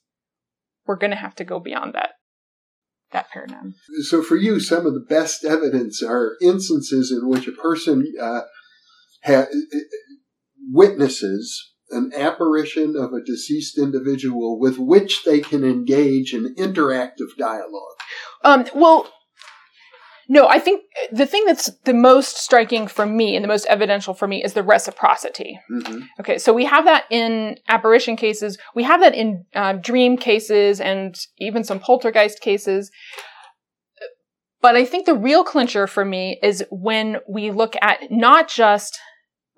we're 0.87 0.97
going 0.97 1.11
to 1.11 1.17
have 1.17 1.35
to 1.37 1.45
go 1.45 1.61
beyond 1.61 1.95
that, 1.95 2.11
that 3.13 3.31
paradigm. 3.31 3.75
So 4.03 4.23
for 4.23 4.37
you, 4.37 4.61
some 4.61 4.87
of 4.87 4.95
the 4.95 5.07
best 5.09 5.45
evidence 5.45 6.03
are 6.03 6.37
instances 6.41 7.13
in 7.13 7.29
which 7.29 7.47
a 7.47 7.53
person 7.53 8.05
uh, 8.21 8.43
ha- 9.25 9.47
witnesses 10.71 11.72
an 11.93 12.13
apparition 12.15 12.95
of 12.97 13.13
a 13.13 13.23
deceased 13.23 13.79
individual 13.79 14.59
with 14.59 14.79
which 14.79 15.25
they 15.25 15.41
can 15.41 15.65
engage 15.65 16.35
in 16.35 16.55
interactive 16.57 17.37
dialogue. 17.39 17.97
Um, 18.45 18.67
well, 18.75 19.11
no, 20.29 20.49
I 20.49 20.59
think 20.59 20.85
the 21.11 21.27
thing 21.27 21.45
that's 21.47 21.71
the 21.85 21.93
most 21.93 22.39
striking 22.39 22.87
for 22.87 23.05
me 23.05 23.37
and 23.37 23.45
the 23.45 23.49
most 23.49 23.67
evidential 23.67 24.15
for 24.15 24.27
me 24.27 24.43
is 24.43 24.55
the 24.55 24.63
reciprocity. 24.63 25.61
Mm-hmm. 25.71 25.99
Okay, 26.21 26.39
so 26.39 26.53
we 26.53 26.65
have 26.65 26.85
that 26.85 27.05
in 27.11 27.57
apparition 27.69 28.17
cases, 28.17 28.57
we 28.75 28.85
have 28.85 29.01
that 29.01 29.15
in 29.15 29.45
uh, 29.55 29.75
dream 29.75 30.17
cases, 30.17 30.81
and 30.81 31.19
even 31.39 31.65
some 31.65 31.81
poltergeist 31.81 32.41
cases. 32.41 32.91
But 34.63 34.77
I 34.77 34.85
think 34.85 35.07
the 35.07 35.15
real 35.15 35.43
clincher 35.43 35.89
for 35.89 36.05
me 36.05 36.39
is 36.43 36.65
when 36.71 37.19
we 37.29 37.51
look 37.51 37.75
at 37.83 37.99
not 38.11 38.49
just 38.49 38.99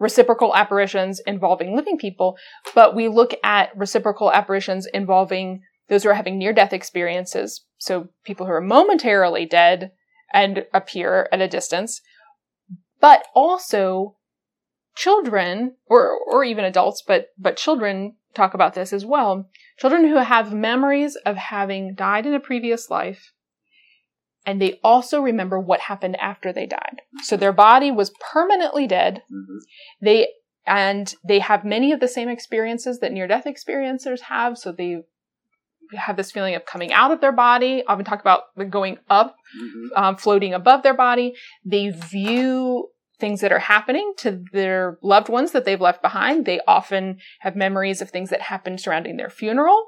reciprocal 0.05 0.55
apparitions 0.55 1.21
involving 1.27 1.75
living 1.75 1.99
people, 1.99 2.37
but 2.75 2.95
we 2.95 3.09
look 3.09 3.35
at 3.43 3.77
reciprocal 3.77 4.31
apparitions 4.31 4.87
involving 4.87 5.63
those 5.89 6.03
who 6.03 6.11
are 6.11 6.15
having 6.15 6.39
near 6.39 6.53
death 6.53 6.73
experiences. 6.73 7.65
So 7.79 8.09
people 8.25 8.47
who 8.47 8.53
are 8.53 8.61
momentarily 8.61 9.47
dead 9.47 9.93
and 10.33 10.67
appear 10.73 11.29
at 11.33 11.41
a 11.41 11.49
distance, 11.49 12.01
but 13.01 13.27
also 13.35 14.17
children 14.95 15.77
or, 15.87 16.19
or 16.31 16.45
even 16.45 16.65
adults, 16.65 17.03
but, 17.07 17.29
but 17.39 17.57
children 17.57 18.17
talk 18.35 18.55
about 18.55 18.75
this 18.75 18.93
as 18.93 19.05
well. 19.05 19.49
Children 19.79 20.09
who 20.09 20.17
have 20.17 20.53
memories 20.53 21.17
of 21.25 21.37
having 21.37 21.95
died 21.95 22.27
in 22.27 22.35
a 22.35 22.41
previous 22.41 22.91
life 22.91 23.33
and 24.47 24.61
they 24.61 24.79
also 24.85 25.21
remember 25.21 25.59
what 25.59 25.81
happened 25.81 26.17
after 26.21 26.53
they 26.53 26.67
died. 26.67 27.03
So 27.23 27.37
their 27.37 27.53
body 27.53 27.91
was 27.91 28.13
permanently 28.33 28.87
dead. 28.87 29.23
Mm-hmm. 29.33 29.59
They 30.03 30.29
and 30.67 31.15
they 31.27 31.41
have 31.41 31.65
many 31.65 31.93
of 31.93 32.01
the 32.01 32.09
same 32.09 32.29
experiences 32.29 33.01
that 33.01 33.13
near 33.13 33.27
death 33.27 33.45
experiencers 33.45 34.21
have. 34.23 34.57
So 34.57 34.73
they 34.73 35.03
have 35.95 36.17
this 36.17 36.31
feeling 36.31 36.55
of 36.55 36.65
coming 36.65 36.93
out 36.93 37.11
of 37.11 37.21
their 37.21 37.33
body. 37.33 37.85
Often 37.87 38.05
talk 38.07 38.21
about 38.21 38.45
going 38.71 38.99
up, 39.11 39.37
mm-hmm. 39.61 40.03
um, 40.03 40.17
floating 40.17 40.55
above 40.55 40.83
their 40.83 40.95
body. 40.95 41.35
They 41.65 41.91
view 41.91 42.89
things 43.21 43.41
that 43.43 43.53
are 43.53 43.59
happening 43.59 44.13
to 44.19 44.43
their 44.53 44.99
loved 45.03 45.29
ones 45.29 45.53
that 45.53 45.65
they've 45.65 45.81
left 45.81 46.03
behind. 46.03 46.47
They 46.47 46.61
often 46.67 47.19
have 47.41 47.57
memories 47.57 48.01
of 48.01 48.11
things 48.11 48.31
that 48.31 48.43
happened 48.43 48.81
surrounding 48.81 49.17
their 49.17 49.31
funeral. 49.31 49.85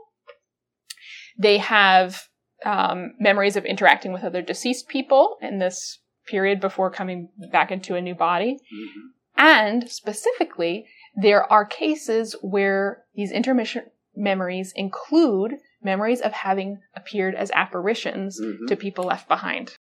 They 1.39 1.59
have 1.59 2.29
um, 2.65 3.13
memories 3.19 3.57
of 3.57 3.65
interacting 3.65 4.13
with 4.13 4.25
other 4.25 4.43
deceased 4.43 4.89
people 4.89 5.37
in 5.43 5.59
this 5.59 6.01
period 6.27 6.61
before 6.61 6.91
coming 6.91 7.29
back 7.53 7.71
into 7.71 7.95
a 7.95 8.01
new 8.01 8.15
body. 8.15 8.55
Mm-hmm. 8.55 9.01
And 9.39 9.91
specifically, 9.91 10.87
there 11.15 11.51
are 11.53 11.65
cases 11.65 12.35
where 12.41 13.05
these 13.15 13.33
intermission 13.33 13.85
memories 14.15 14.73
include 14.75 15.55
memories 15.83 16.21
of 16.21 16.33
having 16.33 16.81
appeared 16.95 17.35
as 17.35 17.51
apparitions 17.53 18.41
mm-hmm. 18.41 18.67
to 18.67 18.77
people 18.77 19.05
left 19.05 19.29
behind. 19.29 19.77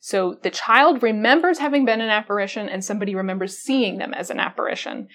So 0.00 0.38
the 0.42 0.50
child 0.50 1.02
remembers 1.02 1.58
having 1.58 1.86
been 1.86 2.02
an 2.02 2.10
apparition 2.10 2.68
and 2.68 2.84
somebody 2.84 3.14
remembers 3.14 3.56
seeing 3.56 3.96
them 3.96 4.12
as 4.12 4.28
an 4.28 4.38
apparition. 4.38 5.08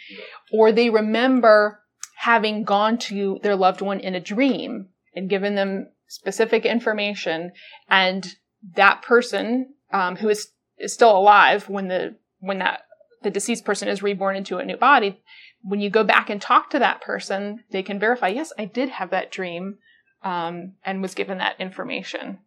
Or 0.52 0.72
they 0.72 0.90
remember 0.90 1.84
having 2.18 2.64
gone 2.64 2.98
to 2.98 3.40
their 3.44 3.56
loved 3.56 3.82
one 3.82 4.00
in 4.00 4.16
a 4.16 4.20
dream 4.20 4.90
and 5.14 5.30
given 5.30 5.54
them 5.54 5.90
specific 6.10 6.66
information 6.66 7.52
and 7.90 8.36
that 8.76 9.02
person 9.02 9.74
um, 9.94 10.18
who 10.18 10.28
is, 10.28 10.50
is 10.78 10.94
still 10.94 11.18
alive 11.18 11.70
when 11.70 11.88
the 11.88 12.16
when 12.40 12.60
that 12.60 12.82
the 13.22 13.30
deceased 13.30 13.66
person 13.66 13.88
is 13.88 14.04
reborn 14.04 14.36
into 14.36 14.58
a 14.58 14.66
new 14.66 14.78
body 14.78 15.22
when 15.62 15.80
you 15.80 15.90
go 15.90 16.04
back 16.04 16.30
and 16.30 16.42
talk 16.42 16.70
to 16.70 16.80
that 16.80 17.02
person 17.02 17.64
they 17.72 17.84
can 17.84 18.00
verify 18.00 18.28
yes 18.28 18.52
i 18.58 18.66
did 18.66 18.90
have 18.90 19.10
that 19.10 19.32
dream 19.32 19.78
um, 20.24 20.74
and 20.84 21.02
was 21.02 21.14
given 21.14 21.38
that 21.38 21.60
information. 21.60 22.40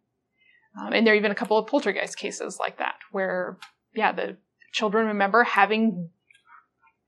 Um, 0.79 0.93
and 0.93 1.05
there 1.05 1.13
are 1.13 1.17
even 1.17 1.31
a 1.31 1.35
couple 1.35 1.57
of 1.57 1.67
poltergeist 1.67 2.17
cases 2.17 2.57
like 2.59 2.77
that 2.77 2.95
where 3.11 3.57
yeah 3.93 4.11
the 4.11 4.37
children 4.71 5.07
remember 5.07 5.43
having 5.43 6.09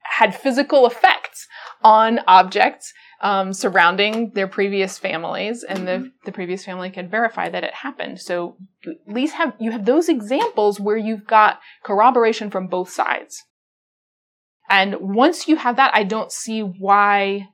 had 0.04 0.36
physical 0.36 0.86
effects 0.86 1.48
on 1.84 2.20
objects 2.28 2.94
um, 3.26 3.54
surrounding 3.54 4.30
their 4.36 4.48
previous 4.48 5.00
families, 5.00 5.64
and 5.64 5.88
the, 5.88 5.92
mm-hmm. 5.94 6.08
the 6.26 6.32
previous 6.32 6.64
family 6.64 6.92
can 6.92 7.10
verify 7.10 7.50
that 7.50 7.64
it 7.64 7.74
happened. 7.74 8.22
So 8.22 8.56
at 8.86 9.12
least 9.12 9.34
have 9.34 9.54
you 9.60 9.72
have 9.72 9.86
those 9.86 10.10
examples 10.10 10.80
where 10.80 10.96
you've 10.96 11.26
got 11.26 11.60
corroboration 11.84 12.52
from 12.52 12.68
both 12.68 12.92
sides. 12.92 13.42
And 14.70 14.98
once 15.00 15.48
you 15.48 15.56
have 15.56 15.76
that, 15.78 15.90
I 15.96 16.04
don't 16.04 16.32
see 16.32 16.60
why 16.62 17.50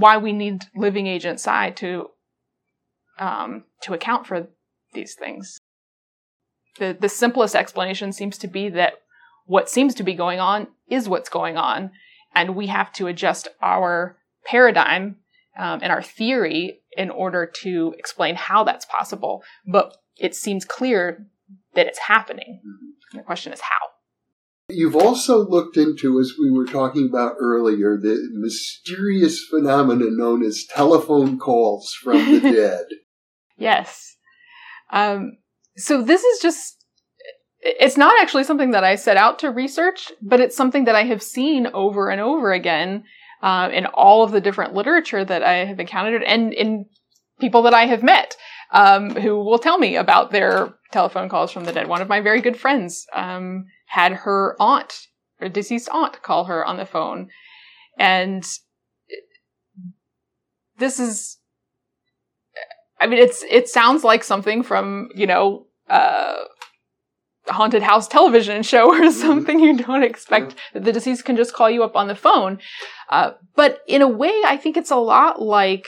why 0.00 0.16
we 0.16 0.32
need 0.32 0.64
living 0.74 1.06
agent 1.06 1.38
psi 1.38 1.70
to 1.70 2.08
um, 3.20 3.62
to 3.82 3.94
account 3.94 4.26
for 4.26 4.48
these 4.92 5.14
things. 5.14 5.60
The 6.80 6.96
the 6.98 7.08
simplest 7.08 7.54
explanation 7.54 8.12
seems 8.12 8.38
to 8.38 8.48
be 8.48 8.70
that 8.70 8.94
what 9.46 9.70
seems 9.70 9.94
to 9.94 10.02
be 10.02 10.14
going 10.14 10.40
on 10.40 10.66
is 10.90 11.08
what's 11.08 11.28
going 11.28 11.56
on, 11.56 11.92
and 12.34 12.56
we 12.56 12.66
have 12.68 12.92
to 12.94 13.06
adjust 13.06 13.48
our 13.60 14.16
paradigm 14.44 15.16
um, 15.58 15.80
and 15.82 15.92
our 15.92 16.02
theory 16.02 16.80
in 16.96 17.10
order 17.10 17.50
to 17.62 17.94
explain 17.98 18.34
how 18.34 18.64
that's 18.64 18.86
possible. 18.86 19.42
But 19.66 19.96
it 20.16 20.34
seems 20.34 20.64
clear 20.64 21.26
that 21.74 21.86
it's 21.86 21.98
happening. 21.98 22.60
the 23.12 23.22
question 23.22 23.52
is 23.52 23.60
how. 23.60 23.88
You've 24.70 24.96
also 24.96 25.48
looked 25.48 25.78
into, 25.78 26.20
as 26.20 26.34
we 26.38 26.50
were 26.50 26.66
talking 26.66 27.08
about 27.08 27.36
earlier, 27.40 27.96
the 27.96 28.28
mysterious 28.34 29.42
phenomenon 29.42 30.18
known 30.18 30.44
as 30.44 30.66
telephone 30.68 31.38
calls 31.38 31.94
from 31.94 32.18
the 32.18 32.40
dead. 32.52 32.84
yes. 33.56 34.16
Um, 34.90 35.38
so 35.76 36.02
this 36.02 36.22
is 36.22 36.40
just 36.40 36.77
it's 37.60 37.96
not 37.96 38.20
actually 38.20 38.44
something 38.44 38.70
that 38.70 38.84
I 38.84 38.94
set 38.94 39.16
out 39.16 39.38
to 39.40 39.50
research, 39.50 40.12
but 40.22 40.40
it's 40.40 40.56
something 40.56 40.84
that 40.84 40.94
I 40.94 41.04
have 41.04 41.22
seen 41.22 41.66
over 41.68 42.08
and 42.08 42.20
over 42.20 42.52
again 42.52 43.04
uh, 43.42 43.70
in 43.72 43.86
all 43.86 44.22
of 44.22 44.30
the 44.30 44.40
different 44.40 44.74
literature 44.74 45.24
that 45.24 45.42
I 45.42 45.64
have 45.64 45.80
encountered 45.80 46.22
and 46.22 46.52
in 46.52 46.86
people 47.40 47.62
that 47.62 47.74
I 47.74 47.86
have 47.86 48.02
met 48.02 48.36
um, 48.72 49.10
who 49.10 49.36
will 49.36 49.58
tell 49.58 49.78
me 49.78 49.96
about 49.96 50.30
their 50.30 50.74
telephone 50.92 51.28
calls 51.28 51.52
from 51.52 51.64
the 51.64 51.72
dead. 51.72 51.88
One 51.88 52.02
of 52.02 52.08
my 52.08 52.20
very 52.20 52.40
good 52.40 52.56
friends 52.56 53.06
um, 53.12 53.66
had 53.86 54.12
her 54.12 54.56
aunt, 54.60 55.06
her 55.38 55.48
deceased 55.48 55.88
aunt, 55.90 56.22
call 56.22 56.44
her 56.44 56.64
on 56.64 56.76
the 56.76 56.86
phone, 56.86 57.28
and 57.98 58.46
this 60.78 61.00
is. 61.00 61.38
I 63.00 63.06
mean, 63.06 63.20
it's 63.20 63.44
it 63.48 63.68
sounds 63.68 64.02
like 64.04 64.24
something 64.24 64.62
from 64.62 65.08
you 65.14 65.26
know. 65.26 65.66
Uh, 65.88 66.44
haunted 67.48 67.82
house 67.82 68.08
television 68.08 68.62
show 68.62 68.88
or 68.88 69.00
mm-hmm. 69.00 69.10
something 69.10 69.60
you 69.60 69.76
don't 69.76 70.02
expect 70.02 70.54
that 70.72 70.84
the 70.84 70.92
deceased 70.92 71.24
can 71.24 71.36
just 71.36 71.54
call 71.54 71.70
you 71.70 71.82
up 71.82 71.96
on 71.96 72.08
the 72.08 72.14
phone. 72.14 72.58
Uh, 73.08 73.32
but 73.54 73.80
in 73.86 74.02
a 74.02 74.08
way, 74.08 74.42
I 74.44 74.56
think 74.56 74.76
it's 74.76 74.90
a 74.90 74.96
lot 74.96 75.40
like 75.40 75.86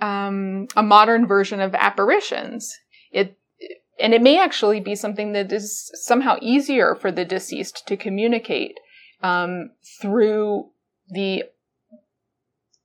um, 0.00 0.66
a 0.76 0.82
modern 0.82 1.26
version 1.26 1.60
of 1.60 1.74
apparitions. 1.74 2.76
It 3.12 3.36
and 3.98 4.14
it 4.14 4.22
may 4.22 4.38
actually 4.38 4.80
be 4.80 4.94
something 4.94 5.32
that 5.32 5.52
is 5.52 5.90
somehow 5.94 6.36
easier 6.40 6.94
for 6.94 7.12
the 7.12 7.24
deceased 7.24 7.86
to 7.86 7.96
communicate 7.96 8.80
um, 9.22 9.72
through 10.00 10.70
the 11.10 11.44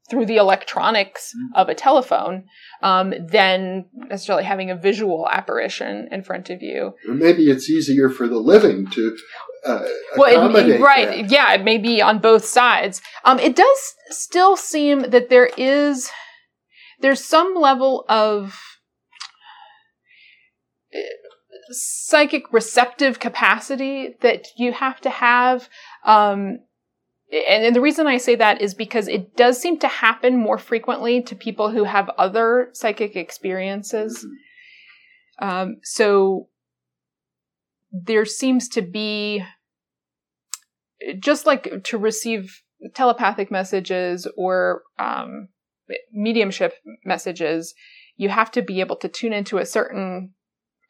through 0.09 0.25
the 0.25 0.37
electronics 0.37 1.33
mm-hmm. 1.35 1.59
of 1.59 1.69
a 1.69 1.75
telephone 1.75 2.45
um, 2.81 3.13
than 3.27 3.85
necessarily 3.93 4.43
having 4.43 4.69
a 4.69 4.75
visual 4.75 5.27
apparition 5.29 6.07
in 6.11 6.23
front 6.23 6.49
of 6.49 6.61
you. 6.61 6.93
Or 7.07 7.15
maybe 7.15 7.49
it's 7.49 7.69
easier 7.69 8.09
for 8.09 8.27
the 8.27 8.37
living 8.37 8.87
to 8.91 9.17
uh, 9.65 9.83
well, 10.15 10.55
it, 10.55 10.79
right? 10.79 11.07
That. 11.23 11.31
Yeah, 11.31 11.53
it 11.53 11.63
may 11.63 11.79
be 11.79 12.01
on 12.01 12.19
both 12.19 12.45
sides. 12.45 13.01
Um, 13.23 13.39
it 13.39 13.55
does 13.55 13.95
still 14.09 14.55
seem 14.55 15.09
that 15.09 15.29
there 15.29 15.49
is 15.57 16.11
there's 17.01 17.23
some 17.23 17.55
level 17.55 18.05
of 18.07 18.59
uh, 20.93 20.99
psychic 21.71 22.53
receptive 22.53 23.19
capacity 23.19 24.15
that 24.21 24.47
you 24.55 24.71
have 24.71 25.01
to 25.01 25.09
have 25.09 25.67
um, 26.03 26.59
and, 27.31 27.65
and 27.65 27.75
the 27.75 27.81
reason 27.81 28.07
I 28.07 28.17
say 28.17 28.35
that 28.35 28.61
is 28.61 28.73
because 28.73 29.07
it 29.07 29.35
does 29.35 29.59
seem 29.59 29.79
to 29.79 29.87
happen 29.87 30.37
more 30.37 30.57
frequently 30.57 31.21
to 31.23 31.35
people 31.35 31.71
who 31.71 31.83
have 31.83 32.09
other 32.17 32.69
psychic 32.73 33.15
experiences. 33.15 34.25
Mm-hmm. 34.25 35.47
Um, 35.47 35.77
so 35.83 36.47
there 37.91 38.25
seems 38.25 38.69
to 38.69 38.81
be 38.81 39.43
just 41.19 41.45
like 41.45 41.83
to 41.83 41.97
receive 41.97 42.61
telepathic 42.93 43.51
messages 43.51 44.27
or 44.37 44.83
um, 44.99 45.49
mediumship 46.11 46.75
messages, 47.03 47.73
you 48.17 48.29
have 48.29 48.51
to 48.51 48.61
be 48.61 48.79
able 48.79 48.95
to 48.97 49.07
tune 49.07 49.33
into 49.33 49.57
a 49.57 49.65
certain 49.65 50.33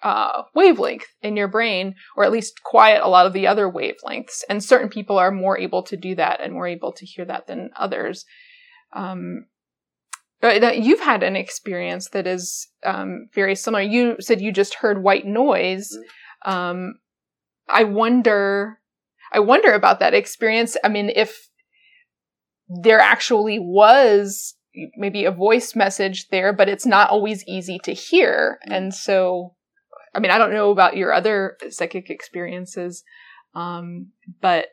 uh, 0.05 0.43
wavelength 0.53 1.07
in 1.23 1.35
your 1.35 1.47
brain, 1.47 1.95
or 2.15 2.23
at 2.23 2.31
least 2.31 2.61
quiet 2.63 3.01
a 3.01 3.09
lot 3.09 3.25
of 3.25 3.33
the 3.33 3.47
other 3.47 3.67
wavelengths. 3.67 4.43
And 4.47 4.63
certain 4.63 4.87
people 4.87 5.17
are 5.17 5.31
more 5.31 5.57
able 5.57 5.81
to 5.81 5.97
do 5.97 6.13
that 6.13 6.39
and 6.41 6.53
more 6.53 6.67
able 6.67 6.93
to 6.93 7.05
hear 7.07 7.25
that 7.25 7.47
than 7.47 7.71
others. 7.75 8.23
Um, 8.93 9.47
you've 10.43 10.99
had 10.99 11.23
an 11.23 11.35
experience 11.35 12.09
that 12.09 12.27
is 12.27 12.67
um, 12.85 13.29
very 13.33 13.55
similar. 13.55 13.81
You 13.81 14.17
said 14.19 14.41
you 14.41 14.51
just 14.51 14.75
heard 14.75 15.01
white 15.01 15.25
noise. 15.25 15.89
Mm-hmm. 16.45 16.51
Um, 16.51 16.93
I 17.67 17.83
wonder, 17.83 18.77
I 19.33 19.39
wonder 19.39 19.73
about 19.73 19.99
that 20.01 20.13
experience. 20.13 20.77
I 20.83 20.89
mean, 20.89 21.11
if 21.15 21.49
there 22.67 22.99
actually 22.99 23.57
was 23.57 24.53
maybe 24.97 25.25
a 25.25 25.31
voice 25.31 25.75
message 25.75 26.27
there, 26.27 26.53
but 26.53 26.69
it's 26.69 26.85
not 26.85 27.09
always 27.09 27.43
easy 27.47 27.79
to 27.85 27.93
hear. 27.93 28.59
Mm-hmm. 28.65 28.73
And 28.73 28.93
so, 28.93 29.54
I 30.15 30.19
mean, 30.19 30.31
I 30.31 30.37
don't 30.37 30.53
know 30.53 30.71
about 30.71 30.97
your 30.97 31.13
other 31.13 31.57
psychic 31.69 32.09
experiences, 32.09 33.03
um, 33.53 34.07
but 34.41 34.67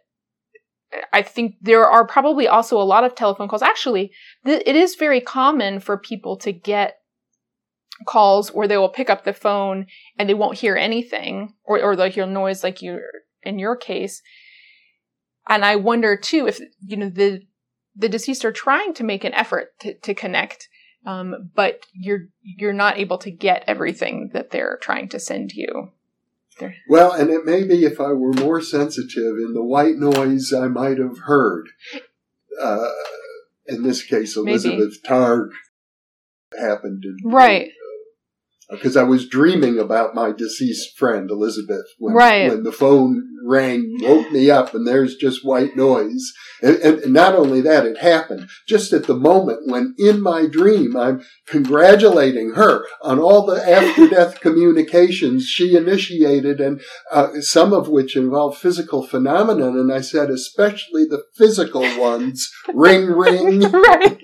I 1.13 1.23
think 1.23 1.57
there 1.61 1.85
are 1.85 2.07
probably 2.07 2.47
also 2.47 2.81
a 2.81 2.85
lot 2.85 3.05
of 3.05 3.15
telephone 3.15 3.49
calls. 3.49 3.63
Actually, 3.63 4.13
th- 4.45 4.63
it 4.65 4.77
is 4.77 4.95
very 4.95 5.21
common 5.21 5.81
for 5.81 5.97
people 5.97 6.37
to 6.39 6.53
get 6.53 6.97
calls 8.07 8.53
where 8.53 8.69
they 8.69 8.77
will 8.77 8.89
pick 8.89 9.11
up 9.11 9.25
the 9.25 9.33
phone 9.33 9.87
and 10.19 10.29
they 10.29 10.35
won't 10.35 10.59
hear 10.59 10.77
anything 10.77 11.55
or, 11.65 11.81
or 11.83 11.97
they'll 11.97 12.11
hear 12.11 12.27
noise 12.27 12.63
like 12.63 12.83
you 12.83 13.01
in 13.43 13.59
your 13.59 13.77
case. 13.77 14.23
And 15.49 15.65
I 15.65 15.77
wonder 15.77 16.17
too 16.17 16.47
if, 16.47 16.61
you 16.81 16.97
know, 16.97 17.09
the, 17.09 17.43
the 17.97 18.09
deceased 18.09 18.45
are 18.45 18.53
trying 18.53 18.95
to 18.95 19.05
make 19.05 19.25
an 19.25 19.35
effort 19.35 19.69
to, 19.81 19.95
to 19.99 20.15
connect, 20.15 20.69
um, 21.05 21.51
but 21.55 21.81
you're, 21.93 22.29
you're 22.43 22.73
not 22.73 22.99
able 22.99 23.19
to 23.19 23.31
get 23.31 23.65
everything 23.67 24.31
that 24.33 24.51
they're 24.51 24.79
trying 24.81 25.09
to 25.11 25.19
send 25.19 25.53
you. 25.53 25.93
Well, 26.89 27.13
and 27.13 27.31
it 27.31 27.45
may 27.45 27.65
be 27.65 27.85
if 27.85 28.01
I 28.01 28.13
were 28.13 28.33
more 28.35 28.61
sensitive 28.61 29.37
in 29.39 29.53
the 29.55 29.65
white 29.65 29.97
noise 29.97 30.53
I 30.53 30.69
might 30.69 30.99
have 30.99 31.19
heard. 31.25 31.67
Uh, 32.61 32.91
in 33.67 33.83
this 33.83 34.05
case, 34.05 34.37
Elizabeth 34.37 34.99
Maybe. 35.03 35.09
Targ 35.09 35.49
happened. 36.57 37.05
In, 37.05 37.31
right 37.31 37.71
because 38.73 38.97
I 38.97 39.03
was 39.03 39.29
dreaming 39.29 39.79
about 39.79 40.15
my 40.15 40.33
deceased 40.33 40.97
friend 40.97 41.31
Elizabeth 41.31 41.87
when, 41.99 42.15
right. 42.15 42.51
when 42.51 42.63
the 42.63 42.73
phone 42.73 43.32
rang, 43.45 43.99
woke 44.01 44.31
me 44.31 44.51
up, 44.51 44.75
and 44.75 44.87
there's 44.87 45.17
just 45.17 45.45
white 45.45 45.77
noise. 45.77 46.33
And, 46.63 46.77
and, 46.77 47.13
not 47.13 47.35
only 47.35 47.61
that, 47.63 47.85
it 47.85 47.99
happened 47.99 48.49
just 48.69 48.93
at 48.93 49.07
the 49.07 49.17
moment 49.17 49.71
when, 49.71 49.95
in 49.99 50.21
my 50.23 50.47
dream, 50.47 50.97
I'm 50.97 51.23
congratulating 51.47 52.53
her 52.55 52.87
on 53.03 53.19
all 53.19 53.45
the 53.45 53.69
after 53.69 54.09
death 54.09 54.41
communications 54.41 55.47
she 55.47 55.77
initiated, 55.77 56.61
and 56.61 56.81
uh, 57.11 57.41
some 57.41 57.73
of 57.73 57.89
which 57.89 58.17
involve 58.17 58.57
physical 58.57 59.07
phenomenon. 59.07 59.79
And 59.79 59.93
I 59.93 60.01
said, 60.01 60.31
especially 60.31 61.05
the 61.05 61.25
physical 61.37 61.83
ones, 61.99 62.49
ring, 62.73 63.07
ring. 63.11 63.61
right. 63.63 64.23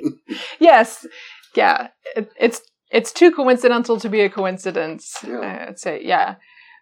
Yes. 0.60 1.06
Yeah. 1.54 1.88
It, 2.16 2.30
it's 2.38 2.60
it's 2.90 3.12
too 3.12 3.30
coincidental 3.30 3.98
to 4.00 4.08
be 4.08 4.20
a 4.20 4.30
coincidence. 4.30 5.16
Yeah. 5.26 5.66
I'd 5.68 5.78
say, 5.78 6.02
yeah. 6.02 6.36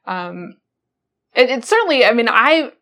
Um, 0.06 0.54
it, 1.36 1.64
certainly, 1.64 2.04
I 2.04 2.12
mean, 2.12 2.28
I 2.28 2.72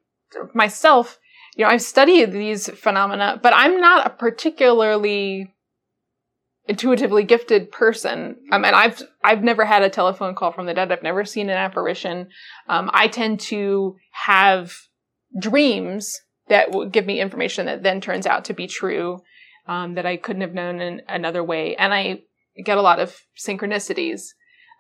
myself, 0.55 1.19
you 1.57 1.65
know, 1.65 1.71
I've 1.71 1.83
studied 1.83 2.33
these 2.33 2.69
phenomena, 2.69 3.39
but 3.43 3.53
I'm 3.55 3.81
not 3.81 4.07
a 4.07 4.11
particularly 4.11 5.53
intuitively 6.67 7.25
gifted 7.25 7.71
person. 7.71 8.37
Um, 8.51 8.65
and 8.65 8.75
I've, 8.75 9.03
I've 9.23 9.45
never 9.45 9.65
had 9.65 9.83
a 9.83 9.91
telephone 9.91 10.35
call 10.35 10.51
from 10.51 10.67
the 10.67 10.75
dead. 10.75 10.91
I've 10.91 11.03
never 11.03 11.25
seen 11.25 11.51
an 11.51 11.59
apparition. 11.59 12.29
Um, 12.69 12.91
I 12.93 13.09
tend 13.09 13.41
to 13.41 13.97
have 14.13 14.75
dreams 15.39 16.21
that 16.49 16.73
will 16.73 16.89
give 16.89 17.05
me 17.05 17.21
information 17.21 17.67
that 17.67 17.83
then 17.83 18.01
turns 18.01 18.27
out 18.27 18.47
to 18.47 18.55
be 18.55 18.67
true, 18.67 19.21
um, 19.67 19.95
that 19.95 20.07
I 20.07 20.17
couldn't 20.17 20.43
have 20.43 20.55
known 20.55 20.81
in 20.81 21.03
another 21.09 21.45
way. 21.45 21.77
And 21.77 21.93
I, 21.93 22.23
get 22.63 22.79
a 22.79 22.83
lot 22.83 23.01
of 23.01 23.21
synchronicities. 23.37 24.29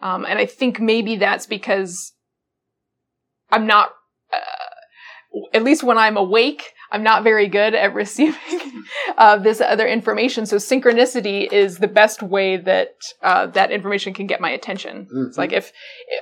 Um, 0.02 0.24
and 0.24 0.38
I 0.38 0.46
think 0.46 0.80
maybe 0.80 1.16
that's 1.16 1.46
because 1.46 2.12
I'm 3.54 3.66
not, 3.66 3.90
uh, 4.32 5.46
at 5.52 5.62
least 5.62 5.84
when 5.84 5.96
I'm 5.96 6.16
awake, 6.16 6.72
I'm 6.90 7.02
not 7.02 7.22
very 7.22 7.48
good 7.48 7.74
at 7.74 7.94
receiving 8.02 8.84
uh, 9.16 9.38
this 9.38 9.60
other 9.60 9.86
information. 9.86 10.46
So 10.46 10.56
synchronicity 10.56 11.50
is 11.52 11.78
the 11.78 11.88
best 11.88 12.22
way 12.22 12.56
that 12.56 12.94
uh, 13.22 13.46
that 13.48 13.70
information 13.70 14.12
can 14.12 14.26
get 14.26 14.40
my 14.40 14.50
attention. 14.50 15.06
Mm-hmm. 15.06 15.28
It's 15.28 15.38
like 15.38 15.52
if, 15.52 15.72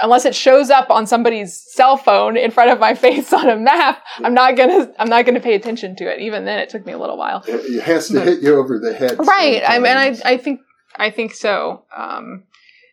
unless 0.03 0.25
it 0.25 0.35
shows 0.35 0.71
up 0.71 0.91
on 0.91 1.07
somebody's 1.07 1.63
cell 1.75 1.97
phone 1.97 2.37
in 2.37 2.51
front 2.51 2.71
of 2.71 2.79
my 2.79 2.95
face 3.07 3.33
on 3.33 3.49
a 3.49 3.57
map, 3.57 4.03
I'm 4.19 4.35
not 4.35 4.57
gonna, 4.57 4.93
I'm 4.99 5.09
not 5.09 5.25
gonna 5.27 5.41
pay 5.41 5.55
attention 5.55 5.97
to 5.97 6.05
it. 6.05 6.21
Even 6.21 6.45
then, 6.45 6.59
it 6.59 6.69
took 6.69 6.85
me 6.85 6.93
a 6.93 6.99
little 6.99 7.17
while. 7.17 7.43
It 7.47 7.83
has 7.83 8.09
to 8.09 8.15
but, 8.15 8.27
hit 8.27 8.43
you 8.43 8.59
over 8.59 8.79
the 8.79 8.93
head. 8.93 9.19
Right. 9.19 9.63
I 9.67 9.79
mean, 9.79 9.97
I, 9.97 10.17
I 10.25 10.37
think 10.37 10.61
I 10.97 11.11
think 11.11 11.35
so. 11.35 11.85
Um, 11.97 12.45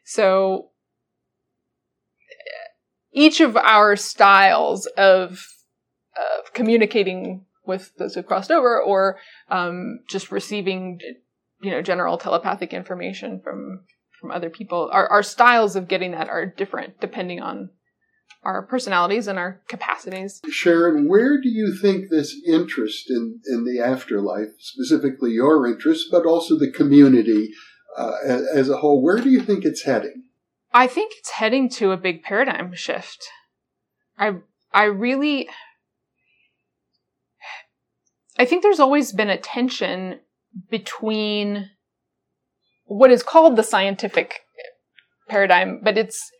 so 0.05 0.68
each 3.11 3.41
of 3.41 3.55
our 3.57 3.95
styles 3.95 4.85
of 4.97 5.45
of 6.15 6.53
communicating 6.53 7.45
with 7.65 7.95
those 7.97 8.15
who've 8.15 8.25
crossed 8.25 8.51
over, 8.51 8.81
or 8.81 9.17
um, 9.49 9.99
just 10.09 10.31
receiving, 10.31 10.99
you 11.61 11.71
know, 11.71 11.81
general 11.81 12.17
telepathic 12.17 12.73
information 12.73 13.39
from 13.43 13.81
from 14.19 14.31
other 14.31 14.49
people, 14.49 14.89
our, 14.91 15.07
our 15.07 15.23
styles 15.23 15.75
of 15.75 15.87
getting 15.87 16.11
that 16.11 16.27
are 16.27 16.45
different 16.45 16.99
depending 16.99 17.39
on 17.39 17.69
our 18.43 18.61
personalities 18.61 19.27
and 19.27 19.37
our 19.37 19.61
capacities. 19.67 20.41
Sharon, 20.49 21.07
where 21.07 21.39
do 21.41 21.49
you 21.49 21.77
think 21.81 22.09
this 22.09 22.35
interest 22.47 23.09
in, 23.09 23.39
in 23.47 23.65
the 23.65 23.81
afterlife, 23.81 24.49
specifically 24.59 25.31
your 25.31 25.67
interest, 25.67 26.07
but 26.11 26.25
also 26.25 26.57
the 26.57 26.71
community, 26.71 27.49
uh, 27.97 28.11
as 28.53 28.69
a 28.69 28.77
whole, 28.77 29.01
where 29.01 29.19
do 29.19 29.29
you 29.29 29.41
think 29.41 29.65
it's 29.65 29.83
heading? 29.83 30.23
I 30.71 30.87
think 30.87 31.13
it's 31.17 31.31
heading 31.31 31.69
to 31.69 31.91
a 31.91 31.97
big 31.97 32.23
paradigm 32.23 32.73
shift. 32.73 33.27
I 34.17 34.35
I 34.73 34.85
really 34.85 35.49
I 38.37 38.45
think 38.45 38.63
there's 38.63 38.79
always 38.79 39.11
been 39.11 39.29
a 39.29 39.37
tension 39.37 40.19
between 40.69 41.69
what 42.85 43.11
is 43.11 43.23
called 43.23 43.55
the 43.55 43.63
scientific 43.63 44.41
paradigm, 45.27 45.81
but 45.83 45.97
it's 45.97 46.31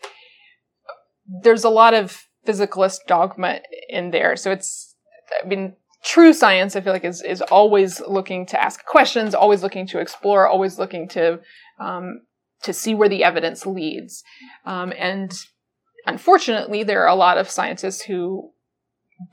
there's 1.43 1.63
a 1.63 1.69
lot 1.69 1.93
of 1.93 2.25
physicalist 2.47 2.99
dogma 3.07 3.59
in 3.89 4.11
there. 4.11 4.36
So 4.36 4.51
it's 4.51 4.95
I 5.43 5.47
mean 5.47 5.75
true 6.03 6.34
science, 6.34 6.75
I 6.75 6.82
feel 6.82 6.93
like, 6.93 7.03
is 7.03 7.21
is 7.21 7.41
always 7.41 8.01
looking 8.01 8.45
to 8.47 8.61
ask 8.61 8.86
questions, 8.86 9.36
always 9.36 9.63
looking 9.63 9.88
to 9.88 9.99
explore, 9.99 10.47
always 10.47 10.80
looking 10.80 11.07
to 11.09 11.39
um, 11.80 12.21
to 12.64 12.74
see 12.74 12.93
where 12.93 13.10
the 13.10 13.24
evidence 13.24 13.66
leads. 13.66 14.24
Um, 14.66 14.93
and 14.97 15.34
unfortunately, 16.05 16.84
there 16.84 17.03
are 17.03 17.10
a 17.10 17.16
lot 17.16 17.38
of 17.38 17.49
scientists 17.49 18.01
who 18.01 18.51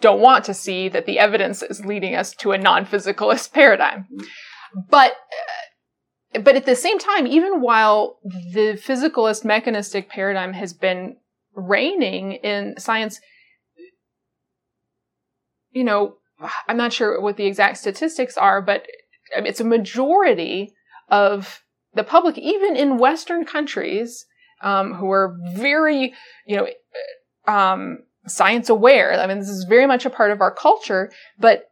don't 0.01 0.21
want 0.21 0.45
to 0.45 0.55
see 0.55 0.89
that 0.89 1.07
the 1.07 1.19
evidence 1.19 1.63
is 1.63 1.85
leading 1.85 2.15
us 2.15 2.35
to 2.37 2.53
a 2.53 2.59
non-physicalist 2.59 3.53
paradigm. 3.53 4.07
But 4.91 5.13
uh, 5.13 6.41
but 6.41 6.57
at 6.57 6.67
the 6.67 6.77
same 6.77 6.99
time, 6.99 7.27
even 7.27 7.61
while 7.61 8.19
the 8.25 8.79
physicalist 8.83 9.45
mechanistic 9.45 10.11
paradigm 10.11 10.53
has 10.53 10.73
been 10.75 11.17
reigning 11.55 12.33
in 12.33 12.75
science, 12.79 13.21
you 15.71 15.85
know, 15.85 16.17
I'm 16.69 16.77
not 16.77 16.93
sure 16.93 17.19
what 17.21 17.37
the 17.37 17.47
exact 17.47 17.79
statistics 17.79 18.37
are, 18.37 18.61
but 18.61 18.87
it's 19.35 19.61
a 19.61 19.65
majority 19.65 20.75
of 21.09 21.63
the 21.97 22.05
public, 22.05 22.39
even 22.39 22.77
in 22.77 22.99
Western 22.99 23.45
countries, 23.45 24.27
um, 24.63 24.95
who 24.95 25.11
are 25.11 25.37
very, 25.55 26.15
you 26.47 26.57
know, 26.57 26.69
um, 27.53 27.99
science 28.27 28.69
aware. 28.69 29.19
I 29.19 29.27
mean, 29.27 29.39
this 29.39 29.49
is 29.49 29.65
very 29.65 29.87
much 29.87 30.05
a 30.05 30.11
part 30.11 30.31
of 30.31 30.41
our 30.41 30.55
culture, 30.55 31.11
but 31.39 31.71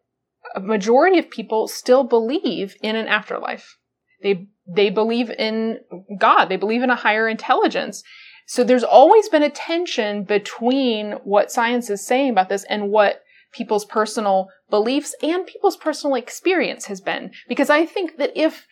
a 0.55 0.61
majority 0.61 1.19
of 1.19 1.31
people 1.31 1.69
still 1.69 2.05
believe 2.05 2.77
in 2.83 2.97
an 2.97 3.07
afterlife. 3.07 3.79
They, 4.23 4.49
they 4.67 4.91
believe 4.91 5.31
in 5.31 5.81
God. 6.19 6.47
They 6.47 6.57
believe 6.57 6.83
in 6.83 6.91
a 6.91 6.97
higher 6.97 7.29
intelligence. 7.29 8.03
So 8.47 8.63
there's 8.63 8.85
always 8.85 9.29
been 9.29 9.43
a 9.43 9.51
tension 9.51 10.25
between 10.25 11.13
what 11.25 11.53
science 11.53 11.91
is 11.91 12.07
saying 12.07 12.31
about 12.31 12.49
this 12.49 12.65
and 12.65 12.91
what 12.91 13.23
people's 13.53 13.85
personal 13.85 14.49
beliefs 14.71 15.15
and 15.23 15.47
people's 15.47 15.77
personal 15.77 16.17
experience 16.17 16.87
has 16.87 17.01
been. 17.01 17.31
Because 17.49 17.71
I 17.71 17.87
think 17.87 18.17
that 18.19 18.33
if 18.37 18.67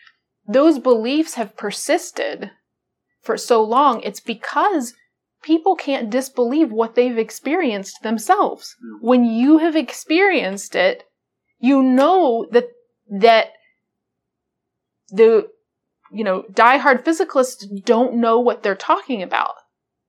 those 0.47 0.79
beliefs 0.79 1.35
have 1.35 1.57
persisted 1.57 2.51
for 3.21 3.37
so 3.37 3.63
long, 3.63 4.01
it's 4.03 4.21
because 4.21 4.95
people 5.43 5.77
can't 5.77 6.11
disbelieve 6.11 6.73
what 6.73 6.95
they've 6.95 7.19
experienced 7.19 8.03
themselves. 8.03 8.77
Mm-hmm. 8.85 9.07
When 9.07 9.25
you 9.25 9.59
have 9.59 9.77
experienced 9.77 10.75
it, 10.75 11.05
you 11.59 11.83
know 11.83 12.47
that, 12.51 12.69
that 13.09 13.53
the, 15.11 15.49
you 16.11 16.25
know, 16.25 16.45
diehard 16.53 17.05
physicalists 17.05 17.65
don't 17.85 18.15
know 18.15 18.41
what 18.41 18.63
they're 18.63 18.75
talking 18.75 19.23
about. 19.23 19.55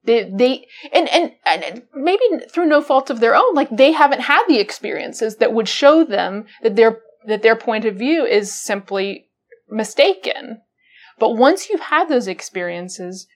They, 0.06 0.30
they, 0.30 0.68
and, 0.92 1.08
and, 1.10 1.32
and 1.46 1.84
maybe 1.96 2.24
through 2.52 2.66
no 2.66 2.82
fault 2.82 3.10
of 3.10 3.20
their 3.20 3.36
own, 3.36 3.54
like 3.54 3.70
they 3.70 3.92
haven't 3.94 4.22
had 4.22 4.44
the 4.48 4.60
experiences 4.60 5.38
that 5.38 5.54
would 5.54 5.70
show 5.70 6.04
them 6.04 6.46
that 6.62 6.76
their, 6.76 7.00
that 7.28 7.42
their 7.42 7.56
point 7.56 7.86
of 7.86 7.96
view 7.96 8.26
is 8.26 8.54
simply 8.54 9.30
mistaken. 9.74 10.62
But 11.20 11.36
once 11.36 11.70
you've 11.70 11.82
had 11.82 12.08
those 12.08 12.28
experiences, 12.28 13.28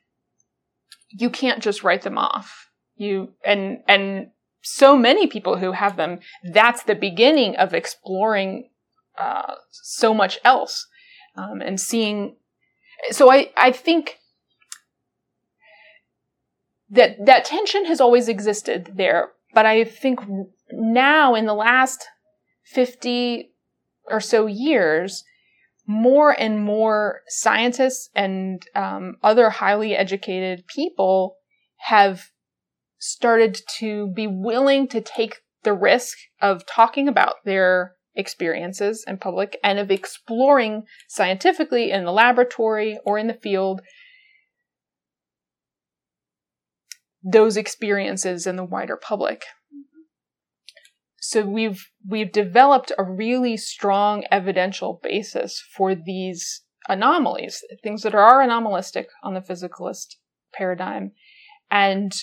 you 1.10 1.30
can't 1.30 1.62
just 1.62 1.84
write 1.84 2.04
them 2.04 2.18
off. 2.18 2.70
You, 2.96 3.34
and, 3.46 3.80
and 3.88 4.32
so 4.62 4.98
many 4.98 5.28
people 5.28 5.58
who 5.58 5.72
have 5.74 5.98
them, 5.98 6.20
that's 6.44 6.84
the 6.84 6.96
beginning 6.96 7.56
of 7.56 7.74
exploring, 7.74 8.70
uh, 9.18 9.56
so 9.72 10.14
much 10.14 10.40
else. 10.44 10.88
Um, 11.36 11.62
and 11.62 11.80
seeing, 11.80 12.38
so 13.12 13.32
I, 13.32 13.52
I 13.56 13.72
think 13.72 14.18
that 16.90 17.26
that 17.26 17.46
tension 17.46 17.86
has 17.86 18.02
always 18.02 18.28
existed 18.28 18.94
there, 18.96 19.30
but 19.54 19.66
I 19.66 19.84
think 19.84 20.20
now 20.72 21.36
in 21.36 21.46
the 21.46 21.54
last 21.54 22.08
50 22.66 23.52
or 24.10 24.20
so 24.20 24.48
years, 24.48 25.24
more 25.88 26.38
and 26.38 26.64
more 26.64 27.22
scientists 27.28 28.10
and 28.14 28.62
um, 28.76 29.16
other 29.24 29.50
highly 29.50 29.96
educated 29.96 30.68
people 30.68 31.38
have 31.78 32.26
started 33.00 33.62
to 33.80 34.08
be 34.08 34.28
willing 34.28 34.88
to 34.90 35.00
take 35.00 35.38
the 35.64 35.74
risk 35.74 36.18
of 36.42 36.66
talking 36.66 37.08
about 37.08 37.36
their 37.46 37.94
experiences 38.16 39.06
in 39.08 39.18
public 39.18 39.58
and 39.64 39.80
of 39.80 39.90
exploring 39.90 40.84
scientifically 41.08 41.92
in 41.92 42.04
the 42.04 42.12
laboratory 42.12 43.00
or 43.06 43.18
in 43.18 43.28
the 43.28 43.34
field 43.34 43.82
those 47.24 47.58
experiences 47.58 48.48
in 48.48 48.56
the 48.56 48.64
wider 48.64 48.96
public. 48.96 49.44
So 51.28 51.46
we've 51.46 51.92
we've 52.08 52.32
developed 52.32 52.94
a 52.98 53.04
really 53.04 53.58
strong 53.58 54.24
evidential 54.32 55.02
basis 55.04 55.62
for 55.76 55.94
these 55.94 56.62
anomalies, 56.88 57.66
things 57.84 58.04
that 58.04 58.16
are 58.16 58.42
anomalistic 58.42 59.08
on 59.22 59.34
the 59.34 59.42
physicalist 59.42 60.16
paradigm, 60.54 61.12
and 61.70 62.14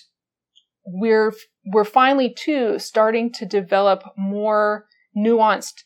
we're 0.87 1.35
we're 1.67 1.85
finally 1.85 2.33
too 2.33 2.79
starting 2.79 3.31
to 3.33 3.45
develop 3.45 4.05
more 4.17 4.87
nuanced 5.15 5.83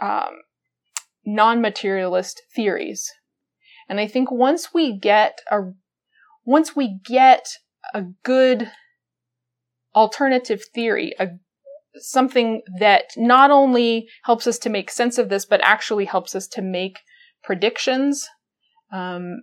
um, 0.00 0.40
non-materialist 1.26 2.40
theories. 2.56 3.12
And 3.86 4.00
I 4.00 4.06
think 4.06 4.30
once 4.30 4.72
we 4.72 4.98
get 4.98 5.40
a 5.50 5.74
once 6.46 6.74
we 6.74 7.00
get 7.04 7.58
a 7.92 8.04
good 8.24 8.70
alternative 9.94 10.62
theory, 10.74 11.12
a 11.20 11.32
something 11.96 12.62
that 12.78 13.04
not 13.16 13.50
only 13.50 14.08
helps 14.24 14.46
us 14.46 14.58
to 14.58 14.70
make 14.70 14.90
sense 14.90 15.18
of 15.18 15.28
this, 15.28 15.44
but 15.44 15.60
actually 15.62 16.04
helps 16.04 16.34
us 16.34 16.46
to 16.48 16.62
make 16.62 16.98
predictions. 17.42 18.28
Um, 18.92 19.42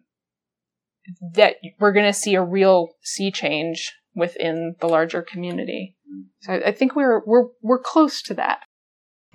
that 1.33 1.55
we're 1.79 1.93
going 1.93 2.05
to 2.05 2.13
see 2.13 2.35
a 2.35 2.43
real 2.43 2.89
sea 3.01 3.31
change 3.31 3.93
within 4.15 4.75
the 4.79 4.87
larger 4.87 5.21
community. 5.21 5.95
So 6.41 6.61
I 6.65 6.71
think 6.71 6.95
we're 6.95 7.21
we're 7.25 7.47
we're 7.61 7.79
close 7.79 8.21
to 8.23 8.33
that. 8.35 8.63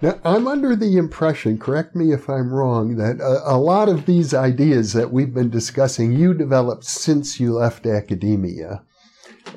Now, 0.02 0.18
I'm 0.24 0.48
under 0.48 0.74
the 0.74 0.96
impression, 0.96 1.56
correct 1.56 1.94
me 1.94 2.12
if 2.12 2.28
I'm 2.28 2.52
wrong, 2.52 2.96
that 2.96 3.20
a, 3.20 3.54
a, 3.54 3.56
lot 3.56 3.88
of 3.88 4.06
these 4.06 4.34
ideas 4.34 4.92
that 4.92 5.12
we've 5.12 5.32
been 5.32 5.50
discussing 5.50 6.12
you 6.12 6.34
developed 6.34 6.84
since 6.84 7.38
you 7.38 7.54
left 7.54 7.86
academia. 7.86 8.82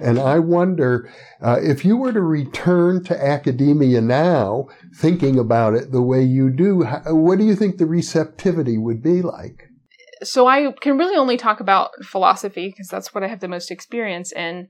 And 0.01 0.19
I 0.19 0.39
wonder 0.39 1.11
uh, 1.41 1.59
if 1.61 1.83
you 1.83 1.97
were 1.97 2.13
to 2.13 2.21
return 2.21 3.03
to 3.05 3.23
academia 3.23 4.01
now, 4.01 4.67
thinking 4.95 5.39
about 5.39 5.73
it 5.73 5.91
the 5.91 6.01
way 6.01 6.23
you 6.23 6.49
do, 6.49 6.83
what 7.05 7.38
do 7.38 7.45
you 7.45 7.55
think 7.55 7.77
the 7.77 7.85
receptivity 7.85 8.77
would 8.77 9.01
be 9.01 9.21
like? 9.21 9.69
So 10.23 10.47
I 10.47 10.71
can 10.81 10.97
really 10.97 11.15
only 11.15 11.38
talk 11.38 11.59
about 11.59 11.91
philosophy 12.03 12.69
because 12.69 12.88
that's 12.88 13.13
what 13.13 13.23
I 13.23 13.27
have 13.27 13.39
the 13.39 13.47
most 13.47 13.71
experience 13.71 14.31
in. 14.31 14.67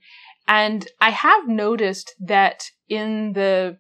And 0.48 0.88
I 1.02 1.12
have 1.12 1.48
noticed 1.48 2.14
that 2.20 2.66
in 2.88 3.34
the 3.34 3.78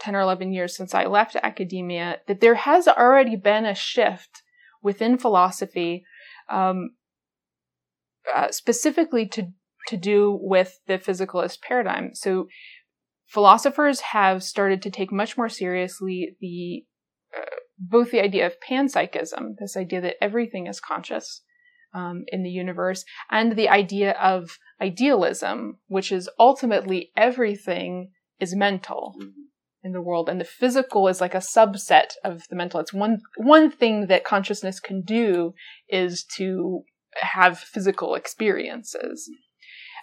10 0.00 0.16
or 0.16 0.20
11 0.20 0.52
years 0.52 0.76
since 0.76 0.94
I 0.94 1.04
left 1.04 1.36
academia, 1.36 2.18
that 2.26 2.40
there 2.40 2.54
has 2.54 2.88
already 2.88 3.36
been 3.36 3.66
a 3.66 3.74
shift 3.74 4.42
within 4.82 5.18
philosophy, 5.18 6.04
um, 6.48 6.90
uh, 8.34 8.50
specifically 8.50 9.26
to 9.28 9.48
to 9.88 9.96
do 9.96 10.38
with 10.40 10.78
the 10.86 10.98
physicalist 10.98 11.60
paradigm. 11.60 12.10
So 12.14 12.48
philosophers 13.26 14.00
have 14.00 14.42
started 14.42 14.82
to 14.82 14.90
take 14.90 15.12
much 15.12 15.36
more 15.36 15.48
seriously 15.48 16.36
the 16.40 16.84
uh, 17.36 17.56
both 17.78 18.10
the 18.10 18.20
idea 18.20 18.46
of 18.46 18.56
panpsychism, 18.68 19.54
this 19.58 19.76
idea 19.76 20.00
that 20.00 20.22
everything 20.22 20.66
is 20.66 20.80
conscious 20.80 21.42
um, 21.94 22.24
in 22.28 22.42
the 22.42 22.50
universe, 22.50 23.04
and 23.30 23.56
the 23.56 23.68
idea 23.68 24.12
of 24.12 24.58
idealism, 24.80 25.78
which 25.86 26.12
is 26.12 26.28
ultimately 26.38 27.10
everything 27.16 28.10
is 28.38 28.54
mental 28.54 29.14
in 29.82 29.92
the 29.92 30.02
world, 30.02 30.28
and 30.28 30.40
the 30.40 30.44
physical 30.44 31.08
is 31.08 31.20
like 31.20 31.34
a 31.34 31.38
subset 31.38 32.12
of 32.24 32.42
the 32.50 32.56
mental. 32.56 32.80
It's 32.80 32.92
one 32.92 33.20
one 33.36 33.70
thing 33.70 34.08
that 34.08 34.24
consciousness 34.24 34.80
can 34.80 35.02
do 35.02 35.54
is 35.88 36.24
to 36.36 36.82
have 37.14 37.58
physical 37.58 38.14
experiences. 38.14 39.30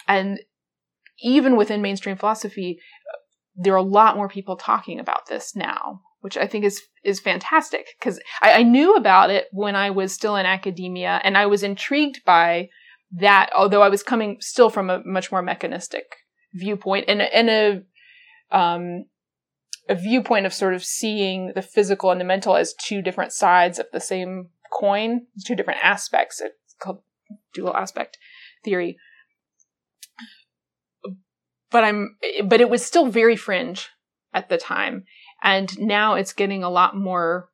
And 0.08 0.40
even 1.20 1.56
within 1.56 1.82
mainstream 1.82 2.16
philosophy, 2.16 2.80
there 3.56 3.74
are 3.74 3.78
a 3.78 3.84
lot 3.84 4.16
more 4.16 4.30
people 4.30 4.56
talking 4.56 5.00
about 5.00 5.28
this 5.28 5.56
now, 5.56 6.02
which 6.22 6.38
I 6.38 6.48
think 6.48 6.64
is 6.64 6.82
is 7.04 7.20
fantastic 7.20 7.88
because 8.00 8.20
I, 8.42 8.54
I, 8.54 8.64
knew 8.64 8.96
about 8.96 9.30
it 9.30 9.48
when 9.52 9.76
I 9.76 9.90
was 9.90 10.14
still 10.14 10.36
in 10.36 10.46
academia, 10.46 11.20
and 11.24 11.38
I 11.38 11.48
was 11.48 11.64
intrigued 11.64 12.24
by 12.24 12.70
that. 13.12 13.50
Although 13.56 13.82
I 13.82 13.90
was 13.90 14.04
coming 14.04 14.38
still 14.42 14.70
from 14.70 14.90
a 14.90 15.02
much 15.06 15.32
more 15.32 15.42
mechanistic 15.42 16.06
viewpoint 16.54 17.06
and 17.08 17.22
and 17.22 17.50
a 17.50 18.56
um, 18.56 19.06
a 19.90 19.96
viewpoint 19.96 20.46
of 20.46 20.54
sort 20.54 20.76
of 20.76 20.84
seeing 20.84 21.54
the 21.56 21.62
physical 21.62 22.12
and 22.12 22.22
the 22.22 22.26
mental 22.26 22.56
as 22.56 22.76
two 22.76 23.02
different 23.02 23.32
sides 23.32 23.80
of 23.80 23.88
the 23.92 24.00
same 24.00 24.50
coin, 24.72 25.26
two 25.46 25.56
different 25.56 25.84
aspects. 25.84 26.42
It's 26.42 26.76
called 26.80 27.02
dual 27.54 27.76
aspect 27.76 28.18
theory 28.64 28.98
but 31.72 31.84
I'm, 31.84 32.18
but 32.46 32.62
it 32.62 32.70
was 32.70 32.86
still 32.86 33.08
very 33.08 33.36
fringe 33.36 33.90
at 34.34 34.50
the 34.50 34.58
time. 34.58 35.04
And 35.44 35.78
now 35.80 36.16
it's 36.16 36.34
getting 36.34 36.64
a 36.64 36.70
lot 36.70 36.96
more 36.96 37.50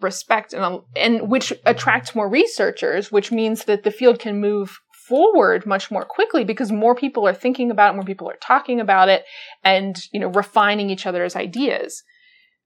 respect 0.00 0.52
and, 0.52 0.80
and 0.96 1.28
which 1.28 1.52
attracts 1.66 2.14
more 2.14 2.28
researchers, 2.28 3.12
which 3.12 3.30
means 3.30 3.64
that 3.64 3.84
the 3.84 3.90
field 3.90 4.18
can 4.18 4.40
move 4.40 4.78
forward 5.06 5.66
much 5.66 5.90
more 5.90 6.04
quickly 6.04 6.44
because 6.44 6.72
more 6.72 6.94
people 6.94 7.28
are 7.28 7.34
thinking 7.34 7.70
about 7.70 7.92
it, 7.92 7.96
more 7.96 8.04
people 8.04 8.28
are 8.28 8.38
talking 8.40 8.80
about 8.80 9.08
it 9.08 9.24
and, 9.62 9.96
you 10.12 10.18
know, 10.18 10.28
refining 10.28 10.88
each 10.88 11.06
other's 11.06 11.36
ideas. 11.36 12.02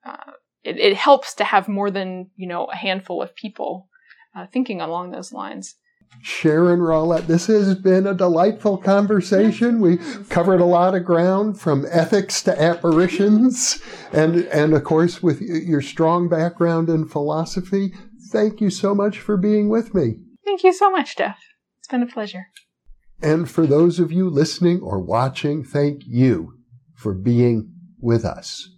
Uh, 0.07 0.33
it, 0.63 0.79
it, 0.79 0.97
helps 0.97 1.35
to 1.35 1.45
have 1.45 1.67
more 1.67 1.91
than, 1.91 2.31
you 2.37 2.47
know, 2.47 2.67
a 2.67 2.77
handful 2.77 3.21
of 3.21 3.35
people 3.35 3.89
uh, 4.37 4.47
thinking 4.47 4.81
along 4.81 5.11
those 5.11 5.33
lines. 5.33 5.75
Sharon 6.21 6.81
Rawlette, 6.81 7.27
this 7.27 7.47
has 7.47 7.75
been 7.75 8.07
a 8.07 8.15
delightful 8.15 8.77
conversation. 8.77 9.81
We 9.81 9.99
covered 10.29 10.61
a 10.61 10.67
lot 10.67 10.95
of 10.95 11.05
ground 11.05 11.61
from 11.61 11.87
ethics 11.91 12.43
to 12.43 12.61
apparitions, 12.61 13.81
and, 14.13 14.45
and 14.47 14.75
of 14.75 14.85
course, 14.85 15.23
with 15.23 15.41
your 15.41 15.81
strong 15.81 16.29
background 16.29 16.89
in 16.89 17.07
philosophy. 17.07 17.95
Thank 18.31 18.61
you 18.61 18.69
so 18.69 18.95
much 18.95 19.19
for 19.19 19.37
being 19.37 19.69
with 19.69 19.95
me. 19.95 20.17
Thank 20.45 20.65
you 20.65 20.73
so 20.73 20.91
much, 20.91 21.17
Jeff. 21.17 21.39
It's 21.79 21.89
been 21.89 22.03
a 22.03 22.07
pleasure. 22.07 22.47
And 23.23 23.51
for 23.51 23.67
those 23.67 23.99
of 23.99 24.13
you 24.13 24.29
listening 24.29 24.81
or 24.81 24.99
watching, 25.01 25.65
thank 25.65 26.03
you 26.07 26.59
for 26.95 27.15
being 27.15 27.73
with 28.01 28.25
us. 28.25 28.69